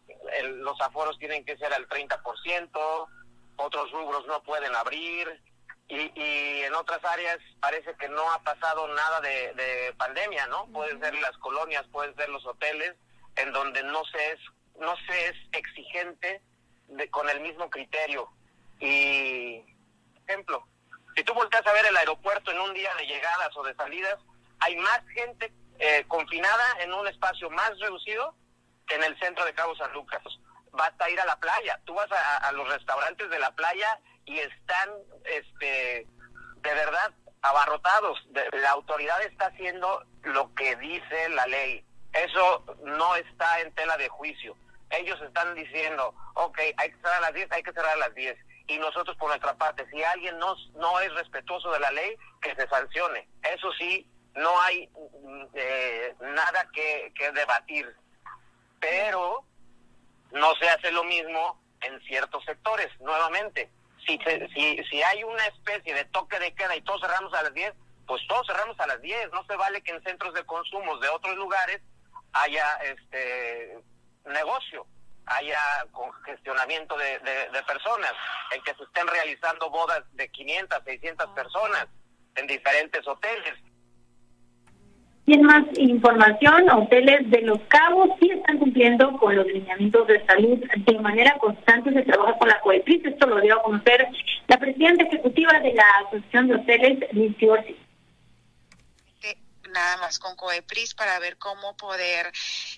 los 0.42 0.80
aforos 0.80 1.18
tienen 1.18 1.44
que 1.44 1.56
ser 1.56 1.72
al 1.72 1.88
30%, 1.88 3.08
otros 3.56 3.90
rubros 3.92 4.26
no 4.26 4.42
pueden 4.42 4.74
abrir 4.74 5.40
y, 5.88 6.10
en 6.62 6.74
otras 6.74 7.04
áreas 7.04 7.38
parece 7.60 7.94
que 7.94 8.08
no 8.08 8.32
ha 8.32 8.42
pasado 8.42 8.88
nada 8.88 9.20
de, 9.20 9.94
pandemia, 9.98 10.46
¿no? 10.46 10.66
Pueden 10.72 10.98
ser 11.00 11.14
las 11.14 11.36
colonias, 11.38 11.84
pueden 11.92 12.14
ser 12.16 12.28
los 12.30 12.44
hoteles, 12.46 12.94
en 13.36 13.52
donde 13.52 13.82
no 13.84 14.02
se 14.06 14.32
es, 14.32 14.40
no 14.80 14.94
se 15.06 15.28
es 15.28 15.36
exigente 15.52 16.40
de, 16.88 17.08
con 17.10 17.28
el 17.28 17.40
mismo 17.40 17.68
criterio. 17.70 18.28
Y 18.80 19.62
ejemplo, 20.26 20.66
si 21.16 21.22
tú 21.22 21.34
volteas 21.34 21.66
a 21.66 21.72
ver 21.72 21.86
el 21.86 21.96
aeropuerto 21.96 22.50
en 22.50 22.60
un 22.60 22.74
día 22.74 22.94
de 22.96 23.06
llegadas 23.06 23.56
o 23.56 23.62
de 23.62 23.74
salidas, 23.74 24.18
hay 24.60 24.76
más 24.76 25.00
gente 25.14 25.52
eh, 25.78 26.04
confinada 26.08 26.64
en 26.80 26.92
un 26.92 27.06
espacio 27.06 27.50
más 27.50 27.78
reducido 27.78 28.34
que 28.86 28.96
en 28.96 29.04
el 29.04 29.18
centro 29.18 29.44
de 29.44 29.54
Cabo 29.54 29.76
San 29.76 29.92
Lucas. 29.92 30.22
Basta 30.72 31.08
ir 31.10 31.20
a 31.20 31.26
la 31.26 31.36
playa. 31.36 31.80
Tú 31.84 31.94
vas 31.94 32.08
a, 32.10 32.50
los 32.52 32.68
restaurantes 32.68 33.30
de 33.30 33.38
la 33.38 33.52
playa 33.52 33.98
y 34.24 34.38
están, 34.38 34.90
este, 35.24 36.06
de 36.56 36.74
verdad, 36.74 37.12
abarrotados. 37.42 38.18
la 38.52 38.70
autoridad 38.70 39.22
está 39.22 39.46
haciendo 39.46 40.04
lo 40.22 40.52
que 40.54 40.74
dice 40.76 41.28
la 41.30 41.46
ley. 41.46 41.84
Eso 42.12 42.64
no 42.84 43.14
está 43.16 43.60
en 43.60 43.72
tela 43.74 43.96
de 43.96 44.08
juicio. 44.08 44.56
Ellos 44.90 45.20
están 45.22 45.54
diciendo, 45.54 46.14
ok, 46.34 46.58
hay 46.76 46.90
que 46.90 46.96
cerrar 46.96 47.16
a 47.16 47.20
las 47.20 47.34
10, 47.34 47.52
hay 47.52 47.62
que 47.62 47.72
cerrar 47.72 47.92
a 47.92 47.96
las 47.96 48.14
10 48.14 48.36
y 48.66 48.78
nosotros 48.78 49.16
por 49.16 49.28
nuestra 49.28 49.54
parte, 49.54 49.86
si 49.90 50.02
alguien 50.02 50.38
no, 50.38 50.54
no 50.74 51.00
es 51.00 51.12
respetuoso 51.14 51.70
de 51.72 51.80
la 51.80 51.90
ley, 51.90 52.16
que 52.40 52.54
se 52.54 52.66
sancione. 52.68 53.28
Eso 53.42 53.70
sí, 53.72 54.08
no 54.34 54.60
hay 54.62 54.88
mm, 54.88 55.44
eh, 55.54 56.14
nada 56.20 56.68
que, 56.72 57.12
que 57.14 57.30
debatir, 57.32 57.94
pero 58.80 59.44
no 60.32 60.54
se 60.56 60.68
hace 60.68 60.90
lo 60.92 61.04
mismo 61.04 61.60
en 61.82 62.00
ciertos 62.02 62.44
sectores, 62.44 62.88
nuevamente. 63.00 63.70
Si, 64.06 64.18
si, 64.54 64.84
si 64.84 65.02
hay 65.02 65.24
una 65.24 65.46
especie 65.46 65.94
de 65.94 66.04
toque 66.06 66.38
de 66.38 66.54
queda 66.54 66.76
y 66.76 66.82
todos 66.82 67.00
cerramos 67.00 67.32
a 67.34 67.42
las 67.42 67.54
10, 67.54 67.72
pues 68.06 68.22
todos 68.28 68.46
cerramos 68.46 68.78
a 68.80 68.86
las 68.86 69.00
10. 69.00 69.30
No 69.32 69.44
se 69.44 69.56
vale 69.56 69.82
que 69.82 69.92
en 69.92 70.02
centros 70.02 70.34
de 70.34 70.44
consumo 70.44 70.98
de 70.98 71.08
otros 71.08 71.36
lugares 71.36 71.80
haya 72.32 72.66
este 72.82 73.78
negocio 74.26 74.86
haya 75.26 75.58
congestionamiento 75.92 76.96
de, 76.96 77.18
de, 77.52 77.62
personas, 77.66 78.12
en 78.54 78.62
que 78.62 78.74
se 78.74 78.82
estén 78.84 79.06
realizando 79.06 79.70
bodas 79.70 80.02
de 80.12 80.28
500, 80.28 80.82
600 80.84 81.28
personas 81.30 81.86
en 82.36 82.46
diferentes 82.46 83.06
hoteles. 83.06 83.54
Y 85.26 85.38
más 85.38 85.64
información, 85.78 86.68
hoteles 86.70 87.30
de 87.30 87.40
Los 87.42 87.58
Cabos 87.68 88.10
sí 88.20 88.30
están 88.30 88.58
cumpliendo 88.58 89.16
con 89.16 89.34
los 89.34 89.46
lineamientos 89.46 90.06
de 90.06 90.24
salud 90.26 90.58
de 90.76 90.98
manera 90.98 91.38
constante. 91.38 91.94
Se 91.94 92.02
trabaja 92.02 92.36
con 92.36 92.48
la 92.48 92.60
COEPRIS. 92.60 93.06
Esto 93.06 93.26
lo 93.26 93.40
dio 93.40 93.58
a 93.58 93.62
conocer 93.62 94.06
la 94.48 94.58
presidenta 94.58 95.04
ejecutiva 95.04 95.58
de 95.60 95.72
la 95.72 95.84
Asociación 96.06 96.48
de 96.48 96.54
Hoteles, 96.56 97.12
Liz 97.14 97.34
nada 99.74 99.98
más 99.98 100.18
con 100.18 100.36
COEPRIS 100.36 100.94
para 100.94 101.18
ver 101.18 101.36
cómo 101.36 101.76
poder 101.76 102.32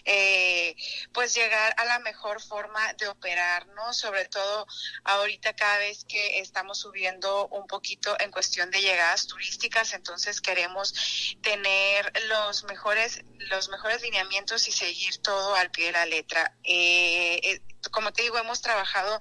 eh, 0.05 0.75
pues 1.13 1.35
llegar 1.35 1.75
a 1.77 1.85
la 1.85 2.01
mejor 2.01 2.43
forma 2.43 2.93
de 2.95 3.07
operar, 3.07 3.69
¿no? 3.69 3.93
Sobre 3.93 4.27
todo 4.27 4.67
ahorita 5.05 5.55
cada 5.55 5.79
vez 5.79 6.05
que 6.09 6.41
estamos 6.41 6.81
subiendo 6.81 7.47
un 7.49 7.67
poquito 7.69 8.17
en 8.19 8.33
cuestión 8.33 8.71
de 8.71 8.81
llegadas 8.81 9.29
turísticas, 9.29 9.93
entonces 9.95 10.41
queremos 10.41 11.37
tener 11.43 12.13
los 12.29 12.65
mejores, 12.65 13.23
los 13.51 13.69
mejores 13.69 14.03
lineamientos 14.03 14.67
y 14.67 14.73
seguir 14.73 15.19
todo 15.19 15.55
al 15.55 15.71
pie 15.71 15.87
de 15.87 15.93
la 15.93 16.07
letra. 16.07 16.57
Eh, 16.65 17.41
eh, 17.43 17.61
como 17.91 18.13
te 18.13 18.23
digo, 18.23 18.39
hemos 18.39 18.63
trabajado 18.63 19.21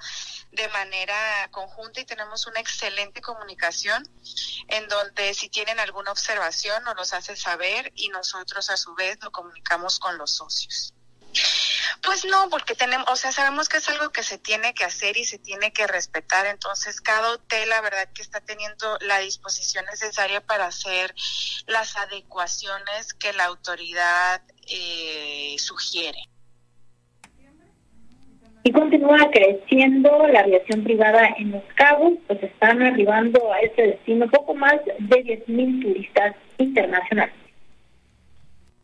de 0.56 0.68
manera 0.70 1.49
conjunta 1.51 1.99
y 1.99 2.06
tenemos 2.06 2.47
una 2.47 2.60
excelente 2.60 3.22
comunicación 3.22 4.08
en 4.70 4.88
donde 4.88 5.34
si 5.34 5.49
tienen 5.49 5.80
alguna 5.80 6.12
observación 6.12 6.84
nos 6.84 6.95
los 6.95 7.14
hace 7.14 7.36
saber 7.36 7.91
y 7.95 8.10
nosotros 8.10 8.70
a 8.70 8.78
su 8.78 8.95
vez 8.95 9.18
lo 9.22 9.32
comunicamos 9.32 9.99
con 9.99 10.18
los 10.18 10.32
socios. 10.32 10.93
Pues 12.01 12.24
no, 12.24 12.49
porque 12.49 12.76
tenemos, 12.76 13.10
o 13.10 13.16
sea, 13.16 13.32
sabemos 13.32 13.68
que 13.68 13.78
es 13.78 13.89
algo 13.89 14.12
que 14.12 14.24
se 14.24 14.38
tiene 14.38 14.74
que 14.74 14.86
hacer 14.86 15.18
y 15.18 15.26
se 15.26 15.38
tiene 15.38 15.74
que 15.74 15.86
respetar. 15.88 16.45
Entonces, 16.45 17.01
cada 17.01 17.32
hotel, 17.32 17.68
la 17.70 17.82
verdad, 17.82 18.08
que 18.14 18.22
está 18.22 18.39
teniendo 18.41 18.97
la 19.01 19.20
disposición 19.20 19.86
necesaria 19.86 20.39
para 20.45 20.68
hacer 20.68 21.14
las 21.66 21.97
adecuaciones 21.97 23.14
que 23.14 23.34
la 23.34 23.45
autoridad 23.45 24.41
eh, 24.68 25.56
sugiere 25.60 26.30
y 28.68 28.72
continúa 28.72 29.30
creciendo 29.32 30.26
la 30.26 30.39
aviación 30.39 30.84
privada 30.84 31.30
en 31.38 31.51
Los 31.51 31.63
Cabos, 31.76 32.13
pues 32.26 32.41
están 32.41 32.82
arribando 32.82 33.53
a 33.53 33.59
este 33.59 33.89
destino 33.89 34.28
poco 34.28 34.55
más 34.55 34.84
de 34.86 35.45
10.000 35.45 35.82
turistas 35.84 36.36
internacionales. 36.57 37.36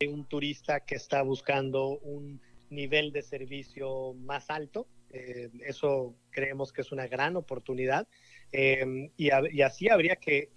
un 0.08 0.24
turista 0.26 0.82
que 0.82 0.94
está 0.94 1.24
buscando 1.24 1.98
un 2.04 2.40
nivel 2.70 3.12
de 3.12 3.24
servicio 3.24 4.14
más 4.14 4.52
alto. 4.52 4.86
Eh, 5.10 5.50
eso 5.66 6.14
creemos 6.30 6.72
que 6.72 6.82
es 6.82 6.92
una 6.92 7.08
gran 7.08 7.36
oportunidad 7.36 8.08
eh, 8.52 9.10
y, 9.18 9.32
así 9.62 9.90
habría 9.90 10.16
que, 10.16 10.50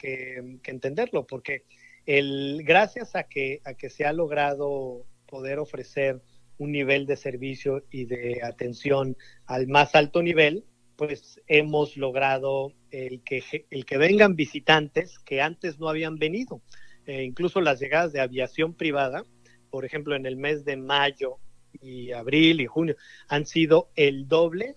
entenderlo, 0.66 1.26
porque 1.26 1.62
el, 2.04 2.60
gracias 2.62 3.16
a 3.16 3.22
que, 3.22 3.62
a 3.64 3.72
que 3.72 3.88
se 3.88 4.04
ha 4.04 4.12
logrado 4.12 5.06
poder 5.26 5.58
ofrecer 5.58 6.20
un 6.58 6.72
nivel 6.72 7.06
de 7.06 7.16
servicio 7.16 7.84
y 7.90 8.04
de 8.04 8.40
atención 8.42 9.16
al 9.46 9.66
más 9.66 9.94
alto 9.94 10.22
nivel, 10.22 10.64
pues 10.96 11.40
hemos 11.46 11.96
logrado 11.96 12.72
el 12.90 13.22
que, 13.22 13.66
el 13.70 13.84
que 13.84 13.98
vengan 13.98 14.36
visitantes 14.36 15.18
que 15.18 15.40
antes 15.40 15.78
no 15.78 15.88
habían 15.88 16.16
venido. 16.16 16.62
Eh, 17.06 17.24
incluso 17.24 17.60
las 17.60 17.80
llegadas 17.80 18.12
de 18.12 18.20
aviación 18.20 18.74
privada, 18.74 19.24
por 19.70 19.84
ejemplo, 19.84 20.14
en 20.14 20.26
el 20.26 20.36
mes 20.36 20.64
de 20.64 20.76
mayo 20.76 21.38
y 21.80 22.12
abril 22.12 22.60
y 22.60 22.66
junio, 22.66 22.96
han 23.28 23.46
sido 23.46 23.90
el 23.96 24.28
doble 24.28 24.76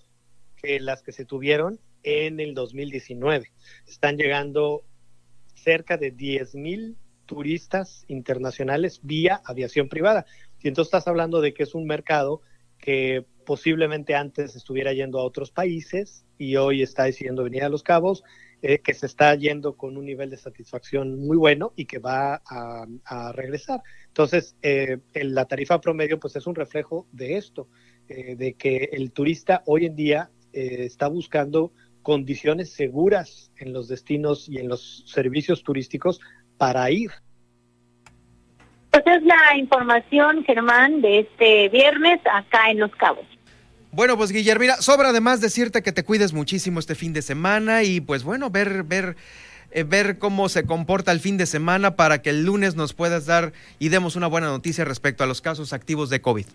que 0.55 0.79
las 0.79 1.03
que 1.03 1.11
se 1.11 1.25
tuvieron 1.25 1.79
en 2.03 2.39
el 2.39 2.53
2019. 2.53 3.51
Están 3.87 4.17
llegando 4.17 4.83
cerca 5.53 5.97
de 5.97 6.11
10 6.11 6.55
mil 6.55 6.97
turistas 7.25 8.05
internacionales 8.07 9.01
vía 9.03 9.41
aviación 9.45 9.89
privada. 9.89 10.25
Y 10.61 10.67
entonces 10.67 10.87
estás 10.87 11.07
hablando 11.07 11.41
de 11.41 11.53
que 11.53 11.63
es 11.63 11.75
un 11.75 11.85
mercado 11.85 12.41
que 12.77 13.25
posiblemente 13.45 14.15
antes 14.15 14.55
estuviera 14.55 14.93
yendo 14.93 15.19
a 15.19 15.23
otros 15.23 15.51
países 15.51 16.25
y 16.37 16.55
hoy 16.57 16.81
está 16.81 17.05
decidiendo 17.05 17.43
venir 17.43 17.63
a 17.63 17.69
Los 17.69 17.83
Cabos, 17.83 18.23
eh, 18.61 18.79
que 18.79 18.93
se 18.93 19.05
está 19.05 19.33
yendo 19.35 19.77
con 19.77 19.97
un 19.97 20.05
nivel 20.05 20.29
de 20.29 20.37
satisfacción 20.37 21.19
muy 21.19 21.37
bueno 21.37 21.73
y 21.75 21.85
que 21.85 21.99
va 21.99 22.41
a, 22.45 23.31
regresar. 23.33 23.81
Entonces, 24.07 24.55
eh, 24.61 24.97
la 25.13 25.45
tarifa 25.45 25.79
promedio 25.79 26.19
pues 26.19 26.35
es 26.35 26.47
un 26.47 26.55
reflejo 26.55 27.07
de 27.11 27.37
esto, 27.37 27.69
eh, 28.09 28.35
de 28.35 28.53
que 28.53 28.89
el 28.91 29.11
turista 29.11 29.63
hoy 29.65 29.85
en 29.85 29.95
día 29.95 30.31
está 30.51 31.07
buscando 31.07 31.71
condiciones 32.01 32.71
seguras 32.71 33.51
en 33.57 33.73
los 33.73 33.87
destinos 33.87 34.49
y 34.49 34.57
en 34.57 34.69
los 34.69 35.03
servicios 35.05 35.61
turísticos 35.61 36.19
para 36.57 36.89
ir. 36.89 37.11
Pues 39.03 39.17
es 39.17 39.23
la 39.27 39.55
información, 39.57 40.43
Germán, 40.43 41.01
de 41.01 41.19
este 41.19 41.69
viernes 41.69 42.19
acá 42.33 42.71
en 42.71 42.79
Los 42.79 42.89
Cabos. 42.95 43.25
Bueno, 43.91 44.17
pues 44.17 44.31
Guillermina, 44.31 44.77
sobra 44.77 45.09
además 45.09 45.39
decirte 45.39 45.83
que 45.83 45.91
te 45.91 46.03
cuides 46.03 46.33
muchísimo 46.33 46.79
este 46.79 46.95
fin 46.95 47.13
de 47.13 47.21
semana 47.21 47.83
y 47.83 48.01
pues 48.01 48.23
bueno, 48.23 48.49
ver, 48.49 48.81
ver, 48.81 49.15
eh, 49.69 49.83
ver 49.83 50.17
cómo 50.17 50.49
se 50.49 50.65
comporta 50.65 51.11
el 51.11 51.19
fin 51.19 51.37
de 51.37 51.45
semana 51.45 51.95
para 51.95 52.23
que 52.23 52.31
el 52.31 52.43
lunes 52.43 52.75
nos 52.75 52.93
puedas 52.93 53.27
dar 53.27 53.53
y 53.77 53.89
demos 53.89 54.15
una 54.15 54.25
buena 54.25 54.47
noticia 54.47 54.83
respecto 54.83 55.23
a 55.23 55.27
los 55.27 55.41
casos 55.41 55.73
activos 55.73 56.09
de 56.09 56.19
COVID. 56.19 56.47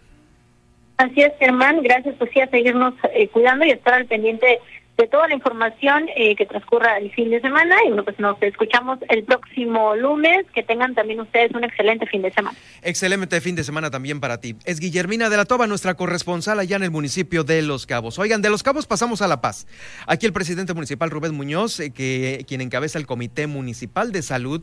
Así 0.97 1.20
es, 1.20 1.32
Germán, 1.38 1.80
gracias 1.82 2.16
pues 2.18 2.30
sí 2.32 2.40
a 2.40 2.51
seguirnos 2.51 2.95
eh, 3.14 3.28
cuidando 3.28 3.64
y 3.64 3.70
estar 3.70 3.95
al 3.95 4.07
pendiente 4.07 4.59
de 4.97 5.07
toda 5.07 5.26
la 5.26 5.34
información 5.34 6.07
eh, 6.16 6.36
que 6.36 6.45
transcurra 6.47 6.99
el 6.99 7.11
fin 7.12 7.30
de 7.30 7.40
semana 7.40 7.76
y 7.84 7.88
bueno, 7.88 8.05
pues 8.05 8.18
nos 8.18 8.40
escuchamos 8.43 8.99
el 9.09 9.24
próximo 9.24 9.97
lunes. 9.97 10.47
Que 10.55 10.62
tengan 10.62 10.95
también 10.95 11.20
ustedes 11.20 11.53
un 11.55 11.64
excelente 11.64 12.07
fin 12.07 12.22
de 12.22 12.32
semana. 12.32 12.57
Excelente 12.82 13.40
fin 13.40 13.57
de 13.57 13.64
semana 13.64 13.90
también 13.90 14.20
para 14.20 14.38
ti. 14.40 14.57
Es 14.64 14.80
Guillermina 14.80 15.30
de 15.30 15.36
la 15.36 15.45
Toba, 15.45 15.66
nuestra 15.66 15.95
corresponsal 15.95 16.59
allá 16.59 16.76
en 16.76 16.82
el 16.82 16.90
municipio 16.90 17.43
de 17.43 17.62
Los 17.62 17.86
Cabos. 17.86 18.18
Oigan, 18.18 18.43
de 18.43 18.51
Los 18.51 18.62
Cabos 18.62 18.86
pasamos 18.86 19.22
a 19.22 19.28
La 19.28 19.40
Paz. 19.40 19.66
Aquí 20.07 20.26
el 20.26 20.32
presidente 20.32 20.74
municipal 20.74 21.11
Rubén 21.11 21.34
Muñoz, 21.34 21.80
eh, 21.80 21.90
que 21.90 22.45
quien 22.47 22.61
encabeza 22.61 22.99
el 22.99 23.07
Comité 23.07 23.47
Municipal 23.47 24.12
de 24.12 24.22
Salud, 24.22 24.62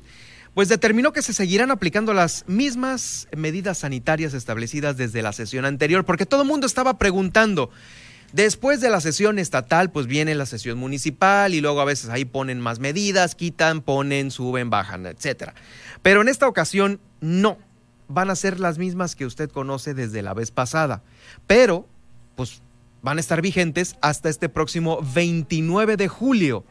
pues 0.54 0.70
determinó 0.70 1.14
que 1.14 1.22
se 1.22 1.34
seguirán 1.34 1.72
aplicando 1.72 2.14
las 2.14 2.44
mismas 2.48 3.28
medidas 3.36 3.80
sanitarias 3.80 4.34
establecidas 4.34 4.98
desde 4.98 5.22
la 5.22 5.34
sesión 5.34 5.66
anterior, 5.66 6.06
porque 6.06 6.26
todo 6.26 6.44
el 6.44 6.48
mundo 6.48 6.68
estaba 6.68 6.98
preguntando 6.98 7.72
Después 8.34 8.80
de 8.80 8.90
la 8.90 9.02
sesión 9.02 9.40
estatal, 9.40 9.92
pues 9.92 10.06
viene 10.06 10.36
la 10.36 10.46
sesión 10.46 10.78
municipal 10.78 11.54
y 11.56 11.62
luego 11.62 11.82
a 11.82 11.86
veces 11.86 12.10
ahí 12.10 12.26
ponen 12.26 12.60
más 12.60 12.80
medidas, 12.80 13.34
quitan, 13.34 13.82
ponen, 13.82 14.30
suben, 14.30 14.70
bajan, 14.70 15.08
etcétera. 15.08 15.56
Pero 16.04 16.22
en 16.22 16.28
esta 16.28 16.48
ocasión 16.48 17.00
no, 17.22 17.58
van 18.08 18.30
a 18.30 18.36
ser 18.36 18.60
las 18.60 18.78
mismas 18.78 19.16
que 19.16 19.26
usted 19.26 19.50
conoce 19.50 19.94
desde 19.94 20.22
la 20.22 20.34
vez 20.34 20.52
pasada, 20.52 21.02
pero 21.48 21.88
pues 22.36 22.62
van 23.02 23.18
a 23.18 23.22
estar 23.22 23.42
vigentes 23.42 23.96
hasta 24.02 24.30
este 24.30 24.50
próximo 24.50 25.00
29 25.14 25.98
de 25.98 26.08
julio. 26.08 26.66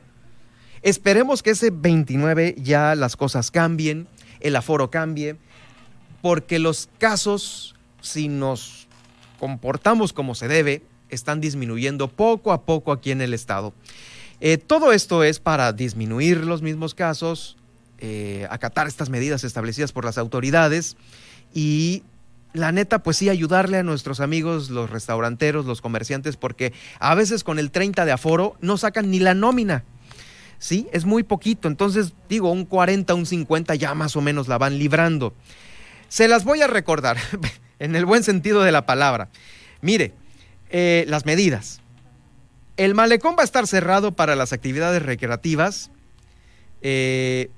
Esperemos 0.82 1.42
que 1.42 1.50
ese 1.50 1.70
29 1.70 2.54
ya 2.58 2.94
las 2.94 3.16
cosas 3.16 3.50
cambien, 3.50 4.06
el 4.40 4.54
aforo 4.54 4.90
cambie, 4.90 5.36
porque 6.22 6.58
los 6.58 6.88
casos, 6.98 7.74
si 8.00 8.28
nos 8.28 8.86
comportamos 9.38 10.12
como 10.12 10.34
se 10.34 10.48
debe, 10.48 10.82
están 11.10 11.40
disminuyendo 11.40 12.08
poco 12.08 12.52
a 12.52 12.62
poco 12.64 12.92
aquí 12.92 13.10
en 13.10 13.20
el 13.20 13.34
estado. 13.34 13.72
Eh, 14.40 14.58
todo 14.58 14.92
esto 14.92 15.24
es 15.24 15.40
para 15.40 15.72
disminuir 15.72 16.44
los 16.44 16.62
mismos 16.62 16.94
casos, 16.94 17.56
eh, 17.98 18.46
acatar 18.50 18.86
estas 18.86 19.10
medidas 19.10 19.42
establecidas 19.42 19.92
por 19.92 20.04
las 20.04 20.18
autoridades 20.18 20.96
y 21.52 22.04
la 22.52 22.72
neta, 22.72 23.02
pues 23.02 23.16
sí, 23.16 23.28
ayudarle 23.28 23.78
a 23.78 23.82
nuestros 23.82 24.20
amigos, 24.20 24.70
los 24.70 24.90
restauranteros, 24.90 25.66
los 25.66 25.80
comerciantes, 25.80 26.36
porque 26.36 26.72
a 26.98 27.14
veces 27.14 27.44
con 27.44 27.58
el 27.58 27.70
30 27.70 28.04
de 28.04 28.12
aforo 28.12 28.56
no 28.60 28.78
sacan 28.78 29.10
ni 29.10 29.18
la 29.18 29.34
nómina. 29.34 29.84
Sí, 30.58 30.88
es 30.92 31.04
muy 31.04 31.22
poquito. 31.22 31.68
Entonces, 31.68 32.14
digo, 32.28 32.50
un 32.50 32.64
40, 32.64 33.14
un 33.14 33.26
50 33.26 33.74
ya 33.76 33.94
más 33.94 34.16
o 34.16 34.20
menos 34.20 34.48
la 34.48 34.58
van 34.58 34.78
librando. 34.78 35.34
Se 36.08 36.26
las 36.26 36.44
voy 36.44 36.62
a 36.62 36.66
recordar, 36.66 37.16
en 37.78 37.94
el 37.94 38.06
buen 38.06 38.22
sentido 38.24 38.62
de 38.62 38.72
la 38.72 38.86
palabra. 38.86 39.28
Mire, 39.80 40.14
eh, 40.70 41.04
las 41.08 41.26
medidas. 41.26 41.80
El 42.76 42.94
malecón 42.94 43.34
va 43.36 43.42
a 43.42 43.44
estar 43.44 43.66
cerrado 43.66 44.12
para 44.12 44.36
las 44.36 44.52
actividades 44.52 45.02
recreativas 45.02 45.90
eh, 46.80 47.50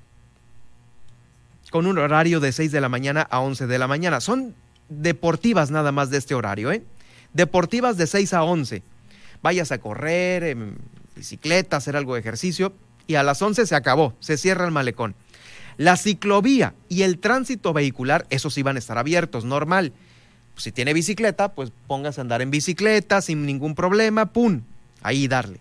con 1.71 1.87
un 1.87 1.99
horario 1.99 2.41
de 2.41 2.53
6 2.53 2.73
de 2.73 2.81
la 2.81 2.89
mañana 2.89 3.27
a 3.31 3.41
11 3.41 3.67
de 3.67 3.79
la 3.79 3.87
mañana. 3.87 4.21
Son 4.21 4.55
deportivas 4.89 5.71
nada 5.71 5.93
más 5.93 6.11
de 6.11 6.19
este 6.19 6.35
horario, 6.35 6.73
¿eh? 6.73 6.83
Deportivas 7.33 7.97
de 7.97 8.07
6 8.07 8.33
a 8.35 8.43
11. 8.43 8.83
Vayas 9.43 9.73
a 9.73 9.79
correr, 9.79 10.43
en 10.43 10.79
bicicleta, 11.15 11.77
hacer 11.77 11.97
algo 11.97 12.15
de 12.15 12.21
ejercicio 12.21 12.73
y 13.07 13.17
a 13.17 13.23
las 13.23 13.43
11 13.43 13.67
se 13.67 13.75
acabó, 13.75 14.15
se 14.21 14.37
cierra 14.37 14.65
el 14.65 14.71
malecón. 14.71 15.15
La 15.77 15.97
ciclovía 15.97 16.75
y 16.89 17.03
el 17.03 17.19
tránsito 17.19 17.73
vehicular, 17.73 18.27
esos 18.31 18.55
sí 18.55 18.63
van 18.63 18.77
a 18.77 18.79
estar 18.79 18.99
abiertos, 18.99 19.45
normal 19.45 19.93
si 20.57 20.73
tiene 20.73 20.93
bicicleta, 20.93 21.53
pues 21.53 21.73
póngase 21.87 22.21
a 22.21 22.23
andar 22.23 22.43
en 22.43 22.51
bicicleta 22.51 23.23
sin 23.23 23.47
ningún 23.47 23.75
problema, 23.75 24.27
¡pum! 24.27 24.63
Ahí 25.03 25.29
darle. 25.29 25.61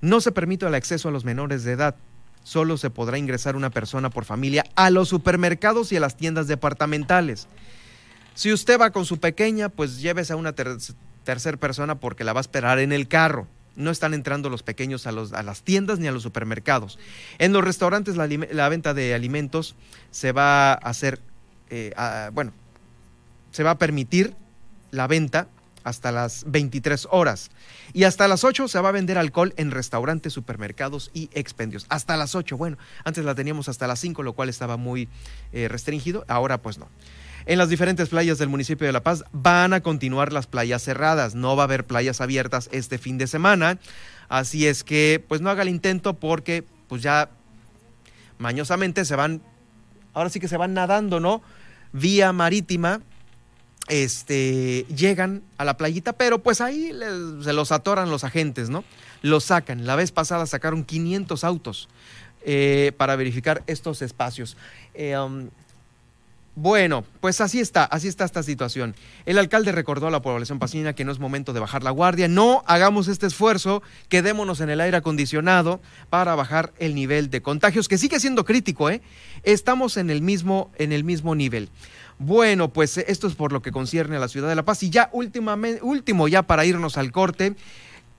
No 0.00 0.20
se 0.20 0.32
permite 0.32 0.66
el 0.66 0.74
acceso 0.74 1.08
a 1.08 1.12
los 1.12 1.24
menores 1.24 1.64
de 1.64 1.72
edad. 1.72 1.96
Solo 2.42 2.78
se 2.78 2.90
podrá 2.90 3.18
ingresar 3.18 3.54
una 3.54 3.70
persona 3.70 4.08
por 4.08 4.24
familia 4.24 4.64
a 4.74 4.90
los 4.90 5.08
supermercados 5.08 5.92
y 5.92 5.96
a 5.96 6.00
las 6.00 6.16
tiendas 6.16 6.46
departamentales. 6.48 7.48
Si 8.34 8.52
usted 8.52 8.80
va 8.80 8.90
con 8.90 9.04
su 9.04 9.18
pequeña, 9.18 9.68
pues 9.68 10.00
llévese 10.00 10.32
a 10.32 10.36
una 10.36 10.54
tercera 10.54 11.56
persona 11.58 11.96
porque 11.96 12.24
la 12.24 12.32
va 12.32 12.40
a 12.40 12.42
esperar 12.42 12.78
en 12.78 12.92
el 12.92 13.08
carro. 13.08 13.46
No 13.76 13.90
están 13.90 14.14
entrando 14.14 14.48
los 14.48 14.62
pequeños 14.62 15.06
a 15.06 15.12
las 15.12 15.62
tiendas 15.62 15.98
ni 15.98 16.06
a 16.06 16.12
los 16.12 16.22
supermercados. 16.22 16.98
En 17.38 17.52
los 17.52 17.62
restaurantes 17.62 18.16
la, 18.16 18.68
venta 18.68 18.94
de 18.94 19.14
alimentos 19.14 19.76
se 20.10 20.32
va 20.32 20.72
a 20.72 20.74
hacer, 20.74 21.20
eh, 21.68 21.92
bueno, 22.32 22.52
se 23.50 23.62
va 23.62 23.72
a 23.72 23.78
permitir 23.78 24.34
la 24.90 25.06
venta 25.06 25.48
hasta 25.84 26.12
las 26.12 26.44
23 26.46 27.08
horas. 27.10 27.50
Y 27.92 28.04
hasta 28.04 28.28
las 28.28 28.44
8 28.44 28.68
se 28.68 28.80
va 28.80 28.90
a 28.90 28.92
vender 28.92 29.18
alcohol 29.18 29.54
en 29.56 29.70
restaurantes, 29.70 30.32
supermercados 30.32 31.10
y 31.14 31.30
expendios. 31.32 31.86
Hasta 31.88 32.16
las 32.16 32.34
8. 32.34 32.56
Bueno, 32.56 32.76
antes 33.04 33.24
la 33.24 33.34
teníamos 33.34 33.68
hasta 33.68 33.86
las 33.86 33.98
5, 34.00 34.22
lo 34.22 34.34
cual 34.34 34.48
estaba 34.48 34.76
muy 34.76 35.08
eh, 35.52 35.68
restringido. 35.68 36.24
Ahora 36.28 36.58
pues 36.58 36.78
no. 36.78 36.88
En 37.46 37.58
las 37.58 37.70
diferentes 37.70 38.10
playas 38.10 38.38
del 38.38 38.48
municipio 38.50 38.86
de 38.86 38.92
La 38.92 39.02
Paz 39.02 39.24
van 39.32 39.72
a 39.72 39.80
continuar 39.80 40.32
las 40.32 40.46
playas 40.46 40.82
cerradas. 40.82 41.34
No 41.34 41.56
va 41.56 41.62
a 41.62 41.64
haber 41.64 41.86
playas 41.86 42.20
abiertas 42.20 42.68
este 42.72 42.98
fin 42.98 43.18
de 43.18 43.26
semana. 43.26 43.78
Así 44.28 44.66
es 44.66 44.84
que 44.84 45.24
pues 45.26 45.40
no 45.40 45.50
haga 45.50 45.62
el 45.62 45.70
intento 45.70 46.14
porque 46.14 46.64
pues 46.88 47.02
ya 47.02 47.30
mañosamente 48.38 49.04
se 49.04 49.16
van, 49.16 49.42
ahora 50.12 50.30
sí 50.30 50.38
que 50.38 50.48
se 50.48 50.56
van 50.56 50.74
nadando, 50.74 51.18
¿no? 51.18 51.42
Vía 51.92 52.32
marítima 52.32 53.00
este, 53.90 54.86
llegan 54.94 55.42
a 55.58 55.64
la 55.64 55.76
playita, 55.76 56.12
pero 56.14 56.38
pues 56.38 56.60
ahí 56.60 56.92
se 57.42 57.52
los 57.52 57.72
atoran 57.72 58.08
los 58.08 58.24
agentes, 58.24 58.70
¿no? 58.70 58.84
Los 59.20 59.44
sacan. 59.44 59.84
La 59.84 59.96
vez 59.96 60.12
pasada 60.12 60.46
sacaron 60.46 60.84
500 60.84 61.44
autos 61.44 61.88
eh, 62.42 62.92
para 62.96 63.16
verificar 63.16 63.62
estos 63.66 64.00
espacios. 64.00 64.56
Eh, 64.94 65.18
um, 65.18 65.50
bueno, 66.54 67.04
pues 67.20 67.40
así 67.40 67.58
está, 67.58 67.84
así 67.84 68.06
está 68.06 68.24
esta 68.24 68.42
situación. 68.42 68.94
El 69.24 69.38
alcalde 69.38 69.72
recordó 69.72 70.06
a 70.08 70.10
la 70.10 70.22
población 70.22 70.58
pasina 70.58 70.92
que 70.92 71.04
no 71.04 71.10
es 71.10 71.18
momento 71.18 71.52
de 71.52 71.60
bajar 71.60 71.82
la 71.82 71.90
guardia, 71.90 72.28
no 72.28 72.62
hagamos 72.66 73.08
este 73.08 73.26
esfuerzo, 73.26 73.82
quedémonos 74.08 74.60
en 74.60 74.70
el 74.70 74.80
aire 74.80 74.96
acondicionado 74.96 75.80
para 76.10 76.34
bajar 76.34 76.72
el 76.78 76.94
nivel 76.94 77.30
de 77.30 77.40
contagios, 77.40 77.88
que 77.88 77.98
sigue 77.98 78.20
siendo 78.20 78.44
crítico, 78.44 78.90
¿eh? 78.90 79.00
Estamos 79.42 79.96
en 79.96 80.10
el 80.10 80.22
mismo, 80.22 80.70
en 80.76 80.92
el 80.92 81.02
mismo 81.02 81.34
nivel. 81.34 81.70
Bueno, 82.22 82.70
pues 82.70 82.98
esto 82.98 83.26
es 83.26 83.34
por 83.34 83.50
lo 83.50 83.62
que 83.62 83.72
concierne 83.72 84.16
a 84.16 84.20
la 84.20 84.28
ciudad 84.28 84.48
de 84.48 84.54
La 84.54 84.64
Paz. 84.64 84.82
Y 84.82 84.90
ya 84.90 85.08
último, 85.12 86.28
ya 86.28 86.42
para 86.42 86.66
irnos 86.66 86.98
al 86.98 87.12
corte, 87.12 87.56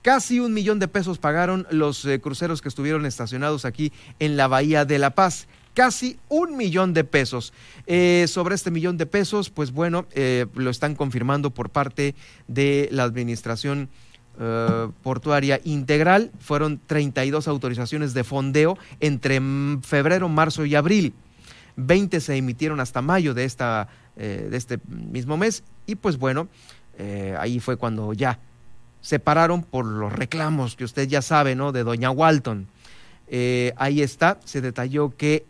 casi 0.02 0.40
un 0.40 0.52
millón 0.52 0.80
de 0.80 0.88
pesos 0.88 1.18
pagaron 1.18 1.68
los 1.70 2.04
eh, 2.04 2.20
cruceros 2.20 2.60
que 2.60 2.68
estuvieron 2.68 3.06
estacionados 3.06 3.64
aquí 3.64 3.92
en 4.18 4.36
la 4.36 4.48
Bahía 4.48 4.84
de 4.84 4.98
La 4.98 5.10
Paz 5.10 5.46
casi 5.74 6.18
un 6.28 6.56
millón 6.56 6.92
de 6.94 7.04
pesos. 7.04 7.52
Eh, 7.86 8.26
sobre 8.28 8.54
este 8.54 8.70
millón 8.70 8.98
de 8.98 9.06
pesos, 9.06 9.50
pues 9.50 9.72
bueno, 9.72 10.06
eh, 10.12 10.46
lo 10.54 10.68
están 10.68 10.94
confirmando 10.94 11.50
por 11.50 11.70
parte 11.70 12.14
de 12.48 12.88
la 12.90 13.04
Administración 13.04 13.88
eh, 14.40 14.88
Portuaria 15.02 15.60
Integral. 15.64 16.30
Fueron 16.40 16.80
32 16.86 17.48
autorizaciones 17.48 18.14
de 18.14 18.24
fondeo 18.24 18.78
entre 19.00 19.40
febrero, 19.82 20.28
marzo 20.28 20.64
y 20.64 20.74
abril. 20.74 21.14
20 21.76 22.20
se 22.20 22.36
emitieron 22.36 22.80
hasta 22.80 23.02
mayo 23.02 23.34
de, 23.34 23.44
esta, 23.44 23.88
de 24.16 24.56
este 24.56 24.78
mismo 24.86 25.36
mes 25.36 25.62
y 25.86 25.94
pues 25.94 26.18
bueno, 26.18 26.48
ahí 27.38 27.60
fue 27.60 27.76
cuando 27.76 28.12
ya 28.12 28.38
se 29.00 29.18
pararon 29.18 29.62
por 29.62 29.84
los 29.84 30.12
reclamos 30.12 30.76
que 30.76 30.84
usted 30.84 31.08
ya 31.08 31.22
sabe, 31.22 31.54
¿no? 31.54 31.72
De 31.72 31.84
Doña 31.84 32.10
Walton. 32.10 32.68
ahí 33.76 34.02
está, 34.02 34.38
se 34.44 34.60
detalló 34.60 35.16
que 35.16 35.44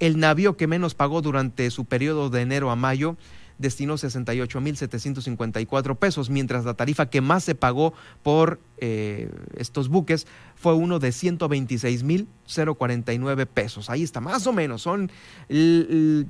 el 0.00 0.18
navío 0.18 0.56
que 0.56 0.66
menos 0.66 0.94
pagó 0.94 1.22
durante 1.22 1.70
su 1.70 1.84
periodo 1.84 2.30
de 2.30 2.42
enero 2.42 2.70
a 2.70 2.76
mayo 2.76 3.16
destinó 3.58 3.94
68.754 3.94 5.96
pesos, 5.96 6.30
mientras 6.30 6.64
la 6.64 6.74
tarifa 6.74 7.10
que 7.10 7.20
más 7.20 7.42
se 7.44 7.54
pagó 7.54 7.92
por 8.22 8.58
eh, 8.78 9.30
estos 9.56 9.88
buques 9.88 10.26
fue 10.54 10.72
uno 10.74 10.98
de 10.98 11.10
126.049 11.10 13.46
pesos. 13.46 13.90
Ahí 13.90 14.02
está, 14.02 14.20
más 14.20 14.46
o 14.46 14.52
menos, 14.52 14.82
son 14.82 15.10
eh, 15.48 16.24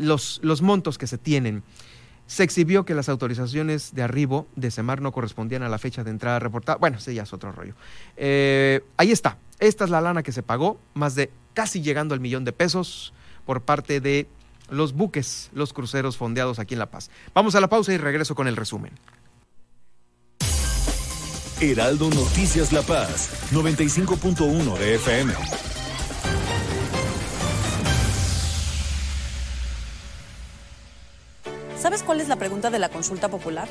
los, 0.00 0.40
los 0.42 0.62
montos 0.62 0.98
que 0.98 1.06
se 1.06 1.18
tienen. 1.18 1.62
Se 2.26 2.42
exhibió 2.44 2.84
que 2.84 2.94
las 2.94 3.08
autorizaciones 3.08 3.94
de 3.94 4.02
arribo 4.02 4.46
de 4.54 4.70
Semar 4.70 5.00
no 5.00 5.12
correspondían 5.12 5.62
a 5.62 5.70
la 5.70 5.78
fecha 5.78 6.04
de 6.04 6.10
entrada 6.10 6.38
reportada. 6.38 6.76
Bueno, 6.76 6.98
ese 6.98 7.14
ya 7.14 7.22
es 7.22 7.32
otro 7.32 7.52
rollo. 7.52 7.72
Eh, 8.18 8.84
ahí 8.98 9.12
está. 9.12 9.38
Esta 9.60 9.84
es 9.84 9.90
la 9.90 10.02
lana 10.02 10.22
que 10.22 10.32
se 10.32 10.42
pagó, 10.42 10.78
más 10.92 11.14
de 11.14 11.30
casi 11.54 11.80
llegando 11.80 12.12
al 12.14 12.20
millón 12.20 12.44
de 12.44 12.52
pesos 12.52 13.14
por 13.46 13.62
parte 13.62 14.00
de 14.00 14.28
los 14.70 14.92
buques, 14.92 15.50
los 15.52 15.72
cruceros 15.72 16.16
fondeados 16.16 16.58
aquí 16.58 16.74
en 16.74 16.80
La 16.80 16.90
Paz. 16.90 17.10
Vamos 17.34 17.54
a 17.54 17.60
la 17.60 17.68
pausa 17.68 17.92
y 17.92 17.98
regreso 17.98 18.34
con 18.34 18.48
el 18.48 18.56
resumen. 18.56 18.92
Heraldo 21.60 22.08
Noticias 22.10 22.72
La 22.72 22.82
Paz, 22.82 23.50
95.1 23.52 24.78
de 24.78 24.94
FM. 24.94 25.34
¿Sabes 31.76 32.02
cuál 32.02 32.20
es 32.20 32.28
la 32.28 32.36
pregunta 32.36 32.70
de 32.70 32.78
la 32.78 32.88
consulta 32.88 33.28
popular? 33.28 33.68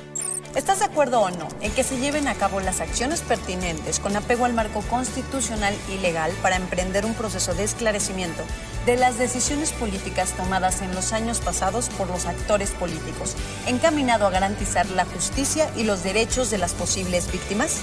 ¿Estás 0.55 0.79
de 0.79 0.85
acuerdo 0.85 1.21
o 1.21 1.29
no 1.29 1.47
en 1.61 1.71
que 1.71 1.83
se 1.83 1.99
lleven 1.99 2.27
a 2.27 2.35
cabo 2.35 2.59
las 2.59 2.81
acciones 2.81 3.21
pertinentes 3.21 3.99
con 3.99 4.15
apego 4.15 4.45
al 4.45 4.53
marco 4.53 4.81
constitucional 4.81 5.75
y 5.93 5.99
legal 5.99 6.31
para 6.41 6.55
emprender 6.55 7.05
un 7.05 7.13
proceso 7.13 7.53
de 7.53 7.63
esclarecimiento 7.63 8.43
de 8.85 8.95
las 8.95 9.17
decisiones 9.17 9.71
políticas 9.71 10.31
tomadas 10.31 10.81
en 10.81 10.95
los 10.95 11.13
años 11.13 11.41
pasados 11.41 11.89
por 11.89 12.09
los 12.09 12.25
actores 12.25 12.71
políticos, 12.71 13.35
encaminado 13.67 14.25
a 14.25 14.31
garantizar 14.31 14.89
la 14.89 15.05
justicia 15.05 15.69
y 15.75 15.83
los 15.83 16.03
derechos 16.03 16.49
de 16.49 16.57
las 16.57 16.73
posibles 16.73 17.31
víctimas? 17.31 17.81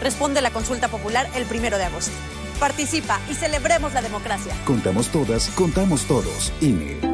Responde 0.00 0.40
la 0.40 0.50
consulta 0.50 0.88
popular 0.88 1.28
el 1.34 1.44
primero 1.44 1.78
de 1.78 1.84
agosto. 1.84 2.12
Participa 2.58 3.20
y 3.30 3.34
celebremos 3.34 3.92
la 3.92 4.02
democracia. 4.02 4.54
Contamos 4.64 5.08
todas, 5.08 5.48
contamos 5.50 6.04
todos. 6.04 6.52
INE. 6.60 7.13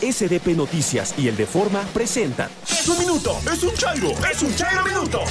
SDP 0.00 0.56
Noticias 0.56 1.14
y 1.18 1.28
el 1.28 1.36
de 1.36 1.46
Forma 1.46 1.82
presentan. 1.92 2.50
¡Es 2.68 2.88
un 2.88 2.98
minuto! 2.98 3.38
¡Es 3.52 3.62
un 3.62 3.74
chairo! 3.74 4.10
¡Es 4.30 4.42
un 4.42 4.54
chairo 4.54 4.84
minuto! 4.84 5.24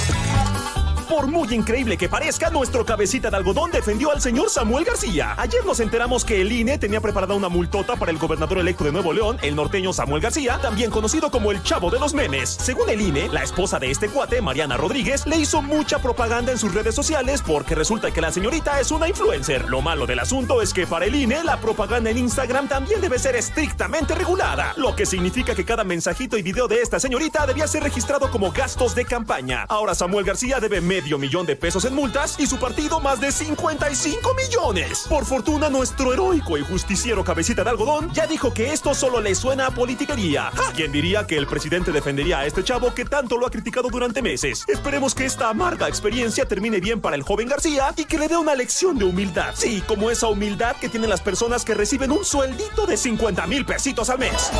Por 1.10 1.26
muy 1.26 1.52
increíble 1.52 1.98
que 1.98 2.08
parezca, 2.08 2.50
nuestro 2.50 2.86
cabecita 2.86 3.30
de 3.30 3.36
algodón 3.36 3.72
defendió 3.72 4.12
al 4.12 4.20
señor 4.20 4.48
Samuel 4.48 4.84
García. 4.84 5.34
Ayer 5.38 5.66
nos 5.66 5.80
enteramos 5.80 6.24
que 6.24 6.40
el 6.40 6.52
INE 6.52 6.78
tenía 6.78 7.00
preparada 7.00 7.34
una 7.34 7.48
multota 7.48 7.96
para 7.96 8.12
el 8.12 8.18
gobernador 8.18 8.58
electo 8.58 8.84
de 8.84 8.92
Nuevo 8.92 9.12
León, 9.12 9.36
el 9.42 9.56
norteño 9.56 9.92
Samuel 9.92 10.22
García, 10.22 10.60
también 10.62 10.92
conocido 10.92 11.28
como 11.32 11.50
el 11.50 11.64
Chavo 11.64 11.90
de 11.90 11.98
los 11.98 12.14
Memes. 12.14 12.48
Según 12.48 12.88
el 12.90 13.00
INE, 13.00 13.28
la 13.28 13.42
esposa 13.42 13.80
de 13.80 13.90
este 13.90 14.08
cuate, 14.08 14.40
Mariana 14.40 14.76
Rodríguez, 14.76 15.26
le 15.26 15.36
hizo 15.36 15.62
mucha 15.62 15.98
propaganda 15.98 16.52
en 16.52 16.58
sus 16.58 16.72
redes 16.72 16.94
sociales 16.94 17.42
porque 17.44 17.74
resulta 17.74 18.12
que 18.12 18.20
la 18.20 18.30
señorita 18.30 18.78
es 18.78 18.92
una 18.92 19.08
influencer. 19.08 19.68
Lo 19.68 19.80
malo 19.80 20.06
del 20.06 20.20
asunto 20.20 20.62
es 20.62 20.72
que 20.72 20.86
para 20.86 21.06
el 21.06 21.16
INE, 21.16 21.42
la 21.42 21.60
propaganda 21.60 22.10
en 22.10 22.18
Instagram 22.18 22.68
también 22.68 23.00
debe 23.00 23.18
ser 23.18 23.34
estrictamente 23.34 24.14
regulada, 24.14 24.74
lo 24.76 24.94
que 24.94 25.06
significa 25.06 25.56
que 25.56 25.64
cada 25.64 25.82
mensajito 25.82 26.38
y 26.38 26.42
video 26.42 26.68
de 26.68 26.82
esta 26.82 27.00
señorita 27.00 27.46
debía 27.46 27.66
ser 27.66 27.82
registrado 27.82 28.30
como 28.30 28.52
gastos 28.52 28.94
de 28.94 29.04
campaña. 29.04 29.66
Ahora 29.68 29.96
Samuel 29.96 30.24
García 30.24 30.60
debe 30.60 30.80
medio 31.00 31.18
millón 31.18 31.46
de 31.46 31.56
pesos 31.56 31.86
en 31.86 31.94
multas 31.94 32.36
y 32.38 32.46
su 32.46 32.58
partido 32.58 33.00
más 33.00 33.20
de 33.20 33.32
55 33.32 34.34
millones. 34.34 35.06
Por 35.08 35.24
fortuna, 35.24 35.70
nuestro 35.70 36.12
heroico 36.12 36.58
y 36.58 36.62
justiciero 36.62 37.24
cabecita 37.24 37.64
de 37.64 37.70
algodón 37.70 38.12
ya 38.12 38.26
dijo 38.26 38.52
que 38.52 38.70
esto 38.74 38.94
solo 38.94 39.22
le 39.22 39.34
suena 39.34 39.68
a 39.68 39.70
politiquería. 39.70 40.50
¿Quién 40.76 40.92
diría 40.92 41.26
que 41.26 41.38
el 41.38 41.46
presidente 41.46 41.90
defendería 41.90 42.40
a 42.40 42.46
este 42.46 42.62
chavo 42.62 42.92
que 42.92 43.06
tanto 43.06 43.38
lo 43.38 43.46
ha 43.46 43.50
criticado 43.50 43.88
durante 43.88 44.20
meses? 44.20 44.64
Esperemos 44.68 45.14
que 45.14 45.24
esta 45.24 45.48
amarga 45.48 45.88
experiencia 45.88 46.44
termine 46.44 46.80
bien 46.80 47.00
para 47.00 47.16
el 47.16 47.22
joven 47.22 47.48
García 47.48 47.94
y 47.96 48.04
que 48.04 48.18
le 48.18 48.28
dé 48.28 48.36
una 48.36 48.54
lección 48.54 48.98
de 48.98 49.06
humildad. 49.06 49.54
Sí, 49.56 49.82
como 49.86 50.10
esa 50.10 50.26
humildad 50.26 50.76
que 50.76 50.90
tienen 50.90 51.08
las 51.08 51.22
personas 51.22 51.64
que 51.64 51.72
reciben 51.72 52.12
un 52.12 52.26
sueldito 52.26 52.84
de 52.84 52.98
50 52.98 53.46
mil 53.46 53.64
pesitos 53.64 54.10
al 54.10 54.18
mes. 54.18 54.50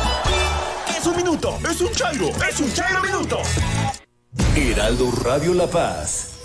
Es 0.97 1.05
un 1.05 1.15
minuto, 1.15 1.59
es 1.69 1.79
un 1.81 1.91
chairo, 1.91 2.29
es 2.49 2.59
un 2.59 2.73
chairo 2.73 3.01
minuto. 3.03 3.37
Heraldo 4.55 5.11
Radio 5.23 5.53
La 5.53 5.67
Paz. 5.67 6.30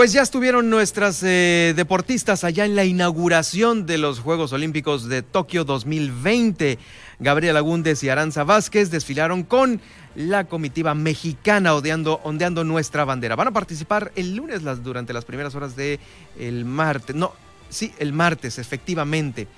Pues 0.00 0.14
ya 0.14 0.22
estuvieron 0.22 0.70
nuestras 0.70 1.22
eh, 1.22 1.74
deportistas 1.76 2.42
allá 2.42 2.64
en 2.64 2.74
la 2.74 2.86
inauguración 2.86 3.84
de 3.84 3.98
los 3.98 4.18
Juegos 4.18 4.54
Olímpicos 4.54 5.10
de 5.10 5.20
Tokio 5.20 5.64
2020. 5.64 6.78
Gabriela 7.18 7.58
Agúndez 7.58 8.02
y 8.02 8.08
Aranza 8.08 8.42
Vázquez 8.44 8.90
desfilaron 8.90 9.42
con 9.42 9.78
la 10.14 10.44
comitiva 10.44 10.94
mexicana 10.94 11.74
ondeando, 11.74 12.18
ondeando 12.24 12.64
nuestra 12.64 13.04
bandera. 13.04 13.36
Van 13.36 13.48
a 13.48 13.52
participar 13.52 14.10
el 14.16 14.36
lunes 14.36 14.62
las, 14.62 14.82
durante 14.82 15.12
las 15.12 15.26
primeras 15.26 15.54
horas 15.54 15.76
del 15.76 16.00
el 16.38 16.64
martes. 16.64 17.14
No, 17.14 17.34
sí, 17.68 17.92
el 17.98 18.14
martes, 18.14 18.58
efectivamente. 18.58 19.48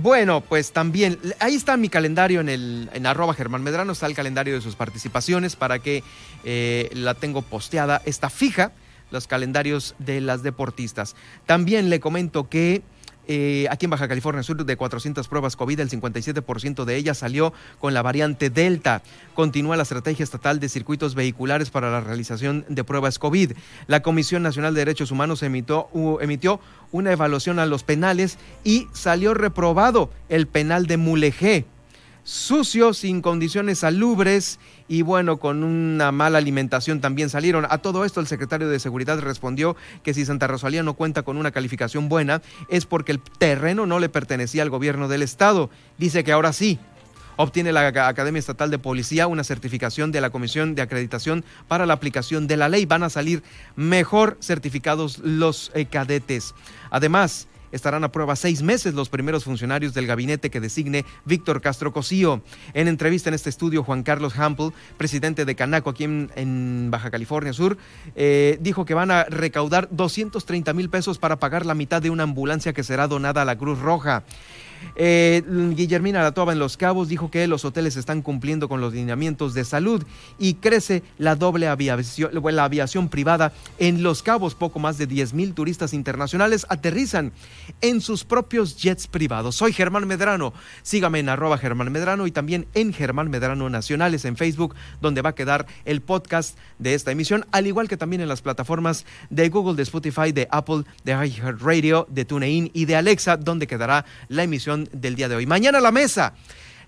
Bueno, 0.00 0.40
pues 0.40 0.72
también, 0.72 1.18
ahí 1.40 1.56
está 1.56 1.76
mi 1.76 1.90
calendario 1.90 2.40
en 2.40 2.48
el 2.48 2.90
en 2.94 3.04
arroba 3.04 3.34
Germán 3.34 3.62
Medrano, 3.62 3.92
está 3.92 4.06
el 4.06 4.14
calendario 4.14 4.54
de 4.54 4.62
sus 4.62 4.76
participaciones 4.76 5.56
para 5.56 5.78
que 5.78 6.02
eh, 6.42 6.88
la 6.94 7.12
tengo 7.12 7.42
posteada, 7.42 8.00
está 8.06 8.30
fija 8.30 8.72
los 9.10 9.26
calendarios 9.26 9.94
de 9.98 10.20
las 10.20 10.42
deportistas. 10.42 11.16
También 11.46 11.90
le 11.90 12.00
comento 12.00 12.48
que 12.48 12.82
eh, 13.28 13.66
aquí 13.70 13.86
en 13.86 13.90
Baja 13.90 14.06
California 14.08 14.42
Sur, 14.42 14.64
de 14.64 14.76
400 14.76 15.26
pruebas 15.28 15.56
COVID, 15.56 15.80
el 15.80 15.90
57% 15.90 16.84
de 16.84 16.96
ellas 16.96 17.18
salió 17.18 17.52
con 17.80 17.92
la 17.92 18.02
variante 18.02 18.50
Delta. 18.50 19.02
Continúa 19.34 19.76
la 19.76 19.82
estrategia 19.82 20.22
estatal 20.22 20.60
de 20.60 20.68
circuitos 20.68 21.14
vehiculares 21.14 21.70
para 21.70 21.90
la 21.90 22.00
realización 22.00 22.64
de 22.68 22.84
pruebas 22.84 23.18
COVID. 23.18 23.52
La 23.88 24.02
Comisión 24.02 24.42
Nacional 24.42 24.74
de 24.74 24.80
Derechos 24.80 25.10
Humanos 25.10 25.42
emitió, 25.42 26.60
una 26.92 27.12
evaluación 27.12 27.58
a 27.58 27.66
los 27.66 27.82
penales 27.82 28.38
y 28.62 28.86
salió 28.92 29.34
reprobado 29.34 30.10
el 30.28 30.46
penal 30.46 30.86
de 30.86 30.96
Mulegé 30.96 31.66
sucio, 32.22 32.92
sin 32.92 33.22
condiciones 33.22 33.78
salubres 33.78 34.58
y 34.88 35.02
bueno, 35.02 35.38
con 35.38 35.64
una 35.64 36.12
mala 36.12 36.38
alimentación 36.38 37.00
también 37.00 37.28
salieron. 37.28 37.66
A 37.68 37.78
todo 37.78 38.04
esto 38.04 38.20
el 38.20 38.26
secretario 38.26 38.68
de 38.68 38.78
Seguridad 38.78 39.18
respondió 39.20 39.76
que 40.02 40.14
si 40.14 40.24
Santa 40.24 40.46
Rosalía 40.46 40.82
no 40.82 40.94
cuenta 40.94 41.22
con 41.22 41.36
una 41.36 41.50
calificación 41.50 42.08
buena 42.08 42.42
es 42.68 42.86
porque 42.86 43.12
el 43.12 43.20
terreno 43.20 43.86
no 43.86 43.98
le 43.98 44.08
pertenecía 44.08 44.62
al 44.62 44.70
gobierno 44.70 45.08
del 45.08 45.22
estado. 45.22 45.70
Dice 45.98 46.24
que 46.24 46.32
ahora 46.32 46.52
sí. 46.52 46.78
Obtiene 47.38 47.70
la 47.70 47.86
Academia 47.86 48.38
Estatal 48.38 48.70
de 48.70 48.78
Policía 48.78 49.26
una 49.26 49.44
certificación 49.44 50.10
de 50.10 50.22
la 50.22 50.30
Comisión 50.30 50.74
de 50.74 50.80
Acreditación 50.80 51.44
para 51.68 51.84
la 51.84 51.92
aplicación 51.92 52.46
de 52.46 52.56
la 52.56 52.70
ley. 52.70 52.86
Van 52.86 53.02
a 53.02 53.10
salir 53.10 53.42
mejor 53.76 54.38
certificados 54.40 55.18
los 55.18 55.70
eh, 55.74 55.84
cadetes. 55.84 56.54
Además, 56.90 57.46
estarán 57.76 58.04
a 58.04 58.12
prueba 58.12 58.34
seis 58.36 58.62
meses 58.62 58.94
los 58.94 59.08
primeros 59.08 59.44
funcionarios 59.44 59.94
del 59.94 60.06
gabinete 60.06 60.50
que 60.50 60.60
designe 60.60 61.04
Víctor 61.24 61.60
Castro 61.60 61.92
Cosío. 61.92 62.42
En 62.74 62.88
entrevista 62.88 63.30
en 63.30 63.34
este 63.34 63.50
estudio, 63.50 63.84
Juan 63.84 64.02
Carlos 64.02 64.38
Hample, 64.38 64.70
presidente 64.96 65.44
de 65.44 65.54
Canaco 65.54 65.90
aquí 65.90 66.04
en, 66.04 66.90
Baja 66.90 67.10
California 67.10 67.52
Sur, 67.52 67.78
eh, 68.14 68.58
dijo 68.60 68.84
que 68.84 68.94
van 68.94 69.10
a 69.10 69.24
recaudar 69.24 69.88
230 69.90 70.72
mil 70.72 70.90
pesos 70.90 71.18
para 71.18 71.36
pagar 71.36 71.66
la 71.66 71.74
mitad 71.74 72.02
de 72.02 72.10
una 72.10 72.24
ambulancia 72.24 72.72
que 72.72 72.82
será 72.82 73.06
donada 73.06 73.42
a 73.42 73.44
la 73.44 73.56
Cruz 73.56 73.78
Roja. 73.78 74.24
Eh, 74.96 75.42
Guillermina 75.74 76.22
Latoba 76.22 76.52
en 76.52 76.58
Los 76.58 76.76
Cabos 76.76 77.08
dijo 77.08 77.30
que 77.30 77.46
los 77.46 77.64
hoteles 77.64 77.96
están 77.96 78.22
cumpliendo 78.22 78.68
con 78.68 78.80
los 78.80 78.92
lineamientos 78.92 79.54
de 79.54 79.64
salud 79.64 80.04
y 80.38 80.54
crece 80.54 81.02
la 81.18 81.36
doble 81.36 81.68
aviación, 81.68 82.30
la 82.32 82.64
aviación 82.64 83.08
privada 83.08 83.52
en 83.78 84.02
Los 84.02 84.22
Cabos. 84.22 84.54
Poco 84.54 84.78
más 84.78 84.98
de 84.98 85.06
10 85.06 85.34
mil 85.34 85.54
turistas 85.54 85.92
internacionales 85.92 86.66
aterrizan 86.68 87.32
en 87.80 88.00
sus 88.00 88.24
propios 88.24 88.76
jets 88.76 89.06
privados. 89.06 89.56
Soy 89.56 89.72
Germán 89.72 90.06
Medrano. 90.06 90.52
Sígame 90.82 91.18
en 91.18 91.28
arroba 91.28 91.58
Germán 91.58 91.92
Medrano 91.92 92.26
y 92.26 92.30
también 92.30 92.66
en 92.74 92.92
Germán 92.92 93.30
Medrano 93.30 93.68
Nacionales 93.70 94.24
en 94.24 94.36
Facebook, 94.36 94.74
donde 95.00 95.22
va 95.22 95.30
a 95.30 95.34
quedar 95.34 95.66
el 95.84 96.00
podcast 96.00 96.58
de 96.78 96.94
esta 96.94 97.10
emisión, 97.10 97.46
al 97.52 97.66
igual 97.66 97.88
que 97.88 97.96
también 97.96 98.22
en 98.22 98.28
las 98.28 98.42
plataformas 98.42 99.04
de 99.30 99.48
Google, 99.48 99.76
de 99.76 99.82
Spotify, 99.82 100.32
de 100.32 100.48
Apple, 100.50 100.84
de 101.04 101.12
iHeartRadio, 101.12 102.06
de 102.10 102.24
TuneIn 102.24 102.70
y 102.72 102.84
de 102.84 102.96
Alexa, 102.96 103.36
donde 103.36 103.66
quedará 103.66 104.04
la 104.28 104.42
emisión 104.42 104.65
del 104.74 105.14
día 105.14 105.28
de 105.28 105.36
hoy. 105.36 105.46
Mañana 105.46 105.80
la 105.80 105.92
mesa. 105.92 106.34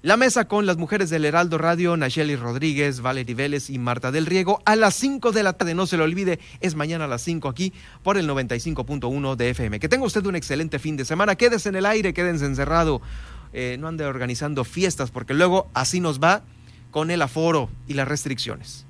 La 0.03 0.16
mesa 0.16 0.47
con 0.47 0.64
las 0.64 0.76
mujeres 0.76 1.11
del 1.11 1.24
Heraldo 1.24 1.59
Radio, 1.59 1.97
Nacheli 1.97 2.37
Rodríguez, 2.37 3.01
Valerie 3.01 3.35
Vélez 3.35 3.68
y 3.68 3.79
Marta 3.79 4.12
del 4.12 4.26
Riego 4.26 4.62
a 4.64 4.76
las 4.76 4.95
5 4.95 5.33
de 5.33 5.43
la 5.43 5.55
tarde. 5.55 5.74
No 5.74 5.87
se 5.87 5.97
lo 5.97 6.05
olvide, 6.05 6.39
es 6.61 6.76
mañana 6.76 7.07
a 7.07 7.09
las 7.09 7.22
5 7.22 7.49
aquí 7.49 7.72
por 8.05 8.16
el 8.16 8.29
95.1 8.29 9.37
de 9.37 9.51
FM. 9.51 9.81
Que 9.81 9.89
tenga 9.89 10.07
usted 10.07 10.24
un 10.26 10.37
excelente 10.37 10.79
fin 10.79 10.97
de 10.97 11.05
semana. 11.05 11.35
Quédese 11.35 11.68
en 11.68 11.76
el 11.76 11.87
aire, 11.87 12.14
quédense 12.14 12.47
encerrado. 12.47 13.01
Eh, 13.53 13.76
no 13.79 13.89
ande 13.89 14.05
organizando 14.05 14.64
fiestas 14.64 15.11
porque 15.11 15.35
luego 15.35 15.68
así 15.74 16.01
nos 16.01 16.20
va 16.20 16.43
con 16.91 17.11
el 17.11 17.22
aforo 17.22 17.68
y 17.87 17.95
las 17.95 18.07
restricciones. 18.07 18.88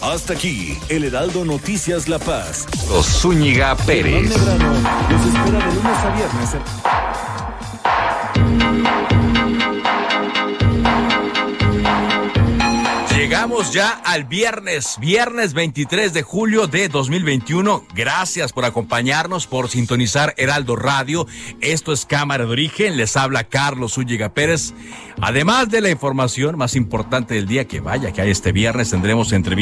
Hasta 0.00 0.34
aquí, 0.34 0.76
el 0.88 1.04
Heraldo 1.04 1.44
Noticias 1.44 2.08
La 2.08 2.18
Paz. 2.18 2.66
Los 2.88 3.06
Zúñiga 3.06 3.74
Pérez. 3.76 4.28
Los 4.28 5.26
espera 5.26 5.66
de 5.66 5.74
lunes 5.74 5.98
a 5.98 6.14
viernes. 6.14 6.56
Llegamos 13.26 13.72
ya 13.72 13.90
al 14.04 14.24
viernes, 14.24 14.98
viernes 15.00 15.52
23 15.52 16.12
de 16.12 16.22
julio 16.22 16.68
de 16.68 16.88
2021. 16.88 17.84
Gracias 17.92 18.52
por 18.52 18.64
acompañarnos, 18.64 19.48
por 19.48 19.68
sintonizar 19.68 20.32
Heraldo 20.36 20.76
Radio. 20.76 21.26
Esto 21.60 21.92
es 21.92 22.06
Cámara 22.06 22.44
de 22.44 22.52
Origen. 22.52 22.96
Les 22.96 23.16
habla 23.16 23.42
Carlos 23.44 23.98
Ulliga 23.98 24.32
Pérez. 24.32 24.74
Además 25.20 25.70
de 25.70 25.80
la 25.80 25.90
información 25.90 26.56
más 26.56 26.76
importante 26.76 27.34
del 27.34 27.48
día, 27.48 27.66
que 27.66 27.80
vaya 27.80 28.12
que 28.12 28.20
hay 28.20 28.30
este 28.30 28.52
viernes, 28.52 28.90
tendremos 28.90 29.32
entrevistas 29.32 29.56